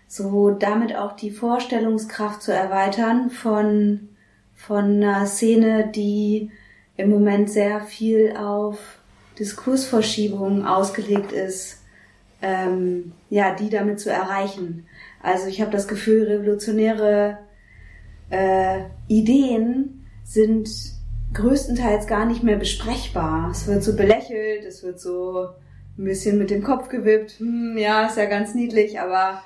so 0.06 0.50
damit 0.50 0.94
auch 0.96 1.12
die 1.12 1.30
Vorstellungskraft 1.30 2.42
zu 2.42 2.52
erweitern 2.52 3.30
von, 3.30 4.08
von 4.54 5.02
einer 5.02 5.26
Szene, 5.26 5.90
die 5.94 6.50
im 6.96 7.10
Moment 7.10 7.50
sehr 7.50 7.80
viel 7.80 8.36
auf 8.36 8.78
Diskursverschiebungen 9.38 10.64
ausgelegt 10.64 11.32
ist 11.32 11.81
ähm, 12.42 13.12
ja, 13.30 13.54
die 13.54 13.70
damit 13.70 14.00
zu 14.00 14.10
erreichen. 14.10 14.86
Also 15.22 15.46
ich 15.46 15.60
habe 15.60 15.70
das 15.70 15.88
Gefühl, 15.88 16.24
revolutionäre 16.24 17.38
äh, 18.30 18.80
Ideen 19.08 20.06
sind 20.24 20.68
größtenteils 21.34 22.06
gar 22.06 22.26
nicht 22.26 22.42
mehr 22.42 22.56
besprechbar. 22.56 23.50
Es 23.50 23.66
wird 23.66 23.82
so 23.82 23.96
belächelt, 23.96 24.64
es 24.64 24.82
wird 24.82 25.00
so 25.00 25.48
ein 25.96 26.04
bisschen 26.04 26.38
mit 26.38 26.50
dem 26.50 26.62
Kopf 26.62 26.88
gewippt. 26.88 27.38
Hm, 27.38 27.76
ja, 27.78 28.06
ist 28.06 28.16
ja 28.16 28.26
ganz 28.26 28.54
niedlich, 28.54 29.00
aber 29.00 29.42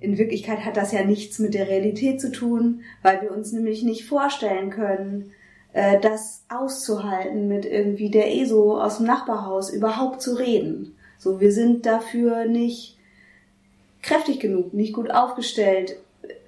in 0.00 0.16
Wirklichkeit 0.16 0.64
hat 0.64 0.76
das 0.76 0.92
ja 0.92 1.04
nichts 1.04 1.38
mit 1.38 1.54
der 1.54 1.68
Realität 1.68 2.20
zu 2.20 2.32
tun, 2.32 2.80
weil 3.02 3.20
wir 3.22 3.32
uns 3.32 3.52
nämlich 3.52 3.82
nicht 3.82 4.06
vorstellen 4.06 4.70
können, 4.70 5.32
äh, 5.72 6.00
das 6.00 6.44
auszuhalten, 6.48 7.48
mit 7.48 7.66
irgendwie 7.66 8.10
der 8.10 8.34
ESO 8.34 8.80
aus 8.80 8.96
dem 8.96 9.06
Nachbarhaus 9.06 9.70
überhaupt 9.70 10.22
zu 10.22 10.34
reden. 10.34 10.96
So, 11.20 11.38
wir 11.38 11.52
sind 11.52 11.84
dafür 11.84 12.46
nicht 12.46 12.96
kräftig 14.00 14.40
genug, 14.40 14.72
nicht 14.72 14.94
gut 14.94 15.10
aufgestellt. 15.10 15.96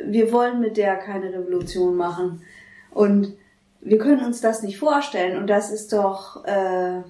Wir 0.02 0.32
wollen 0.32 0.60
mit 0.60 0.78
der 0.78 0.96
keine 0.96 1.30
Revolution 1.30 1.94
machen. 1.94 2.40
Und 2.90 3.34
wir 3.82 3.98
können 3.98 4.24
uns 4.24 4.40
das 4.40 4.62
nicht 4.62 4.78
vorstellen. 4.78 5.36
Und 5.36 5.48
das 5.48 5.70
ist 5.70 5.92
doch, 5.92 6.42
äh, 6.46 7.02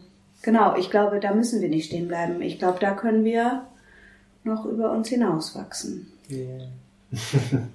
genau, 0.43 0.75
ich 0.77 0.91
glaube, 0.91 1.21
da 1.21 1.33
müssen 1.33 1.63
wir 1.63 1.69
nicht 1.69 1.87
stehen 1.87 2.09
bleiben. 2.09 2.43
Ich 2.43 2.59
glaube, 2.59 2.81
da 2.81 2.95
können 2.95 3.25
wir 3.25 3.65
noch 4.43 4.65
über 4.65 4.91
uns 4.91 5.09
hinauswachsen. 5.09 6.11
Yeah. 6.29 6.67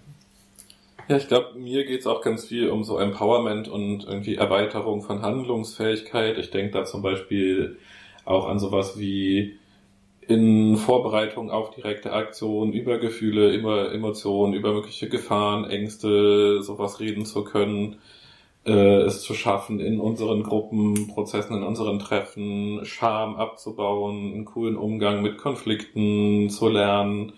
ja, 1.08 1.16
ich 1.16 1.30
glaube, 1.30 1.58
mir 1.58 1.86
geht's 1.86 2.08
auch 2.08 2.22
ganz 2.22 2.44
viel 2.44 2.70
um 2.72 2.84
so 2.84 2.98
Empowerment 2.98 3.70
und 3.70 4.04
irgendwie 4.04 4.36
Erweiterung 4.36 5.02
von 5.02 5.22
Handlungsfähigkeit. 5.22 6.38
Ich 6.40 6.52
denke 6.52 6.74
da 6.74 6.84
zum 6.84 7.02
Beispiel 7.02 7.78
auch 8.26 8.50
an 8.50 8.60
sowas 8.60 9.00
wie 9.00 9.58
in 10.28 10.76
Vorbereitung 10.76 11.52
auf 11.52 11.72
direkte 11.72 12.12
Aktionen 12.12 12.74
über 12.74 12.98
Gefühle, 12.98 13.54
über 13.54 13.94
Emotionen, 13.94 14.54
über 14.54 14.74
mögliche 14.74 15.08
Gefahren, 15.08 15.66
Ängste, 15.66 16.62
sowas 16.62 17.00
reden 17.00 17.26
zu 17.26 17.44
können, 17.44 17.98
äh, 18.66 19.02
es 19.04 19.22
zu 19.22 19.34
schaffen, 19.34 19.80
in 19.80 20.00
unseren 20.00 20.44
Gruppenprozessen, 20.44 21.56
in 21.56 21.64
unseren 21.64 22.00
Treffen 22.00 22.82
Scham 22.84 23.36
abzubauen, 23.36 24.34
einen 24.34 24.46
coolen 24.46 24.76
Umgang 24.76 25.22
mit 25.22 25.38
Konflikten 25.38 26.50
zu 26.50 26.68
lernen, 26.68 27.34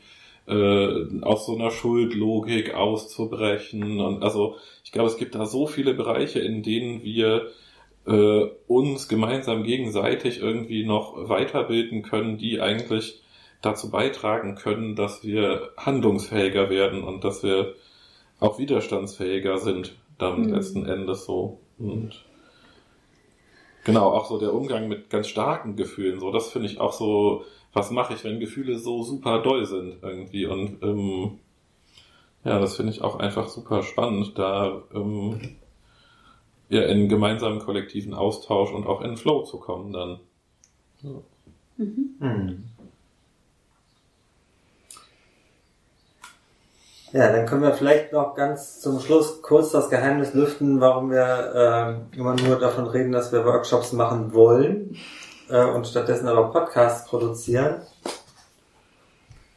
äh, 0.48 1.22
aus 1.22 1.46
so 1.46 1.56
einer 1.56 1.70
Schuldlogik 1.70 2.74
auszubrechen. 2.74 4.00
Und 4.02 4.24
also 4.24 4.56
ich 4.84 4.92
glaube, 4.92 5.10
es 5.10 5.18
gibt 5.18 5.36
da 5.36 5.46
so 5.46 5.68
viele 5.68 5.94
Bereiche, 5.94 6.40
in 6.40 6.64
denen 6.64 7.04
wir 7.04 7.52
äh, 8.10 8.50
uns 8.68 9.08
gemeinsam 9.08 9.64
gegenseitig 9.64 10.42
irgendwie 10.42 10.84
noch 10.84 11.30
weiterbilden 11.30 12.02
können, 12.02 12.38
die 12.38 12.60
eigentlich 12.60 13.22
dazu 13.62 13.92
beitragen 13.92 14.56
können, 14.56 14.96
dass 14.96 15.24
wir 15.24 15.70
handlungsfähiger 15.78 16.70
werden 16.70 17.04
und 17.04 17.24
dass 17.24 17.44
wir 17.44 17.76
auch 18.40 18.58
widerstandsfähiger 18.58 19.60
sind, 19.60 19.96
dann 20.18 20.42
mhm. 20.42 20.54
letzten 20.54 20.86
Endes 20.88 21.26
so. 21.26 21.60
Und 21.78 22.26
genau, 23.84 24.12
auch 24.12 24.26
so 24.26 24.40
der 24.40 24.54
Umgang 24.56 24.88
mit 24.88 25.10
ganz 25.12 25.28
starken 25.28 25.76
Gefühlen, 25.76 26.20
so, 26.20 26.32
das 26.32 26.50
finde 26.50 26.68
ich 26.68 26.80
auch 26.80 26.94
so, 26.94 27.44
was 27.74 27.92
mache 27.92 28.16
ich, 28.16 28.24
wenn 28.24 28.40
Gefühle 28.40 28.80
so 28.80 29.04
super 29.04 29.40
doll 29.44 29.66
sind 29.66 29.98
irgendwie 30.02 30.48
und 30.48 30.82
ähm, 30.82 31.40
ja, 32.44 32.58
das 32.58 32.78
finde 32.78 32.94
ich 32.94 33.02
auch 33.02 33.20
einfach 33.20 33.50
super 33.50 33.84
spannend, 33.84 34.38
da 34.38 34.82
ähm, 34.96 35.58
ja, 36.70 36.84
in 36.84 37.10
gemeinsamen 37.10 37.60
kollektiven 37.60 38.14
Austausch 38.14 38.72
und 38.72 38.88
auch 38.88 39.02
in 39.02 39.18
Flow 39.18 39.44
zu 39.44 39.60
kommen 39.60 39.92
dann. 39.92 40.20
So. 41.02 41.24
Mhm. 41.78 42.16
Hm. 42.20 42.64
Ja, 47.12 47.32
dann 47.32 47.48
können 47.48 47.64
wir 47.64 47.74
vielleicht 47.74 48.14
noch 48.14 48.36
ganz 48.36 48.82
zum 48.82 49.00
Schluss 49.00 49.42
kurz 49.42 49.72
das 49.72 49.90
Geheimnis 49.90 50.36
lüften, 50.36 50.80
warum 50.80 51.10
wir 51.10 52.06
äh, 52.14 52.18
immer 52.18 52.36
nur 52.36 52.60
davon 52.60 52.86
reden, 52.86 53.12
dass 53.12 53.32
wir 53.32 53.46
Workshops 53.46 53.94
machen 53.94 54.32
wollen 54.32 54.96
äh, 55.50 55.66
und 55.66 55.88
stattdessen 55.88 56.28
aber 56.28 56.52
Podcasts 56.52 57.10
produzieren. 57.10 57.82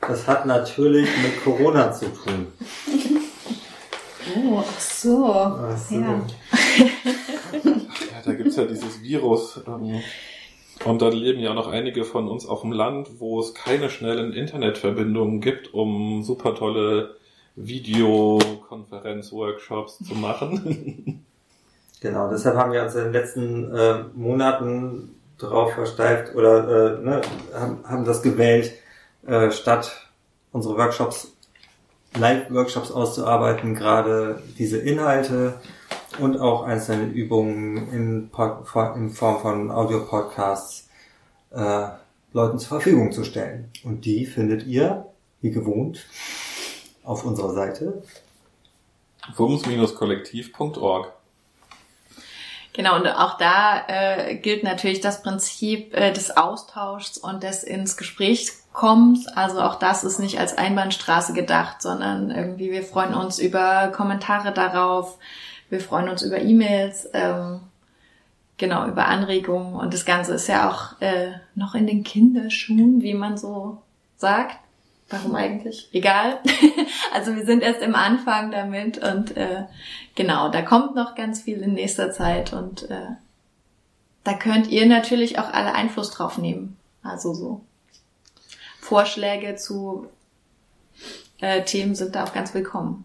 Das 0.01 0.27
hat 0.27 0.47
natürlich 0.47 1.09
mit 1.23 1.45
Corona 1.45 1.93
zu 1.93 2.07
tun. 2.07 2.47
Oh, 4.37 4.61
ach 4.61 4.81
so. 4.81 5.27
Ach 5.27 5.77
so. 5.77 5.97
Ja. 5.97 6.11
ja, 7.65 8.23
da 8.25 8.33
gibt's 8.35 8.57
ja 8.57 8.65
dieses 8.65 9.03
Virus. 9.03 9.61
Ähm, 9.67 10.01
und 10.85 11.03
dann 11.03 11.13
leben 11.13 11.41
ja 11.41 11.55
noch 11.55 11.69
einige 11.69 12.05
von 12.05 12.29
uns 12.29 12.47
auf 12.47 12.61
dem 12.63 12.73
Land, 12.73 13.21
wo 13.21 13.39
es 13.41 13.55
keine 13.55 13.91
schnellen 13.91 14.33
Internetverbindungen 14.33 15.41
gibt, 15.41 15.73
um 15.73 16.23
super 16.23 16.55
tolle 16.55 17.17
Videokonferenz-Workshops 17.57 20.05
zu 20.05 20.15
machen. 20.15 21.25
Genau, 22.01 22.29
deshalb 22.29 22.57
haben 22.57 22.73
wir 22.73 22.83
uns 22.83 22.95
in 22.97 23.05
den 23.05 23.13
letzten 23.13 23.73
äh, 23.73 24.03
Monaten 24.15 25.15
darauf 25.39 25.75
versteift 25.75 26.35
oder 26.35 26.99
äh, 26.99 27.01
ne, 27.01 27.21
haben, 27.55 27.79
haben 27.87 28.05
das 28.05 28.23
gewählt, 28.23 28.73
äh, 29.25 29.53
statt 29.53 30.09
unsere 30.51 30.77
Workshops 30.77 31.32
Live-Workshops 32.17 32.91
auszuarbeiten, 32.91 33.75
gerade 33.75 34.43
diese 34.59 34.79
Inhalte 34.79 35.61
und 36.19 36.39
auch 36.39 36.65
einzelne 36.65 37.07
Übungen 37.07 37.77
in, 37.93 38.31
in 38.97 39.11
Form 39.11 39.41
von 39.41 39.71
Audio-Podcasts 39.71 40.89
äh, 41.51 41.89
Leuten 42.33 42.59
zur 42.59 42.69
Verfügung 42.69 43.13
zu 43.13 43.25
stellen. 43.25 43.71
Und 43.85 44.05
die 44.05 44.27
findet 44.27 44.67
ihr, 44.67 45.07
wie 45.41 45.51
gewohnt, 45.51 46.07
auf 47.05 47.25
unserer 47.25 47.55
Seite. 47.55 48.03
wums-kollektiv.org 49.37 51.13
Genau, 52.75 52.97
und 52.97 53.07
auch 53.07 53.37
da 53.37 53.83
äh, 53.87 54.37
gilt 54.37 54.65
natürlich 54.65 55.01
das 55.01 55.23
Prinzip 55.23 55.95
äh, 55.95 56.11
des 56.13 56.37
Austauschs 56.37 57.19
und 57.19 57.43
des 57.43 57.65
ins 57.65 57.99
Gespräch 57.99 58.51
kommens. 58.73 59.29
Also 59.29 59.61
auch 59.61 59.75
das 59.75 60.05
ist 60.05 60.19
nicht 60.19 60.39
als 60.39 60.57
Einbahnstraße 60.57 61.35
gedacht, 61.35 61.83
sondern 61.83 62.31
irgendwie 62.31 62.71
wir 62.71 62.83
freuen 62.83 63.15
uns 63.15 63.39
über 63.39 63.89
Kommentare 63.95 64.53
darauf, 64.53 65.19
wir 65.69 65.81
freuen 65.81 66.09
uns 66.09 66.23
über 66.23 66.41
E-Mails, 66.41 67.11
ähm, 67.13 67.61
genau, 68.57 68.87
über 68.87 69.07
Anregungen 69.07 69.75
und 69.75 69.93
das 69.93 70.07
Ganze 70.07 70.35
ist 70.35 70.49
ja 70.49 70.71
auch 70.71 71.01
äh, 71.03 71.33
noch 71.55 71.75
in 71.75 71.87
den 71.87 72.05
Kinderschuhen, 72.05 73.03
wie 73.03 73.15
man 73.15 73.37
so 73.37 73.83
sagt. 74.17 74.62
Warum 75.13 75.35
eigentlich? 75.35 75.91
Egal. 75.93 76.41
also 77.13 77.37
wir 77.37 77.45
sind 77.45 77.63
erst 77.63 77.83
im 77.83 77.95
Anfang 77.95 78.51
damit 78.51 78.97
und 78.97 79.37
äh, 79.37 79.65
genau, 80.15 80.49
da 80.49 80.63
kommt 80.63 80.95
noch 80.95 81.15
ganz 81.15 81.43
viel 81.43 81.59
in 81.59 81.75
nächster 81.75 82.13
Zeit 82.13 82.55
und 82.55 82.91
äh, 82.91 83.09
da 84.25 84.33
könnt 84.33 84.71
ihr 84.71 84.87
natürlich 84.87 85.39
auch 85.39 85.53
alle 85.53 85.75
Einfluss 85.75 86.11
drauf 86.11 86.39
nehmen. 86.39 86.79
Also 87.03 87.35
so 87.35 87.61
Vorschläge 88.81 89.57
zu 89.57 90.07
äh, 91.41 91.63
Themen 91.63 91.95
sind 91.95 92.15
da 92.15 92.25
auch 92.25 92.33
ganz 92.33 92.55
willkommen. 92.55 93.05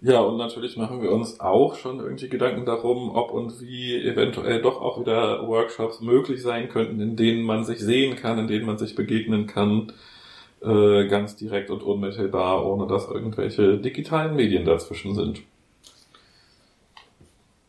Ja, 0.00 0.18
und 0.18 0.36
natürlich 0.36 0.76
machen 0.76 1.00
wir 1.00 1.12
uns 1.12 1.38
auch 1.38 1.76
schon 1.76 2.00
irgendwie 2.00 2.28
Gedanken 2.28 2.66
darum, 2.66 3.14
ob 3.14 3.30
und 3.30 3.60
wie 3.60 4.04
eventuell 4.04 4.60
doch 4.60 4.80
auch 4.80 4.98
wieder 4.98 5.46
Workshops 5.46 6.00
möglich 6.00 6.42
sein 6.42 6.68
könnten, 6.68 7.00
in 7.00 7.14
denen 7.14 7.44
man 7.44 7.64
sich 7.64 7.78
sehen 7.78 8.16
kann, 8.16 8.40
in 8.40 8.48
denen 8.48 8.66
man 8.66 8.78
sich 8.78 8.96
begegnen 8.96 9.46
kann, 9.46 9.92
äh, 10.62 11.08
ganz 11.08 11.36
direkt 11.36 11.70
und 11.70 11.82
unmittelbar, 11.82 12.64
ohne 12.66 12.86
dass 12.86 13.08
irgendwelche 13.08 13.78
digitalen 13.78 14.36
Medien 14.36 14.64
dazwischen 14.64 15.14
sind. 15.14 15.42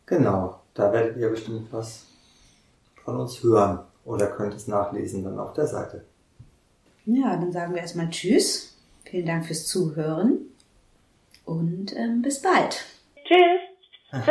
Genau, 0.05 0.59
da 0.73 0.91
werdet 0.91 1.17
ihr 1.17 1.29
bestimmt 1.29 1.71
was 1.71 2.05
von 3.03 3.19
uns 3.19 3.41
hören 3.41 3.79
oder 4.05 4.27
könnt 4.27 4.53
es 4.53 4.67
nachlesen 4.67 5.23
dann 5.23 5.39
auf 5.39 5.53
der 5.53 5.67
Seite. 5.67 6.03
Ja, 7.05 7.35
dann 7.35 7.51
sagen 7.51 7.73
wir 7.73 7.81
erstmal 7.81 8.09
Tschüss. 8.09 8.77
Vielen 9.05 9.25
Dank 9.25 9.45
fürs 9.45 9.67
Zuhören 9.67 10.39
und 11.45 11.95
ähm, 11.95 12.21
bis 12.21 12.41
bald. 12.41 12.85
Tschüss. 13.25 13.61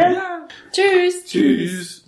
Tschüss. 0.73 1.25
Tschüss. 1.25 2.02